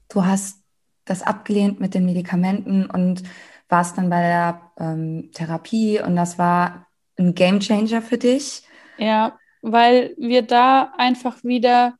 du 0.10 0.26
hast 0.26 0.62
das 1.08 1.24
abgelehnt 1.24 1.80
mit 1.80 1.94
den 1.94 2.06
Medikamenten 2.06 2.86
und 2.86 3.24
warst 3.70 3.98
dann 3.98 4.10
bei 4.10 4.22
der 4.22 4.62
ähm, 4.80 5.32
Therapie 5.34 6.00
und 6.02 6.16
das 6.16 6.38
war 6.38 6.88
ein 7.18 7.36
Game 7.36 7.60
Changer 7.60 8.02
für 8.02 8.18
dich. 8.18 8.64
Ja, 8.98 9.38
weil 9.62 10.16
wir 10.18 10.42
da 10.42 10.94
einfach 10.98 11.44
wieder, 11.44 11.96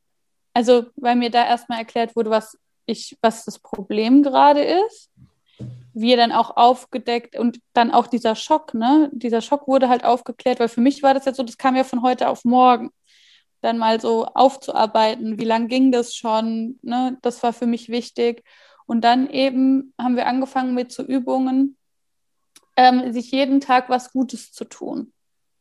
also 0.54 0.86
weil 0.96 1.16
mir 1.16 1.30
da 1.30 1.46
erstmal 1.46 1.80
erklärt 1.80 2.16
wurde, 2.16 2.30
was 2.30 2.58
ich, 2.86 3.18
was 3.22 3.46
das 3.46 3.60
Problem 3.60 4.24
gerade 4.24 4.62
ist. 4.62 5.12
Wir 5.94 6.16
dann 6.16 6.32
auch 6.32 6.56
aufgedeckt 6.56 7.38
und 7.38 7.60
dann 7.74 7.92
auch 7.92 8.08
dieser 8.08 8.36
Schock, 8.36 8.74
ne? 8.76 9.10
Dieser 9.14 9.42
Schock 9.42 9.68
wurde 9.68 9.90
halt 9.90 10.06
aufgeklärt, 10.06 10.60
weil 10.60 10.70
für 10.70 10.82
mich 10.82 11.02
war 11.02 11.16
das 11.16 11.26
jetzt 11.26 11.38
so, 11.38 11.44
das 11.44 11.58
kam 11.58 11.76
ja 11.76 11.84
von 11.84 12.04
heute 12.04 12.30
auf 12.30 12.46
morgen. 12.46 12.92
Dann 13.62 13.80
mal 13.80 14.00
so 14.00 14.26
aufzuarbeiten, 14.26 15.40
wie 15.40 15.46
lange 15.46 15.68
ging 15.68 15.92
das 15.92 16.16
schon, 16.16 16.78
ne? 16.84 17.18
Das 17.24 17.42
war 17.42 17.52
für 17.52 17.66
mich 17.66 17.90
wichtig. 17.90 18.44
Und 18.88 19.02
dann 19.02 19.30
eben 19.30 19.94
haben 20.00 20.16
wir 20.16 20.26
angefangen 20.26 20.74
mit 20.74 20.92
so 20.92 21.04
Übungen, 21.04 21.78
ähm, 22.76 23.14
sich 23.14 23.32
jeden 23.32 23.62
Tag 23.62 23.90
was 23.90 24.12
Gutes 24.12 24.52
zu 24.52 24.66
tun. 24.66 25.14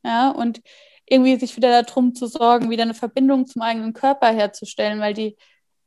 Ja, 0.05 0.31
und 0.31 0.63
irgendwie 1.07 1.37
sich 1.37 1.57
wieder 1.57 1.83
darum 1.83 2.15
zu 2.15 2.27
sorgen, 2.27 2.71
wieder 2.71 2.85
eine 2.85 2.95
Verbindung 2.95 3.47
zum 3.47 3.63
eigenen 3.63 3.93
Körper 3.93 4.29
herzustellen, 4.29 5.01
weil 5.01 5.15
die 5.15 5.37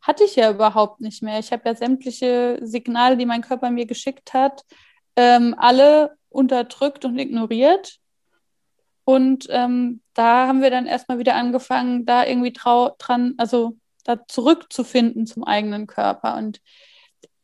hatte 0.01 0.23
ich 0.23 0.35
ja 0.35 0.51
überhaupt 0.51 1.01
nicht 1.01 1.23
mehr. 1.23 1.39
Ich 1.39 1.51
habe 1.51 1.63
ja 1.65 1.75
sämtliche 1.75 2.59
Signale, 2.61 3.17
die 3.17 3.25
mein 3.25 3.41
Körper 3.41 3.69
mir 3.69 3.85
geschickt 3.85 4.33
hat, 4.33 4.63
ähm, 5.15 5.55
alle 5.57 6.17
unterdrückt 6.29 7.05
und 7.05 7.17
ignoriert. 7.17 7.97
Und 9.03 9.47
ähm, 9.49 10.01
da 10.13 10.47
haben 10.47 10.61
wir 10.61 10.69
dann 10.69 10.85
erstmal 10.85 11.19
wieder 11.19 11.35
angefangen, 11.35 12.05
da 12.05 12.25
irgendwie 12.25 12.53
dran, 12.53 13.33
also 13.37 13.77
da 14.05 14.25
zurückzufinden 14.27 15.25
zum 15.25 15.43
eigenen 15.43 15.87
Körper. 15.87 16.37
Und 16.37 16.61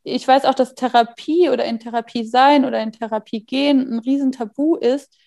ich 0.06 0.28
weiß 0.28 0.46
auch, 0.46 0.54
dass 0.54 0.76
Therapie 0.76 1.50
oder 1.50 1.66
in 1.66 1.80
Therapie 1.80 2.26
sein 2.26 2.64
oder 2.64 2.80
in 2.82 2.92
Therapie 2.92 3.44
gehen 3.44 3.92
ein 3.92 4.00
Riesentabu 4.00 4.76
ist, 4.76 5.18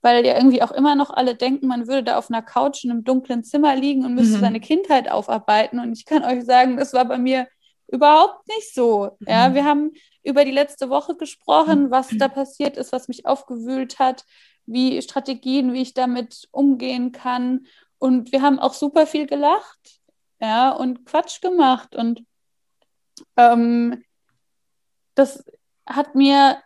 weil 0.00 0.24
ja 0.24 0.36
irgendwie 0.36 0.62
auch 0.62 0.70
immer 0.70 0.94
noch 0.94 1.10
alle 1.10 1.34
denken, 1.34 1.66
man 1.66 1.88
würde 1.88 2.04
da 2.04 2.18
auf 2.18 2.30
einer 2.30 2.42
Couch 2.42 2.84
in 2.84 2.92
einem 2.92 3.02
dunklen 3.02 3.42
Zimmer 3.42 3.74
liegen 3.74 4.04
und 4.04 4.14
müsste 4.14 4.36
mhm. 4.36 4.42
seine 4.42 4.60
Kindheit 4.60 5.10
aufarbeiten. 5.10 5.80
Und 5.80 5.92
ich 5.92 6.04
kann 6.06 6.24
euch 6.24 6.44
sagen, 6.44 6.76
das 6.76 6.92
war 6.92 7.04
bei 7.04 7.18
mir 7.18 7.48
überhaupt 7.88 8.46
nicht 8.46 8.72
so. 8.72 9.16
Mhm. 9.18 9.26
Ja, 9.28 9.54
wir 9.54 9.64
haben 9.64 9.90
über 10.22 10.44
die 10.44 10.52
letzte 10.52 10.88
Woche 10.88 11.16
gesprochen, 11.16 11.90
was 11.90 12.08
da 12.12 12.28
passiert 12.28 12.76
ist, 12.76 12.92
was 12.92 13.08
mich 13.08 13.26
aufgewühlt 13.26 13.98
hat, 13.98 14.24
wie 14.66 15.02
Strategien, 15.02 15.72
wie 15.72 15.82
ich 15.82 15.94
damit 15.94 16.46
umgehen 16.52 17.10
kann. 17.10 17.66
Und 17.98 18.30
wir 18.30 18.42
haben 18.42 18.60
auch 18.60 18.74
super 18.74 19.04
viel 19.04 19.26
gelacht, 19.26 20.00
ja, 20.40 20.70
und 20.70 21.06
Quatsch 21.06 21.40
gemacht. 21.40 21.96
Und 21.96 22.22
ähm, 23.36 24.04
das 25.18 25.44
hat 25.86 26.14
mir 26.14 26.58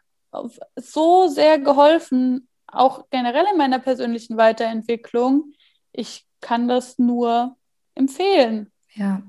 so 0.76 1.28
sehr 1.28 1.58
geholfen, 1.58 2.48
auch 2.66 3.06
generell 3.10 3.44
in 3.50 3.58
meiner 3.58 3.78
persönlichen 3.78 4.36
Weiterentwicklung. 4.36 5.52
Ich 5.92 6.26
kann 6.40 6.68
das 6.68 6.98
nur 6.98 7.56
empfehlen. 7.94 8.70
Ja, 8.94 9.22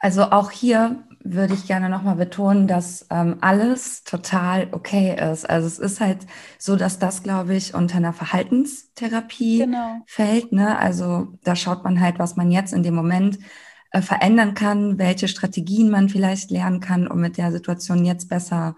also 0.00 0.24
auch 0.24 0.50
hier 0.50 1.04
würde 1.22 1.52
ich 1.52 1.66
gerne 1.66 1.90
nochmal 1.90 2.16
betonen, 2.16 2.66
dass 2.66 3.06
ähm, 3.10 3.36
alles 3.42 4.04
total 4.04 4.68
okay 4.72 5.14
ist. 5.32 5.48
Also 5.48 5.66
es 5.66 5.78
ist 5.78 6.00
halt 6.00 6.26
so, 6.58 6.76
dass 6.76 6.98
das, 6.98 7.22
glaube 7.22 7.54
ich, 7.54 7.74
unter 7.74 7.98
einer 7.98 8.14
Verhaltenstherapie 8.14 9.58
genau. 9.58 10.00
fällt. 10.06 10.52
Ne? 10.52 10.78
Also 10.78 11.28
da 11.44 11.56
schaut 11.56 11.84
man 11.84 12.00
halt, 12.00 12.18
was 12.18 12.36
man 12.36 12.50
jetzt 12.50 12.72
in 12.72 12.82
dem 12.82 12.94
Moment 12.94 13.38
äh, 13.92 14.02
verändern 14.02 14.54
kann, 14.54 14.98
welche 14.98 15.28
Strategien 15.28 15.90
man 15.90 16.08
vielleicht 16.08 16.50
lernen 16.50 16.80
kann, 16.80 17.08
um 17.08 17.20
mit 17.20 17.36
der 17.36 17.52
Situation 17.52 18.04
jetzt 18.04 18.28
besser 18.28 18.76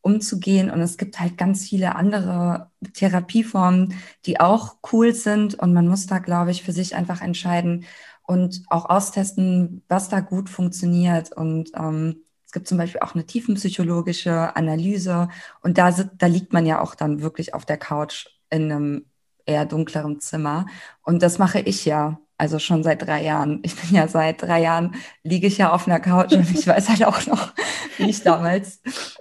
umzugehen. 0.00 0.70
Und 0.70 0.80
es 0.80 0.98
gibt 0.98 1.18
halt 1.18 1.38
ganz 1.38 1.66
viele 1.68 1.96
andere 1.96 2.70
Therapieformen, 2.92 3.94
die 4.26 4.38
auch 4.40 4.76
cool 4.92 5.14
sind. 5.14 5.54
Und 5.54 5.72
man 5.72 5.88
muss 5.88 6.06
da, 6.06 6.18
glaube 6.18 6.50
ich, 6.50 6.62
für 6.62 6.72
sich 6.72 6.94
einfach 6.94 7.22
entscheiden 7.22 7.84
und 8.22 8.62
auch 8.68 8.88
austesten, 8.88 9.82
was 9.88 10.08
da 10.08 10.20
gut 10.20 10.48
funktioniert. 10.50 11.32
Und 11.32 11.70
ähm, 11.74 12.22
es 12.46 12.52
gibt 12.52 12.68
zum 12.68 12.78
Beispiel 12.78 13.00
auch 13.00 13.14
eine 13.14 13.26
tiefenpsychologische 13.26 14.54
Analyse. 14.56 15.28
Und 15.62 15.78
da, 15.78 15.90
da 15.90 16.26
liegt 16.26 16.52
man 16.52 16.66
ja 16.66 16.80
auch 16.80 16.94
dann 16.94 17.22
wirklich 17.22 17.54
auf 17.54 17.64
der 17.64 17.78
Couch 17.78 18.26
in 18.50 18.70
einem 18.70 19.06
eher 19.46 19.66
dunkleren 19.66 20.20
Zimmer. 20.20 20.66
Und 21.02 21.22
das 21.22 21.38
mache 21.38 21.60
ich 21.60 21.84
ja. 21.84 22.18
Also 22.36 22.58
schon 22.58 22.82
seit 22.82 23.02
drei 23.02 23.22
Jahren. 23.22 23.60
Ich 23.62 23.76
bin 23.76 23.94
ja 23.94 24.08
seit 24.08 24.42
drei 24.42 24.62
Jahren, 24.62 24.96
liege 25.22 25.46
ich 25.46 25.58
ja 25.58 25.72
auf 25.72 25.86
einer 25.86 26.00
Couch 26.00 26.32
und 26.32 26.50
ich 26.50 26.66
weiß 26.66 26.88
halt 26.88 27.04
auch 27.04 27.24
noch, 27.26 27.52
wie 27.96 28.10
ich 28.10 28.22
damals 28.22 28.80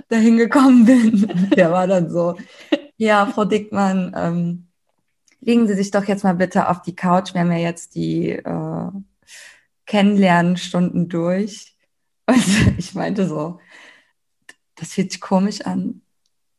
dahin 0.10 0.38
gekommen 0.38 0.86
bin. 0.86 1.50
Der 1.56 1.72
war 1.72 1.86
dann 1.88 2.10
so, 2.10 2.36
ja, 2.98 3.26
Frau 3.28 3.46
Dickmann, 3.46 4.14
ähm, 4.16 4.68
legen 5.42 5.68
Sie 5.68 5.76
sich 5.76 5.92
doch 5.92 6.06
jetzt 6.06 6.24
mal 6.24 6.36
bitte 6.36 6.70
auf 6.70 6.82
die 6.82 6.96
Couch. 6.96 7.34
Wir 7.34 7.42
haben 7.42 7.52
ja 7.52 7.58
jetzt 7.60 7.96
die 7.96 8.30
äh, 8.30 8.92
Kennenlernstunden 9.86 11.10
durch. 11.10 11.76
Und 12.26 12.44
ich 12.78 12.96
meinte 12.96 13.28
so, 13.28 13.60
das 14.76 14.94
fühlt 14.94 15.12
sich 15.12 15.22
komisch 15.22 15.62
an. 15.62 16.02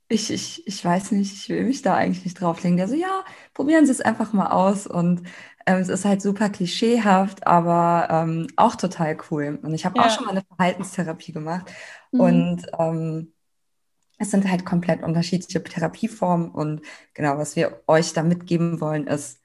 Ich, 0.09 0.31
ich, 0.31 0.67
ich 0.67 0.85
weiß 0.85 1.13
nicht, 1.13 1.33
ich 1.33 1.49
will 1.49 1.65
mich 1.65 1.83
da 1.83 1.95
eigentlich 1.95 2.25
nicht 2.25 2.41
drauflegen. 2.41 2.77
Der 2.77 2.89
so, 2.89 2.95
ja, 2.95 3.25
probieren 3.55 3.87
Sie 3.87 3.93
es 3.93 4.01
einfach 4.01 4.33
mal 4.33 4.49
aus. 4.49 4.87
Und 4.87 5.23
es 5.65 5.89
ist 5.89 6.05
halt 6.05 6.21
super 6.23 6.51
klischeehaft, 6.51 7.47
aber 7.47 8.09
ähm, 8.11 8.47
auch 8.57 8.77
total 8.77 9.17
cool. 9.31 9.59
Und 9.63 9.75
ich 9.75 9.85
habe 9.85 9.99
ja. 9.99 10.07
auch 10.07 10.11
schon 10.11 10.25
mal 10.25 10.33
eine 10.33 10.43
Verhaltenstherapie 10.43 11.33
gemacht. 11.33 11.73
Mhm. 12.13 12.21
Und 12.21 12.67
ähm, 12.79 13.33
es 14.19 14.31
sind 14.31 14.49
halt 14.51 14.65
komplett 14.65 15.03
unterschiedliche 15.03 15.63
Therapieformen. 15.63 16.51
Und 16.51 16.83
genau, 17.15 17.39
was 17.39 17.57
wir 17.57 17.83
euch 17.87 18.13
da 18.13 18.23
mitgeben 18.23 18.81
wollen, 18.81 19.07
ist, 19.07 19.41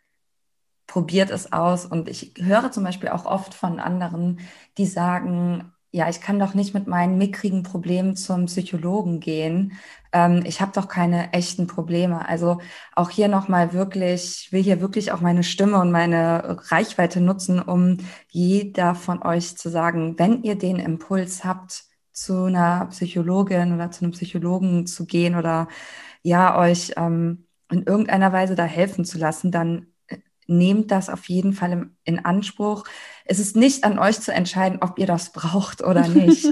probiert 0.88 1.30
es 1.30 1.54
aus. 1.54 1.86
Und 1.86 2.10
ich 2.10 2.34
höre 2.38 2.72
zum 2.72 2.84
Beispiel 2.84 3.10
auch 3.10 3.26
oft 3.26 3.54
von 3.54 3.80
anderen, 3.80 4.40
die 4.78 4.86
sagen, 4.86 5.72
ja, 5.92 6.08
ich 6.10 6.22
kann 6.22 6.40
doch 6.40 6.54
nicht 6.54 6.74
mit 6.74 6.88
meinen 6.88 7.18
mickrigen 7.18 7.64
Problemen 7.64 8.16
zum 8.16 8.46
Psychologen 8.46 9.20
gehen. 9.20 9.74
Ähm, 10.12 10.44
ich 10.46 10.62
habe 10.62 10.72
doch 10.74 10.88
keine 10.88 11.34
echten 11.34 11.68
Probleme. 11.68 12.28
Also 12.28 12.60
auch 12.96 13.10
hier 13.10 13.28
nochmal 13.28 13.74
wirklich, 13.74 14.46
ich 14.46 14.52
will 14.52 14.62
hier 14.64 14.82
wirklich 14.82 15.12
auch 15.12 15.22
meine 15.22 15.44
Stimme 15.44 15.80
und 15.80 15.92
meine 15.92 16.58
Reichweite 16.70 17.22
nutzen, 17.22 17.60
um 17.62 17.98
jeder 18.30 18.94
von 18.96 19.24
euch 19.24 19.58
zu 19.58 19.70
sagen, 19.70 20.18
wenn 20.20 20.44
ihr 20.44 20.58
den 20.58 20.78
Impuls 20.78 21.44
habt, 21.44 21.86
zu 22.12 22.46
einer 22.46 22.88
Psychologin 22.88 23.74
oder 23.74 23.92
zu 23.92 24.04
einem 24.04 24.12
Psychologen 24.12 24.86
zu 24.88 25.06
gehen 25.06 25.36
oder 25.36 25.68
ja, 26.22 26.58
euch 26.60 26.94
ähm, 26.98 27.48
in 27.72 27.84
irgendeiner 27.84 28.34
Weise 28.34 28.56
da 28.56 28.66
helfen 28.66 29.06
zu 29.06 29.18
lassen, 29.18 29.52
dann 29.52 29.88
nehmt 30.48 30.92
das 30.92 31.10
auf 31.10 31.30
jeden 31.30 31.54
Fall 31.54 31.90
in 32.04 32.26
Anspruch. 32.26 32.84
Es 33.30 33.38
ist 33.40 33.56
nicht 33.56 33.84
an 33.84 34.00
euch 34.00 34.20
zu 34.20 34.34
entscheiden, 34.34 34.80
ob 34.82 34.98
ihr 34.98 35.06
das 35.06 35.32
braucht 35.32 35.84
oder 35.84 36.08
nicht. 36.08 36.46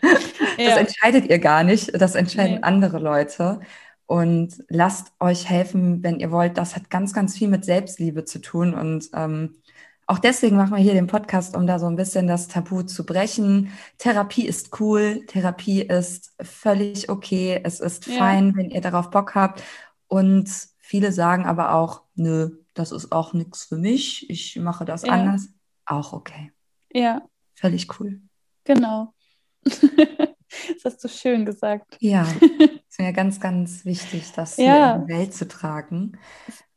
das 0.00 0.22
ja. 0.56 0.76
entscheidet 0.76 1.28
ihr 1.28 1.38
gar 1.38 1.62
nicht. 1.62 2.00
Das 2.00 2.14
entscheiden 2.14 2.56
nee. 2.56 2.62
andere 2.62 2.98
Leute. 2.98 3.60
Und 4.06 4.64
lasst 4.68 5.12
euch 5.20 5.48
helfen, 5.48 6.02
wenn 6.02 6.20
ihr 6.20 6.30
wollt. 6.30 6.56
Das 6.56 6.74
hat 6.74 6.90
ganz, 6.90 7.12
ganz 7.12 7.36
viel 7.36 7.48
mit 7.48 7.64
Selbstliebe 7.64 8.24
zu 8.24 8.40
tun. 8.40 8.72
Und 8.72 9.10
ähm, 9.12 9.56
auch 10.06 10.20
deswegen 10.20 10.56
machen 10.56 10.70
wir 10.70 10.82
hier 10.82 10.94
den 10.94 11.08
Podcast, 11.08 11.56
um 11.56 11.66
da 11.66 11.78
so 11.78 11.86
ein 11.86 11.96
bisschen 11.96 12.28
das 12.28 12.48
Tabu 12.48 12.82
zu 12.82 13.04
brechen. 13.04 13.72
Therapie 13.98 14.46
ist 14.46 14.80
cool, 14.80 15.26
Therapie 15.26 15.82
ist 15.82 16.32
völlig 16.40 17.10
okay, 17.10 17.60
es 17.62 17.80
ist 17.80 18.06
ja. 18.06 18.16
fein, 18.16 18.56
wenn 18.56 18.70
ihr 18.70 18.80
darauf 18.80 19.10
Bock 19.10 19.34
habt. 19.34 19.62
Und 20.06 20.48
viele 20.78 21.10
sagen 21.10 21.44
aber 21.44 21.74
auch, 21.74 22.02
nö, 22.14 22.50
das 22.74 22.92
ist 22.92 23.10
auch 23.10 23.32
nichts 23.32 23.64
für 23.64 23.76
mich, 23.76 24.30
ich 24.30 24.56
mache 24.56 24.84
das 24.84 25.02
ja. 25.02 25.12
anders, 25.12 25.48
auch 25.86 26.12
okay. 26.12 26.52
Ja. 26.92 27.22
Völlig 27.54 27.88
cool. 27.98 28.20
Genau. 28.64 29.14
das 29.64 30.84
hast 30.84 31.04
du 31.04 31.08
schön 31.08 31.44
gesagt. 31.44 31.96
Ja, 32.00 32.22
ist 32.88 32.98
mir 32.98 33.12
ganz, 33.12 33.40
ganz 33.40 33.84
wichtig, 33.84 34.32
das 34.34 34.56
ja. 34.56 34.96
in 34.96 35.06
die 35.06 35.12
Welt 35.12 35.34
zu 35.34 35.48
tragen. 35.48 36.18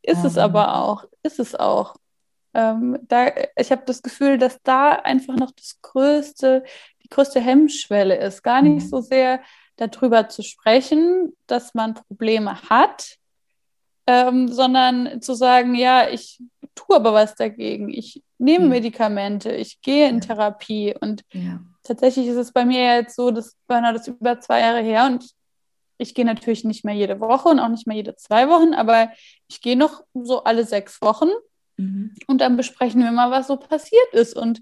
Ist 0.02 0.20
ähm, 0.20 0.26
es 0.26 0.38
aber 0.38 0.76
auch, 0.76 1.06
ist 1.24 1.40
es 1.40 1.56
auch. 1.56 1.96
Ähm, 2.54 2.98
da, 3.04 3.28
ich 3.58 3.72
habe 3.72 3.84
das 3.86 4.02
Gefühl, 4.02 4.38
dass 4.38 4.62
da 4.64 4.92
einfach 4.92 5.36
noch 5.36 5.52
das 5.52 5.80
größte, 5.82 6.64
die 7.04 7.10
größte 7.10 7.40
Hemmschwelle 7.40 8.16
ist. 8.16 8.44
Gar 8.44 8.62
nicht 8.62 8.86
mhm. 8.86 8.90
so 8.90 9.02
sehr 9.02 9.42
darüber 9.76 10.30
zu 10.30 10.42
sprechen, 10.42 11.34
dass 11.48 11.74
man 11.74 11.94
Probleme 11.94 12.62
hat, 12.64 13.18
ähm, 14.08 14.48
sondern 14.48 15.22
zu 15.22 15.34
sagen, 15.36 15.76
ja, 15.76 16.10
ich 16.10 16.42
tue 16.80 16.96
aber 16.96 17.14
was 17.14 17.36
dagegen. 17.36 17.90
Ich 17.90 18.24
nehme 18.38 18.66
ja. 18.66 18.70
Medikamente, 18.70 19.52
ich 19.52 19.82
gehe 19.82 20.08
in 20.10 20.22
Therapie 20.22 20.96
und 21.00 21.24
ja. 21.34 21.60
tatsächlich 21.84 22.28
ist 22.28 22.38
es 22.38 22.52
bei 22.52 22.66
mir 22.66 22.96
jetzt 22.96 23.16
so, 23.16 23.32
das 23.32 23.58
Burnout 23.68 23.96
ist 23.96 24.08
über 24.08 24.40
zwei 24.40 24.62
Jahre 24.62 24.82
her 24.82 25.06
und 25.06 25.26
ich 25.98 26.16
gehe 26.16 26.26
natürlich 26.26 26.64
nicht 26.64 26.86
mehr 26.86 26.96
jede 26.96 27.20
Woche 27.20 27.50
und 27.50 27.60
auch 27.60 27.68
nicht 27.68 27.86
mehr 27.86 27.98
jede 27.98 28.16
zwei 28.16 28.48
Wochen, 28.48 28.74
aber 28.74 29.12
ich 29.50 29.62
gehe 29.62 29.76
noch 29.76 30.04
so 30.14 30.44
alle 30.44 30.64
sechs 30.64 31.02
Wochen 31.02 31.30
mhm. 31.76 32.14
und 32.28 32.40
dann 32.40 32.56
besprechen 32.56 33.04
wir 33.04 33.12
mal, 33.12 33.32
was 33.32 33.48
so 33.48 33.58
passiert 33.58 34.14
ist. 34.14 34.36
Und 34.36 34.62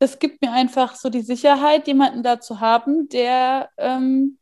das 0.00 0.18
gibt 0.18 0.42
mir 0.42 0.52
einfach 0.52 0.96
so 0.96 1.10
die 1.10 1.22
Sicherheit, 1.22 1.86
jemanden 1.86 2.24
da 2.24 2.40
zu 2.40 2.58
haben, 2.58 3.08
der, 3.08 3.70
ähm, 3.78 4.38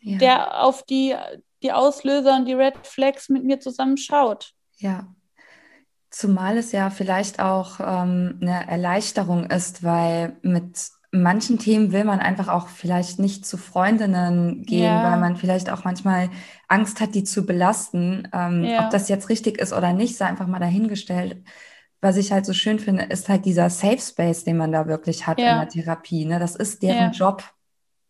ja. 0.00 0.18
der 0.18 0.62
auf 0.62 0.82
die, 0.82 1.14
die 1.62 1.72
Auslöser 1.72 2.36
und 2.36 2.44
die 2.46 2.54
Red 2.54 2.86
Flags 2.86 3.30
mit 3.30 3.44
mir 3.44 3.58
zusammen 3.58 3.96
schaut. 3.96 4.52
Ja. 4.76 5.08
Zumal 6.14 6.58
es 6.58 6.70
ja 6.70 6.90
vielleicht 6.90 7.40
auch 7.40 7.80
ähm, 7.80 8.38
eine 8.40 8.68
Erleichterung 8.68 9.46
ist, 9.50 9.82
weil 9.82 10.36
mit 10.42 10.78
manchen 11.10 11.58
Themen 11.58 11.90
will 11.90 12.04
man 12.04 12.20
einfach 12.20 12.46
auch 12.46 12.68
vielleicht 12.68 13.18
nicht 13.18 13.44
zu 13.44 13.56
Freundinnen 13.56 14.62
gehen, 14.62 14.84
ja. 14.84 15.10
weil 15.10 15.18
man 15.18 15.34
vielleicht 15.34 15.70
auch 15.70 15.82
manchmal 15.82 16.30
Angst 16.68 17.00
hat, 17.00 17.16
die 17.16 17.24
zu 17.24 17.44
belasten. 17.44 18.28
Ähm, 18.32 18.62
ja. 18.62 18.84
Ob 18.84 18.90
das 18.90 19.08
jetzt 19.08 19.28
richtig 19.28 19.58
ist 19.58 19.72
oder 19.72 19.92
nicht, 19.92 20.16
sei 20.16 20.26
einfach 20.26 20.46
mal 20.46 20.60
dahingestellt. 20.60 21.42
Was 22.00 22.16
ich 22.16 22.30
halt 22.30 22.46
so 22.46 22.52
schön 22.52 22.78
finde, 22.78 23.06
ist 23.06 23.28
halt 23.28 23.44
dieser 23.44 23.68
Safe 23.68 23.98
Space, 23.98 24.44
den 24.44 24.56
man 24.56 24.70
da 24.70 24.86
wirklich 24.86 25.26
hat 25.26 25.40
ja. 25.40 25.54
in 25.54 25.58
der 25.58 25.68
Therapie. 25.68 26.26
Ne? 26.26 26.38
Das 26.38 26.54
ist 26.54 26.80
deren 26.84 27.10
Job, 27.10 27.42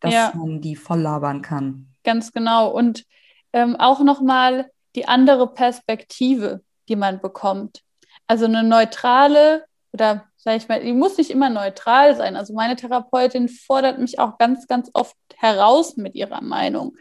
dass 0.01 0.35
man 0.35 0.61
die 0.61 0.77
voll 0.77 1.01
labern 1.01 1.41
kann. 1.41 1.89
Ganz 2.05 2.33
genau. 2.33 2.69
Und 2.69 3.07
ähm, 3.55 3.77
auch 3.77 4.01
nochmal 4.05 4.71
die 4.95 5.09
andere 5.09 5.55
Perspektive, 5.55 6.61
die 6.91 6.97
man 6.97 7.19
bekommt. 7.23 7.84
Also 8.27 8.47
eine 8.47 8.63
neutrale 8.63 9.65
oder 9.93 10.25
sage 10.37 10.57
ich 10.59 10.69
mal, 10.69 10.81
die 10.81 10.93
muss 10.93 11.17
nicht 11.17 11.31
immer 11.31 11.49
neutral 11.49 12.17
sein. 12.17 12.37
Also 12.37 12.53
meine 12.53 12.77
Therapeutin 12.77 13.49
fordert 13.49 13.99
mich 13.99 14.19
auch 14.19 14.39
ganz, 14.39 14.67
ganz 14.67 14.91
oft 14.93 15.17
heraus 15.37 15.97
mit 15.97 16.15
ihrer 16.15 16.43
Meinung 16.43 16.97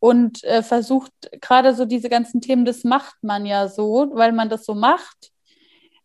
und 0.00 0.42
äh, 0.44 0.62
versucht 0.62 1.12
gerade 1.40 1.74
so 1.74 1.84
diese 1.84 2.08
ganzen 2.08 2.40
Themen, 2.40 2.64
das 2.64 2.82
macht 2.82 3.16
man 3.22 3.46
ja 3.46 3.68
so, 3.68 4.10
weil 4.14 4.32
man 4.32 4.48
das 4.48 4.64
so 4.64 4.74
macht. 4.74 5.30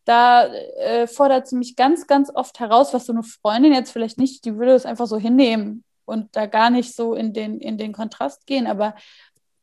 Da 0.04 0.46
äh, 0.46 1.08
fordert 1.08 1.48
sie 1.48 1.56
mich 1.56 1.76
ganz, 1.76 2.06
ganz 2.06 2.30
oft 2.36 2.60
heraus, 2.60 2.94
was 2.94 3.08
so 3.08 3.14
eine 3.14 3.24
Freundin 3.24 3.74
jetzt 3.74 3.92
vielleicht 3.92 4.20
nicht, 4.20 4.46
die 4.46 4.58
würde 4.58 4.74
es 4.74 4.86
einfach 4.86 5.08
so 5.08 5.18
hinnehmen 5.18 5.84
und 6.04 6.36
da 6.36 6.46
gar 6.46 6.70
nicht 6.70 6.94
so 6.94 7.16
in 7.16 7.34
den, 7.34 7.60
in 7.60 7.78
den 7.78 7.94
Kontrast 7.94 8.46
gehen. 8.46 8.68
Aber 8.68 8.94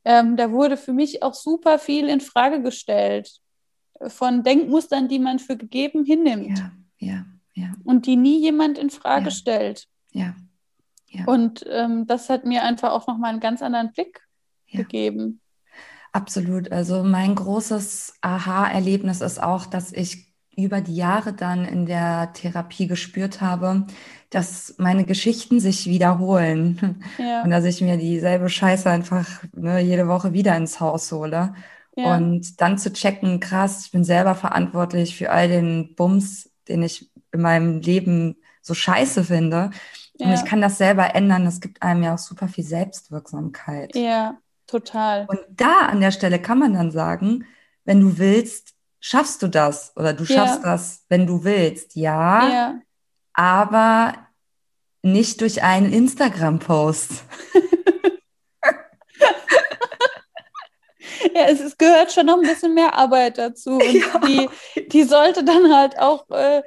ähm, 0.04 0.36
da 0.36 0.50
wurde 0.50 0.76
für 0.76 0.92
mich 0.92 1.22
auch 1.22 1.34
super 1.34 1.78
viel 1.78 2.08
in 2.08 2.20
Frage 2.20 2.62
gestellt 2.62 3.38
von 4.08 4.42
Denkmustern, 4.42 5.08
die 5.08 5.18
man 5.18 5.38
für 5.38 5.56
gegeben 5.56 6.04
hinnimmt. 6.04 6.58
Ja 6.58 6.72
ja, 7.02 7.24
ja. 7.54 7.72
Und 7.84 8.06
die 8.06 8.16
nie 8.16 8.40
jemand 8.40 8.78
in 8.78 8.90
Frage 8.90 9.26
ja. 9.26 9.30
stellt. 9.30 9.88
Ja. 10.12 10.34
ja. 11.08 11.24
Und 11.26 11.64
ähm, 11.68 12.06
das 12.06 12.30
hat 12.30 12.44
mir 12.44 12.62
einfach 12.62 12.92
auch 12.92 13.06
nochmal 13.06 13.30
einen 13.30 13.40
ganz 13.40 13.60
anderen 13.60 13.92
Blick 13.92 14.20
ja. 14.68 14.80
gegeben. 14.80 15.40
Absolut. 16.12 16.70
Also 16.70 17.02
mein 17.02 17.34
großes 17.34 18.14
Aha-Erlebnis 18.20 19.20
ist 19.20 19.42
auch, 19.42 19.66
dass 19.66 19.92
ich 19.92 20.32
über 20.54 20.82
die 20.82 20.94
Jahre 20.94 21.32
dann 21.32 21.64
in 21.64 21.86
der 21.86 22.32
Therapie 22.34 22.86
gespürt 22.86 23.40
habe, 23.40 23.86
dass 24.28 24.74
meine 24.78 25.04
Geschichten 25.04 25.60
sich 25.60 25.86
wiederholen 25.86 27.02
ja. 27.18 27.42
und 27.42 27.50
dass 27.50 27.64
ich 27.64 27.80
mir 27.80 27.96
dieselbe 27.96 28.50
Scheiße 28.50 28.88
einfach 28.88 29.42
ne, 29.54 29.80
jede 29.80 30.08
Woche 30.08 30.34
wieder 30.34 30.56
ins 30.56 30.78
Haus 30.78 31.10
hole. 31.10 31.54
Ja. 31.94 32.16
Und 32.16 32.60
dann 32.60 32.78
zu 32.78 32.92
checken, 32.92 33.40
krass, 33.40 33.84
ich 33.86 33.92
bin 33.92 34.04
selber 34.04 34.34
verantwortlich 34.34 35.16
für 35.16 35.30
all 35.30 35.48
den 35.48 35.94
Bums, 35.94 36.50
den 36.68 36.82
ich 36.82 37.10
in 37.32 37.42
meinem 37.42 37.80
Leben 37.80 38.36
so 38.62 38.74
scheiße 38.74 39.24
finde. 39.24 39.70
Ja. 40.16 40.26
Und 40.26 40.34
ich 40.34 40.44
kann 40.44 40.60
das 40.60 40.78
selber 40.78 41.14
ändern. 41.14 41.44
Das 41.44 41.60
gibt 41.60 41.82
einem 41.82 42.02
ja 42.02 42.14
auch 42.14 42.18
super 42.18 42.48
viel 42.48 42.64
Selbstwirksamkeit. 42.64 43.94
Ja, 43.94 44.38
total. 44.66 45.26
Und 45.28 45.40
da 45.50 45.86
an 45.86 46.00
der 46.00 46.12
Stelle 46.12 46.40
kann 46.40 46.58
man 46.58 46.74
dann 46.74 46.90
sagen, 46.90 47.44
wenn 47.84 48.00
du 48.00 48.18
willst, 48.18 48.74
schaffst 49.00 49.42
du 49.42 49.48
das 49.48 49.92
oder 49.96 50.14
du 50.14 50.24
schaffst 50.24 50.62
ja. 50.62 50.70
das, 50.70 51.04
wenn 51.08 51.26
du 51.26 51.44
willst. 51.44 51.96
Ja, 51.96 52.48
ja. 52.48 52.74
aber 53.34 54.14
nicht 55.02 55.40
durch 55.40 55.62
einen 55.62 55.92
Instagram-Post. 55.92 57.24
ja, 61.34 61.46
es, 61.48 61.60
es, 61.60 61.78
gehört 61.78 62.12
schon 62.12 62.26
noch 62.26 62.36
ein 62.36 62.48
bisschen 62.48 62.74
mehr 62.74 62.94
Arbeit 62.94 63.38
dazu. 63.38 63.70
Und 63.78 63.92
ja. 63.92 64.18
die, 64.26 64.48
die 64.88 65.02
sollte 65.04 65.44
dann 65.44 65.74
halt 65.74 65.98
auch 65.98 66.28
äh, 66.30 66.62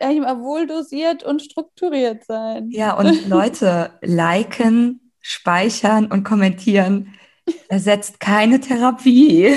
wohl 0.00 0.66
dosiert 0.66 1.24
und 1.24 1.42
strukturiert 1.42 2.24
sein. 2.24 2.70
Ja, 2.70 2.92
und 2.98 3.28
Leute, 3.28 3.90
liken, 4.00 5.12
speichern 5.20 6.06
und 6.06 6.22
kommentieren 6.22 7.14
ersetzt 7.68 8.20
keine 8.20 8.60
Therapie. 8.60 9.56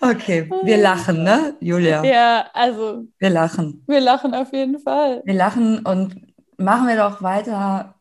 Okay, 0.00 0.48
wir 0.62 0.78
lachen, 0.78 1.24
ne, 1.24 1.54
Julia? 1.60 2.02
Ja, 2.02 2.46
also. 2.54 3.04
Wir 3.18 3.30
lachen. 3.30 3.84
Wir 3.86 4.00
lachen 4.00 4.34
auf 4.34 4.50
jeden 4.52 4.78
Fall. 4.78 5.22
Wir 5.26 5.34
lachen 5.34 5.84
und 5.84 6.16
machen 6.56 6.88
wir 6.88 6.96
doch 6.96 7.20
weiter 7.22 7.94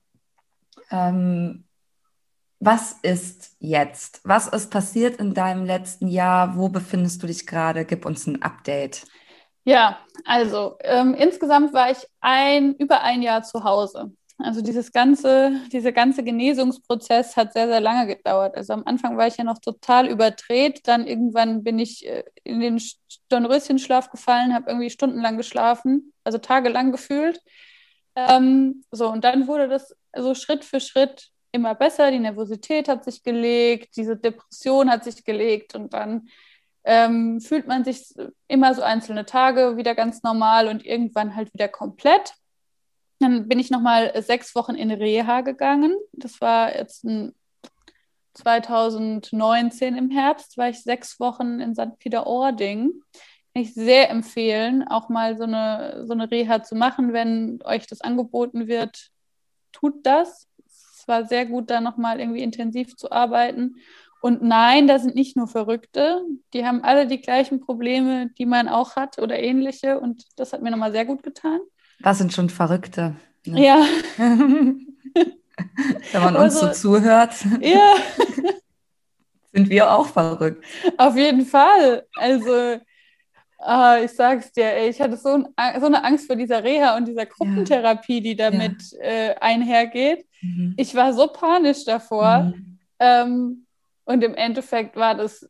ähm, 0.92 1.66
was 2.60 2.94
ist 3.02 3.56
jetzt? 3.60 4.22
Was 4.24 4.48
ist 4.48 4.70
passiert 4.70 5.18
in 5.20 5.34
deinem 5.34 5.66
letzten 5.66 6.08
Jahr? 6.08 6.58
Wo 6.58 6.70
befindest 6.70 7.24
du 7.24 7.28
dich 7.28 7.48
gerade? 7.48 7.86
Gib 7.86 8.06
uns 8.06 8.28
ein 8.28 8.42
Update. 8.42 9.06
Ja, 9.64 10.00
also 10.26 10.78
ähm, 10.82 11.14
insgesamt 11.14 11.74
war 11.74 11.92
ich 11.92 12.06
ein, 12.20 12.76
über 12.76 13.02
ein 13.02 13.22
Jahr 13.22 13.44
zu 13.44 13.64
Hause. 13.64 14.12
Also 14.42 14.62
dieses 14.62 14.92
ganze, 14.94 15.52
dieser 15.72 15.92
ganze 15.92 16.24
Genesungsprozess 16.24 17.36
hat 17.36 17.54
sehr, 17.54 17.68
sehr 17.68 17.82
lange 17.82 18.08
gedauert. 18.08 18.56
Also 18.56 18.74
am 18.74 18.84
Anfang 18.86 19.18
war 19.18 19.28
ich 19.28 19.38
ja 19.38 19.44
noch 19.44 19.60
total 19.60 20.08
überdreht. 20.08 20.88
Dann 20.88 21.06
irgendwann 21.06 21.64
bin 21.64 21.78
ich 21.78 22.08
äh, 22.08 22.24
in 22.44 22.62
den 22.62 22.82
Dornröschenschlaf 23.30 24.10
gefallen, 24.10 24.54
habe 24.54 24.70
irgendwie 24.70 24.90
stundenlang 24.90 25.38
geschlafen, 25.38 26.14
also 26.24 26.38
tagelang 26.38 26.92
gefühlt. 26.92 27.42
Ähm, 28.16 28.84
so, 28.92 29.10
und 29.10 29.24
dann 29.24 29.48
wurde 29.48 29.68
das 29.68 29.96
so 30.18 30.34
Schritt 30.36 30.66
für 30.66 30.80
Schritt 30.80 31.30
immer 31.52 31.76
besser, 31.76 32.12
die 32.12 32.20
Nervosität 32.20 32.88
hat 32.88 33.04
sich 33.04 33.24
gelegt, 33.24 33.96
diese 33.96 34.16
Depression 34.16 34.90
hat 34.90 35.04
sich 35.04 35.24
gelegt 35.24 35.76
und 35.76 35.94
dann 35.94 36.30
ähm, 36.84 37.42
fühlt 37.42 37.68
man 37.68 37.84
sich 37.84 38.14
immer 38.48 38.74
so 38.74 38.82
einzelne 38.82 39.26
Tage 39.26 39.78
wieder 39.78 39.96
ganz 39.96 40.24
normal 40.24 40.68
und 40.68 40.86
irgendwann 40.86 41.36
halt 41.36 41.54
wieder 41.54 41.68
komplett. 41.68 42.34
Dann 43.20 43.48
bin 43.48 43.60
ich 43.60 43.70
nochmal 43.70 44.12
sechs 44.24 44.56
Wochen 44.56 44.76
in 44.76 44.92
Reha 44.92 45.42
gegangen. 45.42 45.96
Das 46.14 46.40
war 46.40 46.76
jetzt 46.76 47.04
ein 47.04 47.36
2019 48.34 49.98
im 49.98 50.10
Herbst, 50.10 50.58
war 50.58 50.70
ich 50.70 50.82
sechs 50.82 51.20
Wochen 51.20 51.60
in 51.60 51.76
St. 51.76 52.00
Peter-Ording. 52.00 52.94
Kann 53.54 53.64
ich 53.64 53.74
sehr 53.74 54.10
empfehlen, 54.10 54.88
auch 54.88 55.10
mal 55.10 55.38
so 55.38 55.44
eine, 55.44 56.06
so 56.06 56.14
eine 56.14 56.32
Reha 56.32 56.64
zu 56.64 56.76
machen, 56.76 57.12
wenn 57.12 57.60
euch 57.66 57.88
das 57.88 58.02
angeboten 58.02 58.68
wird. 58.68 59.10
Tut 59.74 60.06
das 60.06 60.49
war 61.10 61.26
sehr 61.26 61.46
gut, 61.46 61.70
da 61.70 61.82
nochmal 61.82 62.22
irgendwie 62.22 62.44
intensiv 62.44 62.96
zu 62.96 63.12
arbeiten. 63.12 63.76
Und 64.22 64.42
nein, 64.42 64.88
da 64.88 65.00
sind 65.00 65.16
nicht 65.16 65.36
nur 65.36 65.48
Verrückte, 65.48 66.22
die 66.54 66.66
haben 66.66 66.84
alle 66.84 67.08
die 67.08 67.22
gleichen 67.22 67.60
Probleme, 67.60 68.30
die 68.38 68.46
man 68.46 68.68
auch 68.68 68.96
hat 68.96 69.20
oder 69.20 69.40
ähnliche. 69.40 70.00
Und 70.00 70.24
das 70.38 70.54
hat 70.54 70.62
mir 70.62 70.72
nochmal 70.72 70.92
sehr 70.92 71.06
gut 71.06 71.24
getan. 71.24 71.60
Was 72.00 72.18
sind 72.18 72.34
schon 72.34 72.50
Verrückte? 72.50 73.16
Ne? 73.46 73.66
Ja. 73.66 73.86
Wenn 74.18 74.86
man 76.14 76.36
uns 76.36 76.56
also, 76.56 76.68
so 76.68 76.72
zuhört, 76.72 77.34
ja. 77.62 77.96
sind 79.54 79.70
wir 79.70 79.92
auch 79.92 80.08
verrückt. 80.08 80.64
Auf 80.98 81.18
jeden 81.18 81.46
Fall. 81.46 82.06
Also 82.16 82.80
Ah, 83.62 83.98
ich 84.02 84.12
sag's 84.12 84.54
dir, 84.54 84.74
ey, 84.74 84.90
ich 84.90 85.02
hatte 85.02 85.18
so, 85.18 85.34
ein, 85.34 85.46
so, 85.82 85.86
eine 85.86 86.06
Angst 86.06 86.28
vor 86.28 86.38
dieser 86.38 86.64
Reha 86.64 86.96
und 86.96 87.10
dieser 87.10 87.26
Gruppentherapie, 87.26 88.22
die 88.22 88.38
damit 88.38 88.82
ja. 88.94 89.00
äh, 89.00 89.36
einhergeht. 89.42 90.26
Mhm. 90.42 90.74
Ich 90.78 90.96
war 90.96 91.14
so 91.14 91.28
panisch 91.28 91.86
davor. 91.86 92.44
Mhm. 92.44 92.80
Ähm, 93.00 93.66
und 94.06 94.24
im 94.24 94.36
Endeffekt 94.36 94.96
war 94.96 95.16
das 95.16 95.50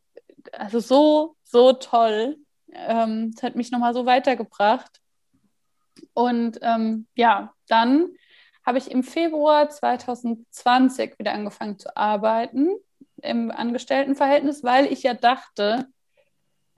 also 0.52 0.80
so, 0.80 1.36
so 1.44 1.72
toll. 1.72 2.36
Ähm, 2.72 3.32
es 3.36 3.42
hat 3.42 3.56
mich 3.56 3.70
nochmal 3.70 3.94
so 3.94 4.06
weitergebracht. 4.06 5.00
Und 6.14 6.58
ähm, 6.62 7.06
ja, 7.14 7.52
dann 7.68 8.10
habe 8.64 8.78
ich 8.78 8.90
im 8.90 9.02
Februar 9.02 9.68
2020 9.68 11.18
wieder 11.18 11.32
angefangen 11.32 11.78
zu 11.78 11.96
arbeiten 11.96 12.70
im 13.22 13.50
Angestelltenverhältnis, 13.50 14.62
weil 14.64 14.86
ich 14.86 15.02
ja 15.02 15.14
dachte, 15.14 15.86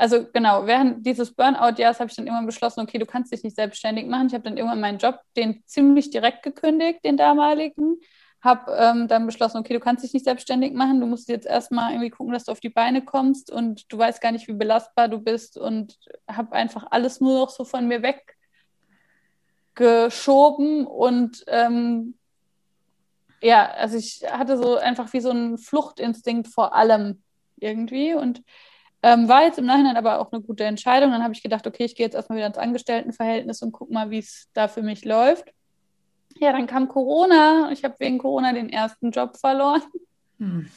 also 0.03 0.27
genau, 0.33 0.67
während 0.67 1.07
dieses 1.07 1.33
Burnout-Jahres 1.33 2.01
habe 2.01 2.11
ich 2.11 2.17
dann 2.17 2.27
irgendwann 2.27 2.47
beschlossen, 2.47 2.81
okay, 2.81 2.99
du 2.99 3.07
kannst 3.07 3.33
dich 3.33 3.45
nicht 3.45 3.55
selbstständig 3.55 4.09
machen. 4.09 4.27
Ich 4.27 4.35
habe 4.35 4.43
dann 4.43 4.57
irgendwann 4.57 4.81
meinen 4.81 4.99
Job, 4.99 5.21
den 5.37 5.63
ziemlich 5.65 6.11
direkt 6.11 6.43
gekündigt, 6.43 7.05
den 7.05 7.17
damaligen, 7.17 8.01
habe 8.41 8.73
ähm, 8.77 9.07
dann 9.07 9.27
beschlossen, 9.27 9.59
okay, 9.59 9.75
du 9.75 9.79
kannst 9.79 10.03
dich 10.03 10.13
nicht 10.13 10.25
selbstständig 10.25 10.73
machen, 10.73 10.99
du 10.99 11.07
musst 11.07 11.29
jetzt 11.29 11.47
erstmal 11.47 11.93
irgendwie 11.93 12.11
gucken, 12.11 12.33
dass 12.33 12.43
du 12.43 12.51
auf 12.51 12.59
die 12.59 12.69
Beine 12.69 13.05
kommst 13.05 13.53
und 13.53 13.93
du 13.93 13.97
weißt 13.97 14.21
gar 14.21 14.33
nicht, 14.33 14.49
wie 14.49 14.55
belastbar 14.55 15.07
du 15.07 15.21
bist 15.21 15.57
und 15.57 15.97
habe 16.29 16.51
einfach 16.51 16.85
alles 16.91 17.21
nur 17.21 17.39
noch 17.39 17.51
so 17.51 17.65
von 17.65 17.87
mir 17.87 18.03
weggeschoben 19.77 20.85
und 20.85 21.45
ähm, 21.47 22.19
ja, 23.41 23.71
also 23.71 23.97
ich 23.99 24.25
hatte 24.29 24.59
so 24.59 24.79
einfach 24.79 25.13
wie 25.13 25.21
so 25.21 25.31
einen 25.31 25.59
Fluchtinstinkt 25.59 26.49
vor 26.49 26.75
allem 26.75 27.23
irgendwie 27.61 28.15
und 28.15 28.43
ähm, 29.03 29.29
war 29.29 29.43
jetzt 29.43 29.59
im 29.59 29.67
Nachhinein 29.67 29.97
aber 29.97 30.21
auch 30.21 30.33
eine 30.33 30.43
gute 30.43 30.65
Entscheidung. 30.65 31.11
Dann 31.11 31.23
habe 31.23 31.35
ich 31.35 31.43
gedacht, 31.43 31.67
okay, 31.67 31.85
ich 31.85 31.97
gehe 31.97 32.07
jetzt 32.07 32.15
erstmal 32.15 32.39
wieder 32.39 32.47
ins 32.47 32.59
Angestelltenverhältnis 32.59 33.63
und 33.63 33.73
gucke 33.73 33.93
mal, 33.93 34.11
wie 34.11 34.19
es 34.19 34.49
da 34.53 34.69
für 34.69 34.83
mich 34.83 35.05
läuft. 35.05 35.53
Ja, 36.37 36.53
dann 36.53 36.67
kam 36.67 36.89
Corona. 36.89 37.71
Ich 37.73 37.85
habe 37.85 37.97
wegen 37.99 38.19
Corona 38.19 38.53
den 38.53 38.69
ersten 38.69 39.11
Job 39.11 39.37
verloren. 39.37 39.83
Hm. 40.39 40.69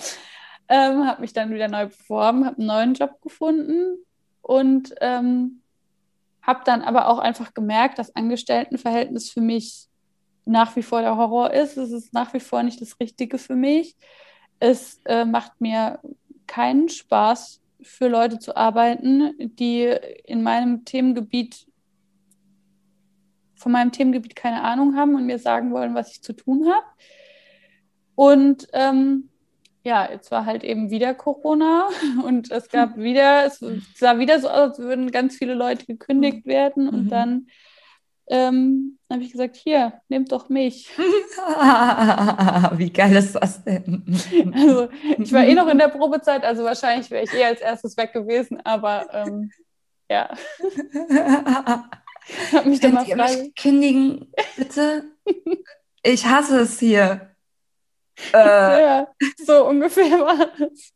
Ähm, 0.67 1.07
habe 1.07 1.21
mich 1.21 1.33
dann 1.33 1.53
wieder 1.53 1.67
neu 1.67 1.87
beworben, 1.87 2.45
habe 2.45 2.57
einen 2.57 2.67
neuen 2.67 2.93
Job 2.95 3.21
gefunden 3.21 3.99
und 4.41 4.95
ähm, 4.99 5.61
habe 6.41 6.61
dann 6.65 6.81
aber 6.81 7.07
auch 7.07 7.19
einfach 7.19 7.53
gemerkt, 7.53 7.99
dass 7.99 8.15
Angestelltenverhältnis 8.15 9.31
für 9.31 9.41
mich 9.41 9.87
nach 10.45 10.75
wie 10.75 10.83
vor 10.83 11.01
der 11.01 11.17
Horror 11.17 11.51
ist. 11.51 11.77
Es 11.77 11.91
ist 11.91 12.13
nach 12.13 12.33
wie 12.33 12.39
vor 12.39 12.63
nicht 12.63 12.81
das 12.81 12.99
Richtige 12.99 13.37
für 13.37 13.55
mich. 13.55 13.95
Es 14.59 15.01
äh, 15.05 15.25
macht 15.25 15.59
mir 15.59 15.99
keinen 16.47 16.89
Spaß, 16.89 17.61
für 17.85 18.07
Leute 18.07 18.39
zu 18.39 18.55
arbeiten, 18.55 19.33
die 19.55 19.95
in 20.25 20.43
meinem 20.43 20.85
Themengebiet 20.85 21.67
von 23.55 23.71
meinem 23.71 23.91
Themengebiet 23.91 24.35
keine 24.35 24.63
Ahnung 24.63 24.95
haben 24.95 25.15
und 25.15 25.25
mir 25.25 25.39
sagen 25.39 25.71
wollen, 25.71 25.95
was 25.95 26.11
ich 26.11 26.21
zu 26.21 26.33
tun 26.33 26.67
habe. 26.67 26.85
Und 28.13 28.67
ähm, 28.73 29.29
ja, 29.83 30.09
jetzt 30.11 30.31
war 30.31 30.45
halt 30.45 30.63
eben 30.63 30.89
wieder 30.89 31.13
Corona 31.13 31.87
und 32.23 32.51
es 32.51 32.69
gab 32.69 32.97
wieder, 32.97 33.45
es 33.45 33.63
sah 33.95 34.19
wieder 34.19 34.39
so 34.39 34.49
aus, 34.49 34.71
als 34.71 34.79
würden 34.79 35.11
ganz 35.11 35.37
viele 35.37 35.53
Leute 35.53 35.85
gekündigt 35.85 36.45
werden 36.45 36.89
und 36.89 37.05
mhm. 37.05 37.09
dann 37.09 37.47
ähm, 38.27 38.97
habe 39.11 39.23
ich 39.23 39.31
gesagt, 39.31 39.55
hier, 39.55 40.01
nehmt 40.09 40.31
doch 40.31 40.49
mich. 40.49 40.89
Wie 40.97 42.91
geil 42.91 43.15
ist 43.15 43.35
das 43.35 43.63
denn? 43.63 44.03
Also, 44.53 44.89
ich 45.17 45.31
war 45.31 45.43
eh 45.45 45.53
noch 45.53 45.67
in 45.67 45.77
der 45.77 45.89
Probezeit, 45.89 46.43
also 46.43 46.63
wahrscheinlich 46.63 47.11
wäre 47.11 47.23
ich 47.23 47.33
eh 47.33 47.45
als 47.45 47.61
erstes 47.61 47.95
weg 47.97 48.13
gewesen, 48.13 48.59
aber 48.63 49.07
ähm, 49.13 49.51
ja. 50.09 50.29
Hab 52.51 52.65
mich 52.65 52.81
Könnt 52.81 53.07
ihr 53.07 53.15
mich 53.15 53.55
kündigen, 53.55 54.33
bitte? 54.57 55.05
Ich 56.01 56.25
hasse 56.25 56.61
es 56.61 56.79
hier. 56.79 57.35
Äh. 58.33 58.81
Ja, 58.81 59.07
so 59.45 59.67
ungefähr 59.67 60.19
war 60.19 60.47
es. 60.59 60.93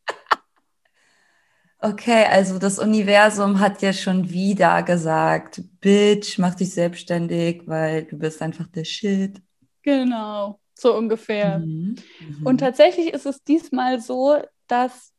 Okay, 1.81 2.25
also 2.25 2.59
das 2.59 2.77
Universum 2.77 3.59
hat 3.61 3.81
ja 3.81 3.93
schon 3.93 4.29
wieder 4.29 4.83
gesagt, 4.83 5.61
Bitch, 5.79 6.37
mach 6.37 6.55
dich 6.55 6.73
selbstständig, 6.73 7.63
weil 7.67 8.03
du 8.03 8.17
bist 8.17 8.41
einfach 8.41 8.67
der 8.67 8.83
Shit. 8.83 9.41
Genau, 9.81 10.59
so 10.73 10.97
ungefähr. 10.97 11.59
Mhm. 11.59 11.95
Mhm. 12.19 12.45
Und 12.45 12.57
tatsächlich 12.57 13.13
ist 13.13 13.25
es 13.25 13.43
diesmal 13.45 14.01
so, 14.01 14.41
dass 14.67 15.13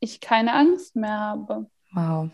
ich 0.00 0.20
keine 0.20 0.54
Angst 0.54 0.96
mehr 0.96 1.20
habe. 1.20 1.66
Wow. 1.92 2.30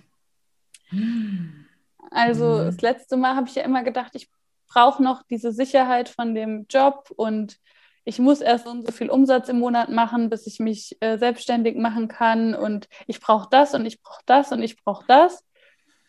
Also 2.12 2.44
mhm. 2.46 2.64
das 2.66 2.80
letzte 2.80 3.16
Mal 3.16 3.34
habe 3.34 3.48
ich 3.48 3.56
ja 3.56 3.64
immer 3.64 3.82
gedacht, 3.82 4.12
ich 4.14 4.30
brauche 4.68 5.02
noch 5.02 5.24
diese 5.24 5.50
Sicherheit 5.50 6.08
von 6.08 6.34
dem 6.34 6.66
Job 6.70 7.10
und 7.16 7.58
ich 8.06 8.20
muss 8.20 8.40
erst 8.40 8.64
so, 8.64 8.82
so 8.82 8.92
viel 8.92 9.10
Umsatz 9.10 9.48
im 9.48 9.58
Monat 9.58 9.90
machen, 9.90 10.30
bis 10.30 10.46
ich 10.46 10.60
mich 10.60 10.96
äh, 11.00 11.18
selbstständig 11.18 11.76
machen 11.76 12.06
kann 12.06 12.54
und 12.54 12.88
ich 13.08 13.20
brauche 13.20 13.48
das 13.50 13.74
und 13.74 13.84
ich 13.84 14.00
brauche 14.00 14.22
das 14.26 14.52
und 14.52 14.62
ich 14.62 14.82
brauche 14.82 15.04
das. 15.08 15.44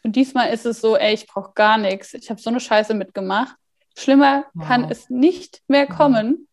Und 0.04 0.16
diesmal 0.16 0.54
ist 0.54 0.68
es 0.68 0.80
so, 0.80 0.96
ey, 0.96 1.16
ich 1.16 1.26
brauche 1.26 1.54
gar 1.56 1.80
nichts. 1.80 2.14
Ich 2.14 2.30
habe 2.30 2.40
so 2.40 2.52
eine 2.52 2.60
Scheiße 2.60 2.94
mitgemacht. 2.94 3.58
Schlimmer 3.98 4.46
wow. 4.54 4.68
kann 4.68 4.92
es 4.92 5.10
nicht 5.10 5.64
mehr 5.68 5.88
kommen. 5.88 6.48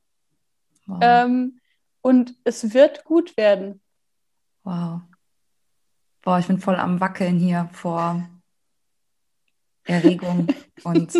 Wow. 0.87 0.99
Ähm, 1.03 1.61
und 2.01 2.35
es 2.45 2.73
wird 2.73 3.05
gut 3.05 3.37
werden. 3.37 3.83
Wow. 4.63 5.03
Boah, 6.23 6.39
ich 6.39 6.47
bin 6.47 6.59
voll 6.59 6.77
am 6.77 7.01
Wackeln 7.01 7.39
hier 7.39 7.69
vor 7.71 8.27
Erregung 9.85 10.47
und 10.85 11.13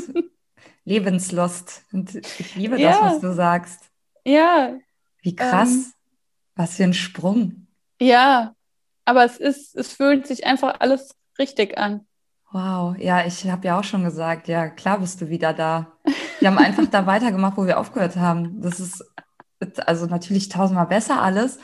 Lebenslust. 0.87 1.85
Und 1.93 2.15
ich 2.15 2.55
liebe 2.55 2.81
ja. 2.81 2.93
das, 2.93 3.01
was 3.03 3.21
du 3.21 3.35
sagst. 3.35 3.91
Ja. 4.25 4.75
Wie 5.23 5.37
krass. 5.37 5.71
Ähm, 5.71 5.93
Was 6.57 6.77
für 6.77 6.85
ein 6.85 6.95
Sprung. 6.95 7.67
Ja, 8.01 8.55
aber 9.05 9.25
es 9.25 9.37
ist, 9.39 9.75
es 9.77 9.93
fühlt 9.93 10.27
sich 10.27 10.47
einfach 10.47 10.81
alles 10.81 11.15
richtig 11.39 11.79
an. 11.79 12.07
Wow, 12.53 12.97
ja, 12.99 13.27
ich 13.27 13.49
habe 13.51 13.67
ja 13.67 13.79
auch 13.79 13.85
schon 13.85 14.05
gesagt, 14.05 14.47
ja, 14.49 14.69
klar 14.69 15.01
bist 15.01 15.21
du 15.21 15.29
wieder 15.29 15.53
da. 15.53 15.93
Wir 16.39 16.49
haben 16.49 16.59
einfach 16.59 16.87
da 16.87 17.05
weitergemacht, 17.07 17.57
wo 17.57 17.67
wir 17.67 17.79
aufgehört 17.79 18.17
haben. 18.17 18.61
Das 18.63 18.81
ist 18.81 19.05
also 19.87 20.07
natürlich 20.07 20.49
tausendmal 20.49 20.87
besser 20.87 21.21
alles. 21.21 21.59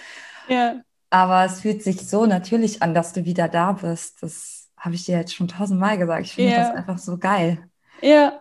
Ja. 0.48 0.80
Aber 1.10 1.44
es 1.44 1.60
fühlt 1.60 1.82
sich 1.82 2.08
so 2.08 2.26
natürlich 2.26 2.82
an, 2.82 2.94
dass 2.94 3.12
du 3.12 3.24
wieder 3.24 3.48
da 3.48 3.72
bist. 3.72 4.22
Das 4.22 4.68
habe 4.76 4.94
ich 4.94 5.04
dir 5.04 5.18
jetzt 5.18 5.34
schon 5.34 5.48
tausendmal 5.48 5.98
gesagt. 5.98 6.26
Ich 6.26 6.34
finde 6.34 6.52
ja. 6.52 6.58
das 6.58 6.74
einfach 6.74 6.98
so 6.98 7.18
geil. 7.18 7.68
Ja. 8.00 8.40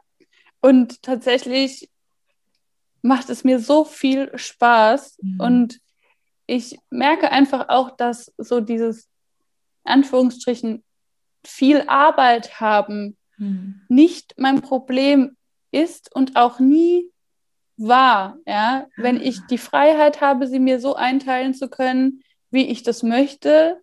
Und 0.61 1.03
tatsächlich 1.03 1.89
macht 3.01 3.29
es 3.29 3.43
mir 3.43 3.59
so 3.59 3.83
viel 3.83 4.31
Spaß 4.37 5.17
mhm. 5.21 5.39
und 5.39 5.79
ich 6.45 6.79
merke 6.89 7.31
einfach 7.31 7.69
auch, 7.69 7.95
dass 7.95 8.33
so 8.37 8.59
dieses 8.59 9.07
Anführungsstrichen 9.83 10.83
viel 11.45 11.83
Arbeit 11.87 12.59
haben 12.59 13.17
mhm. 13.37 13.81
nicht 13.87 14.33
mein 14.37 14.61
Problem 14.61 15.37
ist 15.71 16.13
und 16.13 16.35
auch 16.35 16.59
nie 16.59 17.05
war, 17.77 18.37
ja, 18.45 18.87
wenn 18.97 19.21
ich 19.21 19.39
die 19.49 19.57
Freiheit 19.57 20.21
habe, 20.21 20.47
sie 20.47 20.59
mir 20.59 20.79
so 20.79 20.95
einteilen 20.95 21.53
zu 21.53 21.69
können, 21.69 22.23
wie 22.51 22.67
ich 22.67 22.83
das 22.83 23.03
möchte 23.03 23.79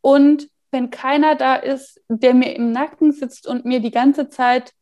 und 0.00 0.48
wenn 0.70 0.90
keiner 0.90 1.34
da 1.34 1.54
ist, 1.56 2.00
der 2.08 2.34
mir 2.34 2.54
im 2.54 2.72
Nacken 2.72 3.12
sitzt 3.12 3.46
und 3.46 3.64
mir 3.64 3.80
die 3.80 3.90
ganze 3.90 4.28
Zeit 4.28 4.72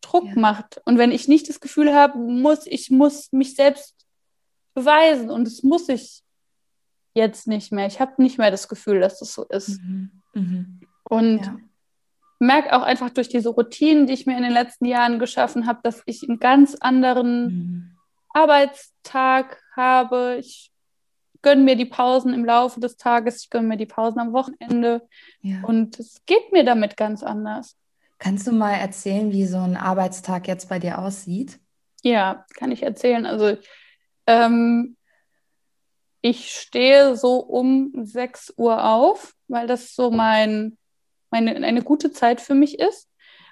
Druck 0.00 0.26
ja. 0.26 0.34
macht. 0.36 0.80
Und 0.84 0.98
wenn 0.98 1.12
ich 1.12 1.28
nicht 1.28 1.48
das 1.48 1.60
Gefühl 1.60 1.94
habe, 1.94 2.18
muss, 2.18 2.66
ich 2.66 2.90
muss 2.90 3.32
mich 3.32 3.54
selbst 3.54 3.94
beweisen 4.74 5.30
und 5.30 5.44
das 5.44 5.62
muss 5.62 5.88
ich 5.88 6.22
jetzt 7.14 7.48
nicht 7.48 7.72
mehr. 7.72 7.86
Ich 7.86 7.98
habe 8.00 8.22
nicht 8.22 8.38
mehr 8.38 8.50
das 8.50 8.68
Gefühl, 8.68 9.00
dass 9.00 9.18
das 9.18 9.32
so 9.32 9.44
ist. 9.44 9.80
Mhm. 9.80 10.22
Mhm. 10.34 10.80
Und 11.04 11.46
ja. 11.46 11.56
merke 12.38 12.76
auch 12.76 12.82
einfach 12.82 13.10
durch 13.10 13.28
diese 13.28 13.48
Routinen, 13.48 14.06
die 14.06 14.12
ich 14.12 14.26
mir 14.26 14.36
in 14.36 14.42
den 14.42 14.52
letzten 14.52 14.84
Jahren 14.84 15.18
geschaffen 15.18 15.66
habe, 15.66 15.80
dass 15.82 16.02
ich 16.04 16.28
einen 16.28 16.38
ganz 16.38 16.76
anderen 16.76 17.44
mhm. 17.44 17.96
Arbeitstag 18.28 19.62
habe. 19.74 20.36
Ich 20.38 20.70
gönne 21.40 21.62
mir 21.62 21.76
die 21.76 21.86
Pausen 21.86 22.34
im 22.34 22.44
Laufe 22.44 22.80
des 22.80 22.96
Tages, 22.96 23.44
ich 23.44 23.50
gönne 23.50 23.68
mir 23.68 23.76
die 23.76 23.86
Pausen 23.86 24.18
am 24.18 24.32
Wochenende. 24.32 25.08
Ja. 25.40 25.62
Und 25.62 25.98
es 25.98 26.22
geht 26.26 26.52
mir 26.52 26.64
damit 26.64 26.96
ganz 26.96 27.22
anders. 27.22 27.76
Kannst 28.18 28.46
du 28.46 28.52
mal 28.52 28.72
erzählen, 28.72 29.30
wie 29.32 29.46
so 29.46 29.58
ein 29.58 29.76
Arbeitstag 29.76 30.48
jetzt 30.48 30.68
bei 30.68 30.78
dir 30.78 30.98
aussieht? 30.98 31.58
Ja, 32.02 32.46
kann 32.54 32.72
ich 32.72 32.82
erzählen. 32.82 33.26
Also 33.26 33.56
ähm, 34.26 34.96
ich 36.22 36.50
stehe 36.50 37.16
so 37.16 37.38
um 37.38 37.92
6 38.04 38.54
Uhr 38.56 38.84
auf, 38.84 39.34
weil 39.48 39.66
das 39.66 39.94
so 39.94 40.10
mein, 40.10 40.78
meine, 41.30 41.54
eine 41.56 41.82
gute 41.82 42.10
Zeit 42.10 42.40
für 42.40 42.54
mich 42.54 42.78
ist 42.78 43.08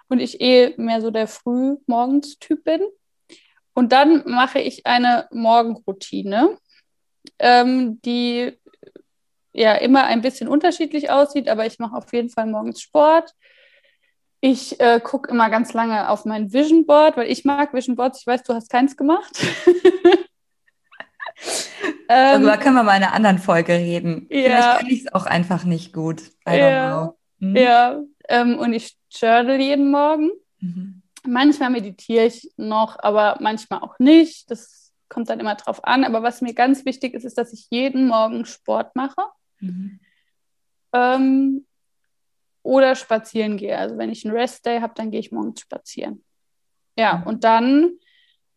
und 0.09 0.19
ich 0.19 0.41
eh 0.41 0.75
mehr 0.77 1.01
so 1.01 1.11
der 1.11 1.29
Frühmorgens-Typ 1.29 2.65
bin. 2.65 2.81
Und 3.75 3.93
dann 3.93 4.23
mache 4.27 4.61
ich 4.61 4.87
eine 4.87 5.29
Morgenroutine, 5.31 6.57
ähm, 7.39 8.01
die 8.03 8.59
ja 9.53 9.75
immer 9.75 10.05
ein 10.05 10.21
bisschen 10.21 10.49
unterschiedlich 10.49 11.11
aussieht, 11.11 11.49
aber 11.49 11.67
ich 11.67 11.79
mache 11.79 11.97
auf 11.97 12.13
jeden 12.13 12.31
Fall 12.31 12.47
morgens 12.47 12.81
Sport. 12.81 13.35
Ich 14.47 14.79
äh, 14.79 15.01
gucke 15.01 15.31
immer 15.31 15.49
ganz 15.49 15.73
lange 15.73 16.11
auf 16.11 16.27
mein 16.27 16.53
Vision 16.53 16.85
Board, 16.85 17.17
weil 17.17 17.31
ich 17.31 17.47
mag 17.47 17.73
Vision 17.73 17.97
Boards. 17.97 18.21
Ich 18.21 18.27
weiß, 18.27 18.43
du 18.43 18.53
hast 18.53 18.69
keins 18.69 18.95
gemacht. 18.95 19.33
ähm, 22.11 22.43
Darüber 22.43 22.59
können 22.59 22.75
wir 22.75 22.83
mal 22.83 22.99
in 22.99 23.05
einer 23.05 23.15
anderen 23.15 23.39
Folge 23.39 23.73
reden. 23.73 24.27
Ja. 24.29 24.43
Vielleicht 24.43 24.79
kann 24.81 24.87
ich 24.89 25.01
es 25.07 25.15
auch 25.15 25.25
einfach 25.25 25.65
nicht 25.65 25.95
gut. 25.95 26.21
I 26.47 26.59
ja, 26.59 27.15
hm? 27.41 27.57
ja. 27.57 28.03
Ähm, 28.29 28.59
und 28.59 28.75
ich 28.75 28.99
journal 29.11 29.59
jeden 29.59 29.91
Morgen. 29.91 30.29
Mhm. 30.61 31.01
Manchmal 31.27 31.71
meditiere 31.71 32.27
ich 32.27 32.53
noch, 32.59 32.99
aber 32.99 33.39
manchmal 33.41 33.81
auch 33.81 33.99
nicht. 33.99 34.51
Das 34.51 34.93
kommt 35.09 35.31
dann 35.31 35.41
immer 35.41 35.55
drauf 35.55 35.83
an. 35.85 36.05
Aber 36.05 36.23
was 36.23 36.43
mir 36.43 36.53
ganz 36.53 36.85
wichtig 36.85 37.15
ist, 37.15 37.25
ist, 37.25 37.39
dass 37.39 37.55
ich 37.55 37.69
jeden 37.71 38.09
Morgen 38.09 38.45
Sport 38.45 38.95
mache. 38.95 39.23
Mhm. 39.61 40.01
Ähm, 40.93 41.65
oder 42.65 42.97
spazieren 42.97 43.57
gehe. 43.57 43.79
Also 43.79 43.97
wenn 43.97 44.11
ich 44.11 44.25
einen 44.25 44.35
Rest-Day 44.35 44.81
habe, 44.81 44.95
dann 44.97 45.13
gehe 45.13 45.21
ich 45.21 45.31
morgens 45.31 45.61
spazieren. 45.61 46.25
Ja, 46.99 47.19
mhm. 47.19 47.27
und 47.27 47.45
dann, 47.45 47.99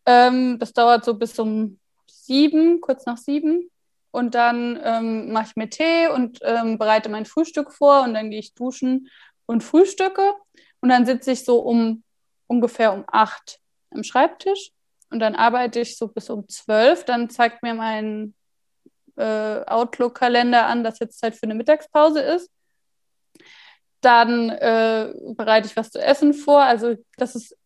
ähm, 0.06 0.58
das 0.58 0.72
dauert 0.72 1.04
so 1.04 1.14
bis 1.14 1.38
um 1.38 1.78
sieben, 2.10 2.80
kurz 2.80 3.06
nach 3.06 3.18
sieben. 3.18 3.70
Und 4.10 4.34
dann 4.34 4.80
ähm, 4.82 5.32
mache 5.32 5.48
ich 5.50 5.56
mir 5.56 5.68
Tee 5.68 6.08
und 6.08 6.38
ähm, 6.42 6.78
bereite 6.78 7.10
mein 7.10 7.26
Frühstück 7.26 7.72
vor 7.72 8.02
und 8.02 8.14
dann 8.14 8.30
gehe 8.30 8.40
ich 8.40 8.54
duschen 8.54 9.10
und 9.46 9.62
frühstücke. 9.62 10.32
Und 10.80 10.88
dann 10.88 11.04
sitze 11.04 11.32
ich 11.32 11.44
so 11.44 11.60
um 11.60 12.02
ungefähr 12.46 12.94
um 12.94 13.04
acht 13.06 13.60
am 13.90 14.02
Schreibtisch 14.02 14.70
und 15.10 15.20
dann 15.20 15.34
arbeite 15.34 15.80
ich 15.80 15.98
so 15.98 16.08
bis 16.08 16.30
um 16.30 16.48
zwölf. 16.48 17.04
Dann 17.04 17.28
zeigt 17.28 17.62
mir 17.62 17.74
mein 17.74 18.34
äh, 19.16 19.64
Outlook-Kalender 19.66 20.66
an, 20.66 20.82
dass 20.84 20.98
jetzt 21.00 21.18
Zeit 21.18 21.34
für 21.34 21.42
eine 21.42 21.54
Mittagspause 21.54 22.20
ist. 22.20 22.50
Dann 24.00 24.50
äh, 24.50 25.12
bereite 25.34 25.66
ich 25.66 25.76
was 25.76 25.90
zu 25.90 26.00
essen 26.00 26.34
vor. 26.34 26.62
Also 26.62 26.94
das 27.16 27.34
ist 27.34 27.58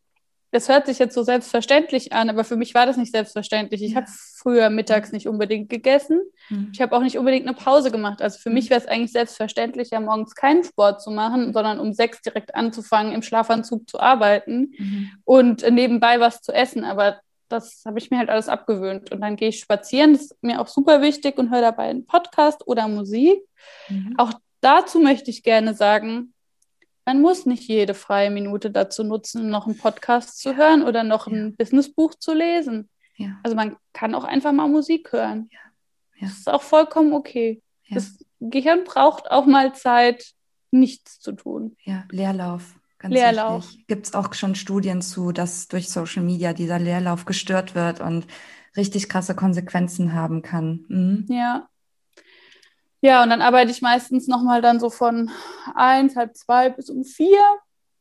das 0.52 0.68
hört 0.68 0.86
sich 0.86 0.98
jetzt 0.98 1.14
so 1.14 1.22
selbstverständlich 1.22 2.12
an, 2.12 2.28
aber 2.28 2.44
für 2.44 2.56
mich 2.56 2.74
war 2.74 2.84
das 2.84 2.98
nicht 2.98 3.12
selbstverständlich. 3.12 3.82
Ich 3.82 3.92
ja. 3.92 4.02
habe 4.02 4.06
früher 4.36 4.68
mittags 4.68 5.10
nicht 5.10 5.26
unbedingt 5.26 5.70
gegessen. 5.70 6.20
Mhm. 6.50 6.68
Ich 6.74 6.82
habe 6.82 6.94
auch 6.94 7.00
nicht 7.00 7.16
unbedingt 7.16 7.46
eine 7.46 7.56
Pause 7.56 7.90
gemacht. 7.90 8.20
Also 8.20 8.38
für 8.38 8.50
mhm. 8.50 8.56
mich 8.56 8.68
wäre 8.68 8.78
es 8.78 8.86
eigentlich 8.86 9.12
selbstverständlich, 9.12 9.90
ja 9.90 10.00
morgens 10.00 10.34
keinen 10.34 10.62
Sport 10.62 11.00
zu 11.00 11.10
machen, 11.10 11.54
sondern 11.54 11.80
um 11.80 11.94
sechs 11.94 12.20
direkt 12.20 12.54
anzufangen, 12.54 13.14
im 13.14 13.22
Schlafanzug 13.22 13.88
zu 13.88 13.98
arbeiten 13.98 14.74
mhm. 14.76 15.10
und 15.24 15.68
nebenbei 15.70 16.20
was 16.20 16.42
zu 16.42 16.52
essen. 16.52 16.84
Aber 16.84 17.18
das 17.48 17.82
habe 17.86 17.98
ich 17.98 18.10
mir 18.10 18.18
halt 18.18 18.28
alles 18.28 18.50
abgewöhnt. 18.50 19.10
Und 19.10 19.22
dann 19.22 19.36
gehe 19.36 19.48
ich 19.48 19.58
spazieren. 19.58 20.12
Das 20.12 20.22
ist 20.22 20.42
mir 20.42 20.60
auch 20.60 20.68
super 20.68 21.00
wichtig 21.00 21.38
und 21.38 21.50
höre 21.50 21.62
dabei 21.62 21.84
einen 21.84 22.04
Podcast 22.04 22.66
oder 22.66 22.88
Musik. 22.88 23.40
Mhm. 23.88 24.16
Auch 24.18 24.34
dazu 24.62 25.00
möchte 25.00 25.30
ich 25.30 25.42
gerne 25.42 25.74
sagen, 25.74 26.32
man 27.04 27.20
muss 27.20 27.46
nicht 27.46 27.68
jede 27.68 27.94
freie 27.94 28.30
Minute 28.30 28.70
dazu 28.70 29.02
nutzen, 29.04 29.50
noch 29.50 29.66
einen 29.66 29.76
Podcast 29.76 30.38
zu 30.38 30.56
hören 30.56 30.82
oder 30.82 31.02
noch 31.02 31.26
ein 31.26 31.50
ja. 31.50 31.54
Businessbuch 31.58 32.14
zu 32.14 32.32
lesen. 32.32 32.88
Ja. 33.16 33.38
Also 33.42 33.56
man 33.56 33.76
kann 33.92 34.14
auch 34.14 34.24
einfach 34.24 34.52
mal 34.52 34.68
Musik 34.68 35.12
hören. 35.12 35.48
Ja. 35.50 35.58
Das 36.20 36.38
ist 36.38 36.48
auch 36.48 36.62
vollkommen 36.62 37.12
okay. 37.12 37.60
Das 37.90 38.18
Gehirn 38.40 38.84
braucht 38.84 39.30
auch 39.30 39.44
mal 39.44 39.74
Zeit, 39.74 40.32
nichts 40.70 41.20
zu 41.20 41.32
tun. 41.32 41.76
Ja, 41.84 42.04
Leerlauf. 42.10 42.74
Ganz 42.98 43.14
Leerlauf. 43.14 43.68
Gibt 43.88 44.06
es 44.06 44.14
auch 44.14 44.32
schon 44.32 44.54
Studien 44.54 45.02
zu, 45.02 45.32
dass 45.32 45.68
durch 45.68 45.90
Social 45.90 46.22
Media 46.22 46.52
dieser 46.52 46.78
Leerlauf 46.78 47.24
gestört 47.24 47.74
wird 47.74 48.00
und 48.00 48.26
richtig 48.76 49.08
krasse 49.08 49.34
Konsequenzen 49.34 50.14
haben 50.14 50.42
kann. 50.42 50.84
Mhm. 50.88 51.26
Ja, 51.28 51.68
ja, 53.02 53.24
und 53.24 53.30
dann 53.30 53.42
arbeite 53.42 53.72
ich 53.72 53.82
meistens 53.82 54.28
nochmal 54.28 54.62
dann 54.62 54.78
so 54.78 54.88
von 54.88 55.28
eins, 55.74 56.14
halb 56.14 56.36
zwei 56.36 56.70
bis 56.70 56.88
um 56.88 57.04
vier. 57.04 57.42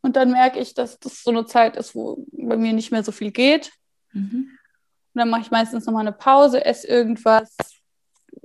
Und 0.03 0.15
dann 0.15 0.31
merke 0.31 0.59
ich, 0.59 0.75
dass 0.75 0.99
das 0.99 1.23
so 1.23 1.31
eine 1.31 1.45
Zeit 1.45 1.75
ist, 1.75 1.95
wo 1.95 2.25
bei 2.31 2.55
mir 2.55 2.71
nicht 2.71 2.91
mehr 2.91 3.03
so 3.03 3.11
viel 3.11 3.31
geht. 3.31 3.71
Mhm. 4.13 4.57
Und 5.13 5.19
dann 5.19 5.29
mache 5.29 5.41
ich 5.41 5.51
meistens 5.51 5.85
nochmal 5.85 6.01
eine 6.01 6.11
Pause, 6.11 6.63
esse 6.63 6.87
irgendwas, 6.87 7.55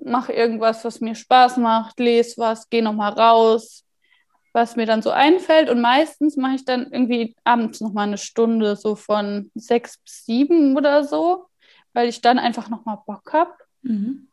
mache 0.03 0.33
irgendwas, 0.33 0.83
was 0.83 1.01
mir 1.01 1.15
Spaß 1.15 1.59
macht, 1.59 2.01
lese 2.01 2.39
was, 2.39 2.71
gehe 2.71 2.83
nochmal 2.83 3.13
raus, 3.13 3.85
was 4.55 4.77
mir 4.77 4.87
dann 4.87 5.03
so 5.03 5.11
einfällt. 5.11 5.69
Und 5.69 5.83
meistens 5.83 6.37
mache 6.37 6.55
ich 6.55 6.65
dann 6.65 6.91
irgendwie 6.91 7.37
abends 7.45 7.83
nochmal 7.83 8.07
eine 8.07 8.19
Stunde, 8.19 8.77
so 8.77 8.97
von 8.97 9.51
sechs 9.55 9.99
bis 9.99 10.25
sieben 10.25 10.75
oder 10.75 11.05
so, 11.05 11.49
weil 11.93 12.09
ich 12.09 12.23
dann 12.23 12.39
einfach 12.39 12.71
nochmal 12.71 12.99
Bock 13.07 13.35
habe. 13.35 13.53
Mhm. 13.83 14.29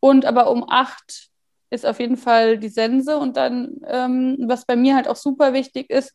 Und 0.00 0.24
aber 0.24 0.50
um 0.50 0.64
acht 0.68 1.28
ist 1.70 1.86
auf 1.86 2.00
jeden 2.00 2.16
Fall 2.16 2.58
die 2.58 2.68
Sense. 2.68 3.16
Und 3.16 3.36
dann, 3.36 3.80
ähm, 3.86 4.36
was 4.46 4.64
bei 4.66 4.76
mir 4.76 4.96
halt 4.96 5.08
auch 5.08 5.16
super 5.16 5.52
wichtig 5.52 5.88
ist, 5.90 6.14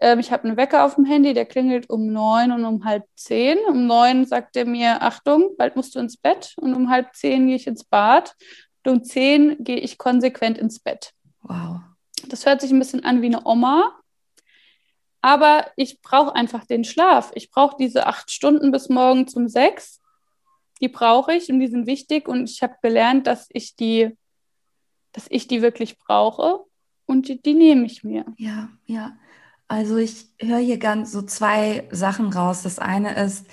ähm, 0.00 0.18
ich 0.18 0.32
habe 0.32 0.44
einen 0.44 0.56
Wecker 0.56 0.84
auf 0.84 0.96
dem 0.96 1.04
Handy, 1.04 1.34
der 1.34 1.46
klingelt 1.46 1.88
um 1.90 2.06
neun 2.06 2.52
und 2.52 2.64
um 2.64 2.84
halb 2.84 3.04
zehn. 3.16 3.58
Um 3.68 3.86
neun 3.86 4.24
sagt 4.24 4.56
er 4.56 4.64
mir, 4.64 5.02
Achtung, 5.02 5.50
bald 5.56 5.76
musst 5.76 5.94
du 5.94 6.00
ins 6.00 6.16
Bett. 6.16 6.54
Und 6.56 6.74
um 6.74 6.90
halb 6.90 7.14
zehn 7.14 7.46
gehe 7.46 7.56
ich 7.56 7.66
ins 7.66 7.84
Bad. 7.84 8.34
Und 8.84 8.92
um 8.92 9.04
zehn 9.04 9.62
gehe 9.62 9.78
ich 9.78 9.98
konsequent 9.98 10.58
ins 10.58 10.80
Bett. 10.80 11.12
Wow. 11.42 11.80
Das 12.28 12.46
hört 12.46 12.60
sich 12.60 12.70
ein 12.70 12.78
bisschen 12.78 13.04
an 13.04 13.22
wie 13.22 13.26
eine 13.26 13.46
Oma. 13.46 13.92
Aber 15.20 15.66
ich 15.76 16.02
brauche 16.02 16.34
einfach 16.34 16.66
den 16.66 16.84
Schlaf. 16.84 17.30
Ich 17.34 17.50
brauche 17.50 17.76
diese 17.78 18.06
acht 18.06 18.30
Stunden 18.30 18.72
bis 18.72 18.88
morgen 18.88 19.26
um 19.34 19.48
sechs 19.48 20.00
die 20.80 20.88
brauche 20.88 21.34
ich 21.34 21.50
und 21.50 21.60
die 21.60 21.68
sind 21.68 21.86
wichtig 21.86 22.28
und 22.28 22.50
ich 22.50 22.62
habe 22.62 22.74
gelernt, 22.82 23.26
dass 23.26 23.48
ich 23.52 23.76
die, 23.76 24.16
dass 25.12 25.26
ich 25.28 25.46
die 25.46 25.62
wirklich 25.62 25.98
brauche 25.98 26.60
und 27.06 27.28
die, 27.28 27.40
die 27.40 27.54
nehme 27.54 27.86
ich 27.86 28.04
mir. 28.04 28.24
Ja, 28.36 28.68
ja. 28.86 29.16
Also 29.68 29.96
ich 29.96 30.26
höre 30.40 30.58
hier 30.58 30.78
ganz 30.78 31.12
so 31.12 31.22
zwei 31.22 31.88
Sachen 31.90 32.32
raus. 32.32 32.62
Das 32.62 32.78
eine 32.78 33.14
ist, 33.24 33.46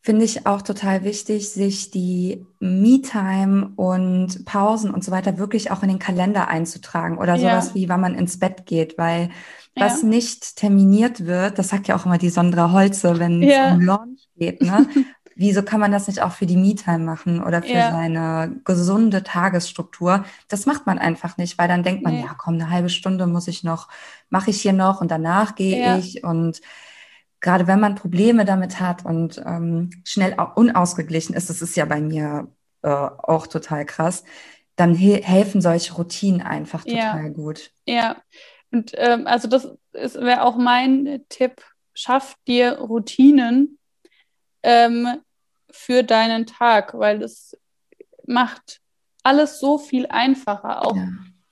finde 0.00 0.24
ich 0.24 0.46
auch 0.46 0.62
total 0.62 1.04
wichtig, 1.04 1.50
sich 1.50 1.90
die 1.90 2.46
Me-Time 2.58 3.72
und 3.76 4.44
Pausen 4.44 4.92
und 4.92 5.04
so 5.04 5.12
weiter 5.12 5.38
wirklich 5.38 5.70
auch 5.70 5.82
in 5.82 5.88
den 5.88 5.98
Kalender 5.98 6.48
einzutragen 6.48 7.18
oder 7.18 7.38
sowas 7.38 7.68
ja. 7.68 7.74
wie, 7.74 7.88
wann 7.88 8.00
man 8.00 8.14
ins 8.14 8.38
Bett 8.38 8.66
geht, 8.66 8.96
weil 8.98 9.30
was 9.76 10.02
ja. 10.02 10.08
nicht 10.08 10.56
terminiert 10.56 11.26
wird, 11.26 11.58
das 11.58 11.68
sagt 11.68 11.88
ja 11.88 11.96
auch 11.96 12.06
immer 12.06 12.18
die 12.18 12.30
Sondra 12.30 12.70
Holze, 12.70 13.18
wenn 13.18 13.42
es 13.42 13.52
ja. 13.52 13.74
um 13.74 13.80
Launch 13.80 14.28
geht, 14.36 14.62
ne? 14.62 14.88
wieso 15.36 15.62
kann 15.62 15.80
man 15.80 15.92
das 15.92 16.06
nicht 16.06 16.22
auch 16.22 16.32
für 16.32 16.46
die 16.46 16.56
Me-Time 16.56 17.00
machen 17.00 17.42
oder 17.42 17.62
für 17.62 17.72
ja. 17.72 17.90
seine 17.90 18.56
gesunde 18.64 19.22
Tagesstruktur? 19.22 20.24
Das 20.48 20.66
macht 20.66 20.86
man 20.86 20.98
einfach 20.98 21.36
nicht, 21.36 21.58
weil 21.58 21.68
dann 21.68 21.82
denkt 21.82 22.02
man, 22.02 22.14
nee. 22.14 22.22
ja, 22.22 22.34
komm, 22.36 22.54
eine 22.54 22.70
halbe 22.70 22.88
Stunde 22.88 23.26
muss 23.26 23.48
ich 23.48 23.64
noch, 23.64 23.88
mache 24.30 24.50
ich 24.50 24.60
hier 24.60 24.72
noch 24.72 25.00
und 25.00 25.10
danach 25.10 25.54
gehe 25.54 25.80
ja. 25.80 25.98
ich 25.98 26.24
und 26.24 26.60
gerade 27.40 27.66
wenn 27.66 27.80
man 27.80 27.94
Probleme 27.94 28.44
damit 28.44 28.80
hat 28.80 29.04
und 29.04 29.42
ähm, 29.44 29.90
schnell 30.04 30.34
unausgeglichen 30.54 31.34
ist, 31.34 31.50
das 31.50 31.60
ist 31.60 31.76
ja 31.76 31.84
bei 31.84 32.00
mir 32.00 32.48
äh, 32.82 32.88
auch 32.88 33.46
total 33.46 33.84
krass, 33.84 34.24
dann 34.76 34.94
he 34.94 35.22
helfen 35.22 35.60
solche 35.60 35.94
Routinen 35.94 36.40
einfach 36.40 36.84
total 36.84 37.24
ja. 37.24 37.28
gut. 37.28 37.70
Ja, 37.86 38.16
und 38.70 38.92
ähm, 38.96 39.26
also 39.26 39.46
das 39.46 39.68
wäre 39.92 40.42
auch 40.42 40.56
mein 40.56 41.24
Tipp, 41.28 41.62
schaff 41.92 42.34
dir 42.48 42.78
Routinen, 42.78 43.78
ähm, 44.62 45.20
für 45.74 46.02
deinen 46.02 46.46
Tag, 46.46 46.94
weil 46.94 47.22
es 47.22 47.56
macht 48.26 48.80
alles 49.22 49.58
so 49.58 49.78
viel 49.78 50.06
einfacher, 50.06 50.86
auch, 50.86 50.96
ja. 50.96 51.08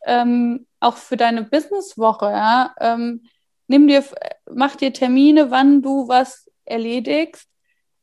ähm, 0.06 0.66
auch 0.80 0.96
für 0.96 1.16
deine 1.16 1.42
Businesswoche. 1.42 2.26
Ja? 2.26 2.74
Ähm, 2.80 3.24
nimm 3.66 3.88
dir, 3.88 4.04
mach 4.50 4.76
dir 4.76 4.92
Termine, 4.92 5.50
wann 5.50 5.82
du 5.82 6.08
was 6.08 6.50
erledigst, 6.64 7.48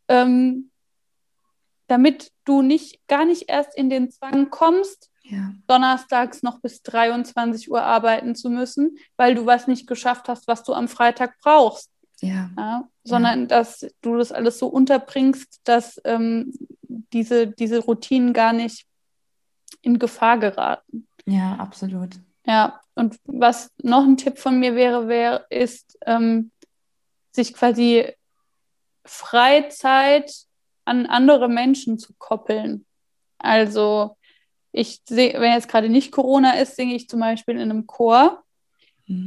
ähm, 0.07 0.71
damit 1.87 2.31
du 2.45 2.61
nicht 2.61 3.07
gar 3.07 3.25
nicht 3.25 3.49
erst 3.49 3.75
in 3.77 3.89
den 3.89 4.11
Zwang 4.11 4.49
kommst, 4.49 5.09
ja. 5.23 5.51
donnerstags 5.67 6.43
noch 6.43 6.59
bis 6.59 6.81
23 6.83 7.71
Uhr 7.71 7.81
arbeiten 7.81 8.35
zu 8.35 8.49
müssen, 8.49 8.97
weil 9.15 9.35
du 9.35 9.45
was 9.45 9.67
nicht 9.67 9.87
geschafft 9.87 10.27
hast, 10.27 10.47
was 10.47 10.63
du 10.63 10.73
am 10.73 10.87
Freitag 10.87 11.39
brauchst. 11.41 11.91
Ja. 12.21 12.49
ja 12.57 12.87
sondern 13.03 13.41
ja. 13.41 13.45
dass 13.47 13.85
du 14.01 14.17
das 14.17 14.31
alles 14.31 14.59
so 14.59 14.67
unterbringst, 14.67 15.61
dass 15.63 15.99
ähm, 16.05 16.53
diese, 16.81 17.47
diese 17.47 17.79
Routinen 17.79 18.33
gar 18.33 18.53
nicht 18.53 18.85
in 19.81 19.99
Gefahr 19.99 20.37
geraten. 20.37 21.07
Ja, 21.25 21.55
absolut. 21.55 22.15
Ja, 22.45 22.81
und 22.95 23.17
was 23.25 23.71
noch 23.81 24.03
ein 24.03 24.17
Tipp 24.17 24.39
von 24.39 24.59
mir 24.59 24.75
wäre, 24.75 25.07
wäre, 25.07 25.45
ist, 25.49 25.97
ähm, 26.05 26.51
sich 27.31 27.53
quasi 27.53 28.11
Freizeit 29.05 30.31
an 30.85 31.05
andere 31.05 31.47
Menschen 31.47 31.99
zu 31.99 32.13
koppeln. 32.17 32.85
Also 33.37 34.17
ich 34.71 35.01
sehe, 35.07 35.39
wenn 35.39 35.53
jetzt 35.53 35.69
gerade 35.69 35.89
nicht 35.89 36.11
Corona 36.11 36.53
ist, 36.53 36.75
singe 36.75 36.95
ich 36.95 37.07
zum 37.07 37.19
Beispiel 37.19 37.55
in 37.55 37.61
einem 37.61 37.87
Chor 37.87 38.43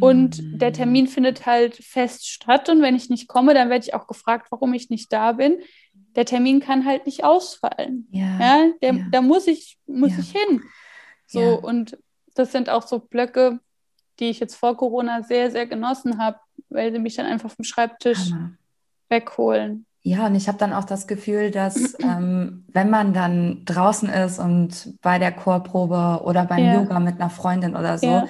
und 0.01 0.61
der 0.61 0.70
mm. 0.70 0.74
Termin 0.74 1.07
findet 1.09 1.45
halt 1.45 1.76
fest 1.76 2.28
statt. 2.28 2.68
Und 2.68 2.83
wenn 2.83 2.95
ich 2.95 3.11
nicht 3.11 3.26
komme, 3.26 3.53
dann 3.53 3.68
werde 3.68 3.85
ich 3.85 3.95
auch 3.95 4.07
gefragt, 4.07 4.47
warum 4.51 4.74
ich 4.74 4.91
nicht 4.91 5.12
da 5.12 5.33
bin. 5.33 5.59
Der 6.14 6.24
Termin 6.24 6.61
kann 6.61 6.85
halt 6.85 7.07
nicht 7.07 7.24
ausfallen. 7.24 8.07
Ja, 8.12 8.39
ja, 8.39 8.64
der, 8.80 8.95
ja. 8.95 9.07
Da 9.11 9.22
muss 9.22 9.49
ich, 9.49 9.78
muss 9.87 10.12
ja. 10.12 10.18
ich 10.20 10.30
hin. 10.30 10.62
So, 11.26 11.59
und 11.59 11.99
das 12.35 12.53
sind 12.53 12.68
auch 12.68 12.87
so 12.87 13.01
Blöcke, 13.01 13.59
die 14.20 14.30
ich 14.30 14.39
jetzt 14.39 14.55
vor 14.55 14.76
Corona 14.76 15.22
sehr, 15.22 15.51
sehr 15.51 15.66
genossen 15.66 16.18
habe, 16.18 16.39
weil 16.68 16.93
sie 16.93 16.99
mich 16.99 17.16
dann 17.16 17.26
einfach 17.26 17.51
vom 17.51 17.64
Schreibtisch 17.64 18.30
Hammer. 18.30 18.53
wegholen. 19.09 19.87
Ja, 20.05 20.26
und 20.26 20.35
ich 20.35 20.49
habe 20.49 20.59
dann 20.59 20.72
auch 20.72 20.85
das 20.85 21.07
Gefühl, 21.07 21.51
dass 21.51 21.97
ähm, 22.01 22.66
wenn 22.68 22.91
man 22.91 23.12
dann 23.14 23.64
draußen 23.64 24.09
ist 24.09 24.39
und 24.39 24.99
bei 25.01 25.18
der 25.18 25.33
Chorprobe 25.33 26.22
oder 26.24 26.45
beim 26.45 26.64
Yoga 26.64 27.01
mit 27.01 27.20
einer 27.20 27.30
Freundin 27.30 27.74
oder 27.74 27.99
so, 27.99 28.28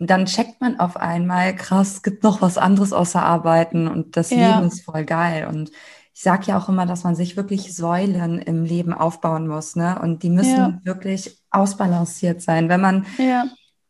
und 0.00 0.08
dann 0.08 0.24
checkt 0.24 0.62
man 0.62 0.80
auf 0.80 0.96
einmal, 0.96 1.54
krass, 1.54 1.96
es 1.96 2.02
gibt 2.02 2.22
noch 2.22 2.40
was 2.40 2.56
anderes 2.56 2.94
außer 2.94 3.22
Arbeiten 3.22 3.86
und 3.86 4.16
das 4.16 4.30
ja. 4.30 4.56
Leben 4.56 4.68
ist 4.68 4.80
voll 4.80 5.04
geil. 5.04 5.46
Und 5.46 5.70
ich 6.14 6.22
sage 6.22 6.46
ja 6.46 6.58
auch 6.58 6.70
immer, 6.70 6.86
dass 6.86 7.04
man 7.04 7.14
sich 7.14 7.36
wirklich 7.36 7.76
Säulen 7.76 8.38
im 8.38 8.64
Leben 8.64 8.94
aufbauen 8.94 9.46
muss, 9.46 9.76
ne? 9.76 10.00
Und 10.00 10.22
die 10.22 10.30
müssen 10.30 10.56
ja. 10.56 10.80
wirklich 10.84 11.38
ausbalanciert 11.50 12.40
sein. 12.40 12.70
Wenn 12.70 12.80
man 12.80 13.04
ja. 13.18 13.44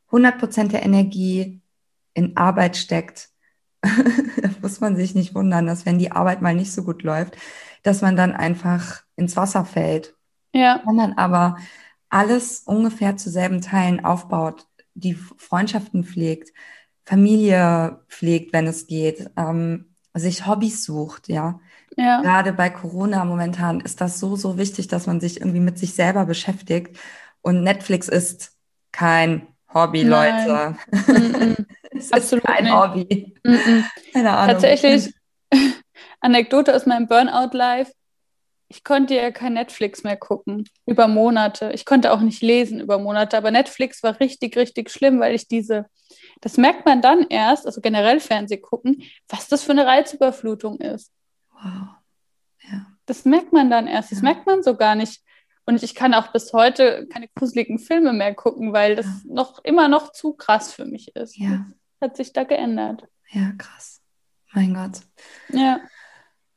100 0.07 0.39
Prozent 0.39 0.73
der 0.73 0.83
Energie 0.83 1.61
in 2.15 2.37
Arbeit 2.37 2.77
steckt, 2.77 3.29
muss 4.63 4.81
man 4.81 4.97
sich 4.97 5.15
nicht 5.15 5.37
wundern, 5.37 5.69
dass 5.69 5.87
wenn 5.87 6.01
die 6.01 6.11
Arbeit 6.11 6.43
mal 6.43 6.57
nicht 6.57 6.73
so 6.73 6.83
gut 6.83 7.05
läuft, 7.05 7.37
dass 7.85 8.03
man 8.03 8.17
dann 8.17 8.33
einfach 8.33 9.03
ins 9.15 9.37
Wasser 9.37 9.65
fällt. 9.65 10.17
Ja. 10.53 10.83
Wenn 10.85 10.97
man 10.97 11.13
aber 11.13 11.57
alles 12.09 12.63
ungefähr 12.67 13.17
zu 13.17 13.31
selben 13.31 13.61
Teilen 13.61 14.05
aufbaut, 14.05 14.67
die 14.95 15.15
Freundschaften 15.15 16.05
pflegt, 16.05 16.51
Familie 17.05 18.01
pflegt, 18.09 18.53
wenn 18.53 18.67
es 18.67 18.87
geht, 18.87 19.31
ähm, 19.37 19.95
sich 20.15 20.47
Hobbys 20.47 20.85
sucht, 20.85 21.29
ja. 21.29 21.61
ja. 21.97 22.21
Gerade 22.23 22.53
bei 22.53 22.71
Corona 22.71 23.25
momentan 23.25 23.81
ist 23.81 24.01
das 24.01 24.19
so, 24.19 24.37
so 24.37 24.59
wichtig, 24.59 24.89
dass 24.89 25.07
man 25.07 25.21
sich 25.21 25.41
irgendwie 25.41 25.61
mit 25.61 25.79
sich 25.79 25.95
selber 25.95 26.27
beschäftigt. 26.27 26.99
Und 27.43 27.63
Netflix 27.63 28.09
ist 28.09 28.53
kein 28.93 29.47
Hobby, 29.73 30.05
Nein. 30.05 30.49
Leute. 30.49 30.77
Mm 30.91 30.97
-mm. 30.97 31.67
es 31.93 32.13
Absolut 32.13 32.45
ist 32.45 32.51
kein 32.51 32.65
nicht. 32.65 32.75
Hobby. 32.75 33.35
Mm 33.45 33.85
Keine 34.13 34.37
Ahnung. 34.37 34.55
Tatsächlich, 34.55 35.15
Anekdote 36.21 36.75
aus 36.75 36.87
meinem 36.87 37.07
Burnout-Life. 37.07 37.93
Ich 38.73 38.85
konnte 38.85 39.17
ja 39.17 39.33
kein 39.33 39.55
Netflix 39.55 40.05
mehr 40.05 40.17
gucken 40.17 40.65
über 40.87 41.09
Monate. 41.09 41.73
Ich 41.73 41.85
konnte 41.85 42.13
auch 42.13 42.21
nicht 42.21 42.41
lesen 42.41 42.79
über 42.79 43.01
Monate, 43.01 43.37
aber 43.37 43.51
Netflix 43.51 44.05
war 44.05 44.21
richtig, 44.21 44.57
richtig 44.57 44.91
schlimm, 44.91 45.19
weil 45.19 45.35
ich 45.35 45.49
diese, 45.49 45.87
das 46.41 46.57
merkt 46.57 46.87
man 46.87 47.03
dann 47.03 47.27
erst, 47.29 47.67
also 47.67 47.81
generell 47.81 48.21
Fernseh 48.21 48.59
gucken, 48.59 49.03
was 49.29 49.49
das 49.49 49.65
für 49.65 49.73
eine 49.73 49.87
Reizüberflutung 49.87 50.79
ist. 50.79 51.13
Wow. 51.53 51.97
Ja. 52.71 52.87
Das 53.07 53.25
merkt 53.25 53.53
man 53.53 53.71
dann 53.71 53.89
erst. 53.89 54.13
Das 54.13 54.23
merkt 54.23 54.47
man 54.47 54.63
so 54.63 54.77
gar 54.77 54.95
nicht. 54.95 55.21
Und 55.67 55.83
ich 55.83 55.97
kann 55.97 56.15
auch 56.15 56.29
bis 56.29 56.53
heute 56.53 57.09
keine 57.09 57.27
gruseligen 57.35 57.81
Filme 57.81 58.13
mehr 58.13 58.37
gucken, 58.37 58.73
weil 58.73 58.95
das 58.95 59.07
ja. 59.07 59.35
noch 59.35 59.65
immer 59.65 59.89
noch 59.89 60.13
zu 60.13 60.35
krass 60.35 60.73
für 60.73 60.85
mich 60.85 61.17
ist. 61.17 61.37
Ja. 61.37 61.67
Das 61.99 62.11
hat 62.11 62.17
sich 62.17 62.33
da 62.33 62.45
geändert. 62.45 63.09
Ja, 63.31 63.51
krass. 63.59 64.01
Mein 64.53 64.75
Gott. 64.75 65.01
Ja. 65.49 65.81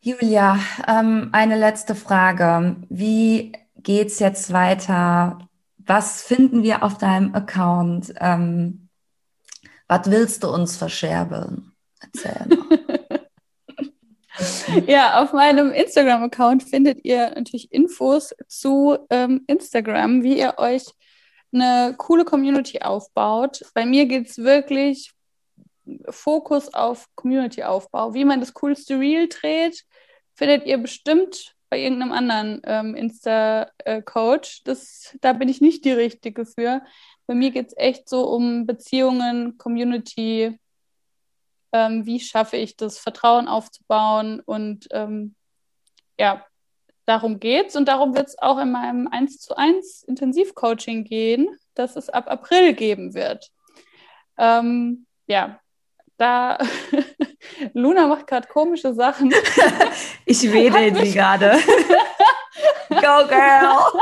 Julia, 0.06 0.60
ähm, 0.86 1.30
eine 1.32 1.58
letzte 1.58 1.95
Frage. 1.95 2.76
Wie 2.89 3.54
geht's 3.78 4.20
jetzt 4.20 4.51
weiter? 4.51 5.47
Was 5.78 6.24
finden 6.24 6.62
wir 6.62 6.84
auf 6.84 6.97
deinem 6.97 7.34
Account? 7.34 8.14
Ähm, 8.20 8.89
was 9.88 10.12
willst 10.12 10.43
du 10.43 10.49
uns 10.49 10.76
verscherbeln? 10.76 11.72
Erzähl 12.01 12.36
mal. 12.49 13.22
ja, 14.88 15.24
auf 15.24 15.32
meinem 15.32 15.72
Instagram-Account 15.72 16.64
findet 16.64 17.06
ihr 17.06 17.30
natürlich 17.30 17.72
Infos 17.72 18.36
zu 18.49 18.97
ähm, 19.10 19.45
Instagram, 19.47 20.22
wie 20.22 20.38
ihr 20.38 20.56
euch 20.58 20.84
eine 21.54 21.95
coole 21.97 22.26
Community 22.26 22.82
aufbaut. 22.82 23.64
Bei 23.74 23.86
mir 23.86 24.06
geht 24.06 24.28
es 24.28 24.38
wirklich 24.38 25.14
Fokus 26.10 26.74
auf 26.74 27.08
Community-Aufbau. 27.16 28.14
Wie 28.14 28.26
man 28.26 28.41
das 28.41 28.54
coolste 28.54 28.99
Reel 28.99 29.30
dreht, 29.30 29.86
findet 30.36 30.65
ihr 30.65 30.77
bestimmt 30.77 31.55
bei 31.69 31.79
irgendeinem 31.79 32.11
anderen 32.11 32.61
ähm, 32.65 32.95
Insta-Coach. 32.95 34.63
da 35.21 35.34
bin 35.34 35.49
ich 35.49 35.59
nicht 35.59 35.86
die 35.86 35.91
Richtige 35.91 36.45
für. 36.45 36.84
Bei 37.25 37.34
mir 37.34 37.51
geht 37.51 37.67
es 37.67 37.77
echt 37.77 38.07
so 38.07 38.27
um 38.29 38.67
Beziehungen, 38.67 39.57
Community, 39.57 40.59
ähm, 41.71 42.05
wie 42.05 42.19
schaffe 42.19 42.57
ich 42.57 42.77
das, 42.77 42.99
Vertrauen 42.99 43.47
aufzubauen 43.47 44.39
und 44.39 44.88
ähm, 44.91 45.36
ja, 46.19 46.45
darum 47.05 47.39
geht's 47.39 47.75
und 47.75 47.88
darum 47.88 48.15
wird 48.15 48.27
es 48.27 48.38
auch 48.38 48.59
in 48.59 48.71
meinem 48.71 49.07
1 49.07 49.39
zu 49.39 49.57
1 49.57 50.03
Intensivcoaching 50.03 51.03
gehen, 51.03 51.57
das 51.73 51.95
es 51.95 52.09
ab 52.09 52.29
April 52.29 52.73
geben 52.73 53.15
wird. 53.15 53.49
Ähm, 54.38 55.07
ja, 55.27 55.59
da 56.24 56.57
Luna 57.74 58.07
macht 58.07 58.28
gerade 58.28 58.47
komische 58.47 58.93
Sachen. 58.93 59.34
ich 60.26 60.41
wedel 60.51 60.95
sie 60.95 61.13
gerade. 61.13 61.51
Go 62.89 63.28
Girl! 63.28 64.01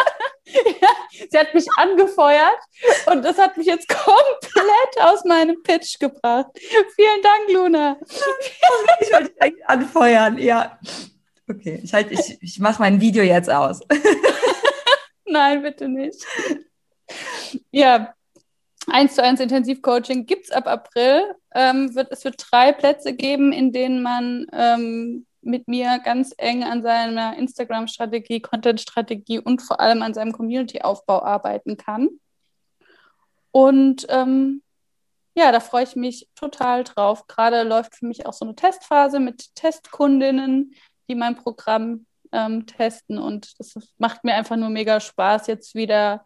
ja, 0.82 0.90
sie 1.30 1.38
hat 1.38 1.54
mich 1.54 1.66
angefeuert 1.78 2.60
und 3.08 3.24
das 3.24 3.38
hat 3.38 3.58
mich 3.58 3.66
jetzt 3.66 3.88
komplett 3.88 5.00
aus 5.00 5.24
meinem 5.26 5.64
Pitch 5.64 5.98
gebracht. 5.98 6.48
Vielen 6.96 7.22
Dank, 7.24 7.52
Luna. 7.54 7.98
ich 9.00 9.12
wollte 9.12 9.30
dich 9.30 9.42
eigentlich 9.42 9.66
anfeuern, 9.66 10.38
ja. 10.38 10.78
Okay, 11.50 11.80
ich, 11.84 11.94
halt, 11.94 12.12
ich, 12.12 12.38
ich 12.42 12.60
mache 12.60 12.82
mein 12.82 13.02
Video 13.02 13.24
jetzt 13.24 13.50
aus. 13.50 13.80
Nein, 15.26 15.64
bitte 15.64 15.88
nicht. 15.88 16.24
Ja, 17.72 18.14
1 18.88 19.16
zu 19.16 19.24
1 19.24 19.40
Intensivcoaching 19.40 20.26
gibt 20.26 20.46
es 20.46 20.52
ab 20.52 20.68
April. 20.68 21.36
Ähm, 21.54 21.94
wird, 21.96 22.12
es 22.12 22.24
wird 22.24 22.44
drei 22.52 22.72
Plätze 22.72 23.14
geben, 23.14 23.52
in 23.52 23.72
denen 23.72 24.02
man 24.02 24.48
ähm, 24.52 25.26
mit 25.42 25.68
mir 25.68 26.00
ganz 26.00 26.34
eng 26.38 26.64
an 26.64 26.82
seiner 26.82 27.38
Instagram-Strategie, 27.38 28.42
Content-Strategie 28.42 29.40
und 29.40 29.62
vor 29.62 29.80
allem 29.80 30.02
an 30.02 30.14
seinem 30.14 30.32
Community-Aufbau 30.32 31.22
arbeiten 31.24 31.78
kann. 31.78 32.10
Und 33.52 34.06
ähm, 34.10 34.62
ja, 35.36 35.52
da 35.52 35.60
freue 35.60 35.84
ich 35.84 35.96
mich 35.96 36.28
total 36.36 36.84
drauf. 36.84 37.28
Gerade 37.28 37.64
läuft 37.64 37.96
für 37.96 38.06
mich 38.06 38.26
auch 38.26 38.34
so 38.34 38.46
eine 38.46 38.56
Testphase 38.56 39.20
mit 39.20 39.56
Testkundinnen, 39.56 40.76
die 41.10 41.16
mein 41.16 41.36
Programm 41.36 42.06
ähm, 42.32 42.66
testen. 42.66 43.18
Und 43.18 43.60
das 43.60 43.76
macht 43.98 44.24
mir 44.24 44.36
einfach 44.36 44.58
nur 44.58 44.70
mega 44.70 45.00
Spaß, 45.00 45.48
jetzt 45.48 45.76
wieder 45.76 46.26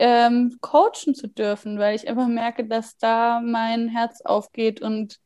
ähm, 0.00 0.56
coachen 0.62 1.14
zu 1.14 1.28
dürfen, 1.28 1.78
weil 1.78 1.94
ich 1.94 2.08
einfach 2.08 2.26
merke, 2.26 2.64
dass 2.64 2.96
da 2.96 3.40
mein 3.44 3.88
Herz 3.88 4.22
aufgeht 4.22 4.80
und 4.80 5.18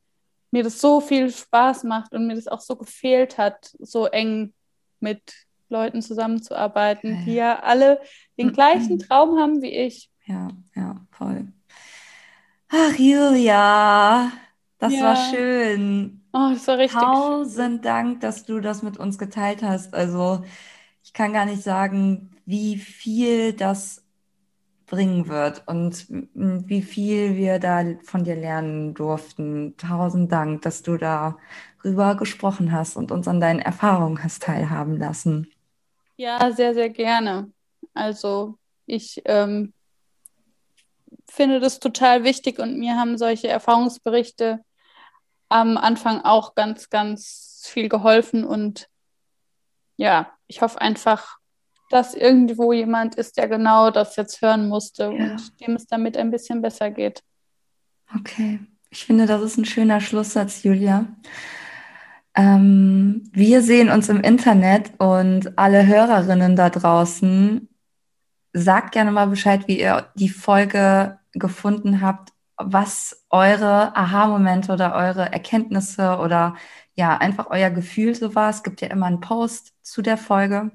mir 0.50 0.64
das 0.64 0.80
so 0.80 1.00
viel 1.00 1.30
Spaß 1.30 1.84
macht 1.84 2.12
und 2.12 2.26
mir 2.26 2.34
das 2.34 2.48
auch 2.48 2.60
so 2.60 2.74
gefehlt 2.74 3.38
hat, 3.38 3.72
so 3.78 4.06
eng 4.06 4.52
mit 4.98 5.20
Leuten 5.68 6.02
zusammenzuarbeiten, 6.02 7.10
ja, 7.10 7.24
die 7.24 7.34
ja 7.34 7.58
alle 7.60 8.00
den 8.36 8.52
gleichen 8.52 8.98
Traum 8.98 9.38
haben 9.38 9.62
wie 9.62 9.72
ich. 9.72 10.10
Ja, 10.26 10.48
ja, 10.74 10.96
voll. 11.12 11.46
Ach, 12.68 12.98
Julia, 12.98 14.32
das 14.78 14.92
ja. 14.92 15.02
war 15.02 15.16
schön. 15.16 16.24
Oh, 16.32 16.50
das 16.52 16.66
war 16.66 16.78
richtig. 16.78 17.00
Tausend 17.00 17.74
schön. 17.76 17.82
Dank, 17.82 18.20
dass 18.20 18.44
du 18.44 18.58
das 18.58 18.82
mit 18.82 18.96
uns 18.96 19.18
geteilt 19.18 19.62
hast. 19.62 19.94
Also, 19.94 20.42
ich 21.04 21.12
kann 21.12 21.32
gar 21.32 21.44
nicht 21.44 21.62
sagen, 21.62 22.30
wie 22.44 22.76
viel 22.76 23.52
das 23.52 24.03
bringen 24.86 25.28
wird 25.28 25.62
und 25.66 26.06
wie 26.08 26.82
viel 26.82 27.36
wir 27.36 27.58
da 27.58 27.84
von 28.02 28.24
dir 28.24 28.36
lernen 28.36 28.94
durften. 28.94 29.76
Tausend 29.76 30.30
Dank, 30.30 30.62
dass 30.62 30.82
du 30.82 30.96
darüber 30.96 32.16
gesprochen 32.16 32.72
hast 32.72 32.96
und 32.96 33.10
uns 33.10 33.26
an 33.28 33.40
deinen 33.40 33.60
Erfahrungen 33.60 34.22
hast 34.22 34.42
teilhaben 34.42 34.98
lassen. 34.98 35.50
Ja, 36.16 36.52
sehr, 36.52 36.74
sehr 36.74 36.90
gerne. 36.90 37.50
Also 37.94 38.58
ich 38.86 39.22
ähm, 39.24 39.72
finde 41.26 41.60
das 41.60 41.80
total 41.80 42.24
wichtig 42.24 42.58
und 42.58 42.78
mir 42.78 42.96
haben 42.96 43.18
solche 43.18 43.48
Erfahrungsberichte 43.48 44.60
am 45.48 45.76
Anfang 45.76 46.20
auch 46.22 46.54
ganz, 46.54 46.90
ganz 46.90 47.62
viel 47.66 47.88
geholfen 47.88 48.44
und 48.44 48.88
ja, 49.96 50.32
ich 50.46 50.60
hoffe 50.60 50.80
einfach, 50.80 51.38
dass 51.94 52.12
irgendwo 52.12 52.72
jemand 52.72 53.14
ist, 53.14 53.36
der 53.36 53.46
genau 53.46 53.92
das 53.92 54.16
jetzt 54.16 54.42
hören 54.42 54.68
musste 54.68 55.04
ja. 55.04 55.10
und 55.10 55.60
dem 55.60 55.76
es 55.76 55.86
damit 55.86 56.16
ein 56.16 56.32
bisschen 56.32 56.60
besser 56.60 56.90
geht. 56.90 57.22
Okay, 58.18 58.58
ich 58.90 59.04
finde, 59.04 59.26
das 59.26 59.40
ist 59.42 59.58
ein 59.58 59.64
schöner 59.64 60.00
Schlusssatz, 60.00 60.64
Julia. 60.64 61.06
Ähm, 62.34 63.22
wir 63.32 63.62
sehen 63.62 63.90
uns 63.90 64.08
im 64.08 64.20
Internet 64.20 64.90
und 64.98 65.56
alle 65.56 65.86
Hörerinnen 65.86 66.56
da 66.56 66.68
draußen, 66.68 67.68
sagt 68.52 68.92
gerne 68.92 69.12
mal 69.12 69.28
Bescheid, 69.28 69.68
wie 69.68 69.80
ihr 69.80 70.08
die 70.16 70.28
Folge 70.28 71.20
gefunden 71.32 72.00
habt, 72.00 72.30
was 72.56 73.24
eure 73.30 73.96
Aha-Momente 73.96 74.72
oder 74.72 74.96
eure 74.96 75.32
Erkenntnisse 75.32 76.18
oder 76.18 76.56
ja, 76.96 77.16
einfach 77.16 77.50
euer 77.50 77.70
Gefühl 77.70 78.16
so 78.16 78.34
war. 78.34 78.50
Es 78.50 78.64
gibt 78.64 78.80
ja 78.80 78.88
immer 78.88 79.06
einen 79.06 79.20
Post 79.20 79.74
zu 79.82 80.02
der 80.02 80.16
Folge. 80.16 80.72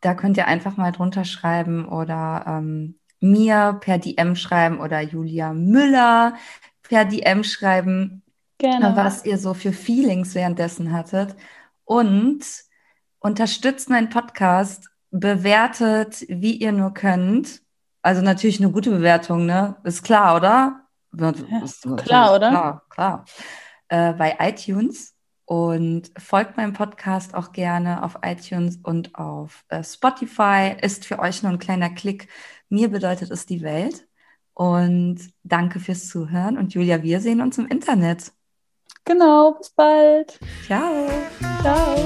Da 0.00 0.14
könnt 0.14 0.36
ihr 0.36 0.46
einfach 0.46 0.76
mal 0.76 0.92
drunter 0.92 1.24
schreiben 1.24 1.88
oder 1.88 2.44
ähm, 2.46 2.98
mir 3.20 3.78
per 3.80 3.98
DM 3.98 4.36
schreiben 4.36 4.80
oder 4.80 5.00
Julia 5.00 5.52
Müller 5.52 6.34
per 6.82 7.04
DM 7.04 7.44
schreiben, 7.44 8.22
Gerne. 8.58 8.96
was 8.96 9.24
ihr 9.24 9.38
so 9.38 9.54
für 9.54 9.72
Feelings 9.72 10.34
währenddessen 10.34 10.92
hattet. 10.92 11.36
Und 11.84 12.44
unterstützt 13.18 13.90
meinen 13.90 14.08
Podcast, 14.08 14.88
bewertet, 15.10 16.24
wie 16.28 16.56
ihr 16.56 16.72
nur 16.72 16.92
könnt. 16.92 17.62
Also 18.02 18.22
natürlich 18.22 18.60
eine 18.60 18.70
gute 18.70 18.90
Bewertung, 18.90 19.46
ne? 19.46 19.76
Ist 19.84 20.02
klar, 20.02 20.36
oder? 20.36 20.82
Ja, 21.12 21.30
ist 21.64 21.82
klar, 21.96 22.34
oder? 22.34 22.50
Klar, 22.50 22.82
klar. 22.90 23.24
Äh, 23.88 24.12
bei 24.12 24.36
iTunes 24.40 25.14
und 25.48 26.10
folgt 26.18 26.58
meinem 26.58 26.74
Podcast 26.74 27.34
auch 27.34 27.52
gerne 27.52 28.02
auf 28.02 28.18
iTunes 28.22 28.76
und 28.82 29.14
auf 29.14 29.64
äh, 29.68 29.82
Spotify. 29.82 30.76
Ist 30.82 31.06
für 31.06 31.18
euch 31.18 31.42
nur 31.42 31.50
ein 31.50 31.58
kleiner 31.58 31.88
Klick. 31.88 32.28
Mir 32.68 32.90
bedeutet 32.90 33.30
es 33.30 33.46
die 33.46 33.62
Welt. 33.62 34.06
Und 34.52 35.20
danke 35.44 35.80
fürs 35.80 36.06
Zuhören. 36.06 36.58
Und 36.58 36.74
Julia, 36.74 37.02
wir 37.02 37.22
sehen 37.22 37.40
uns 37.40 37.56
im 37.56 37.66
Internet. 37.66 38.32
Genau, 39.06 39.52
bis 39.52 39.70
bald. 39.70 40.38
Ciao. 40.66 41.08
Ciao. 41.62 42.04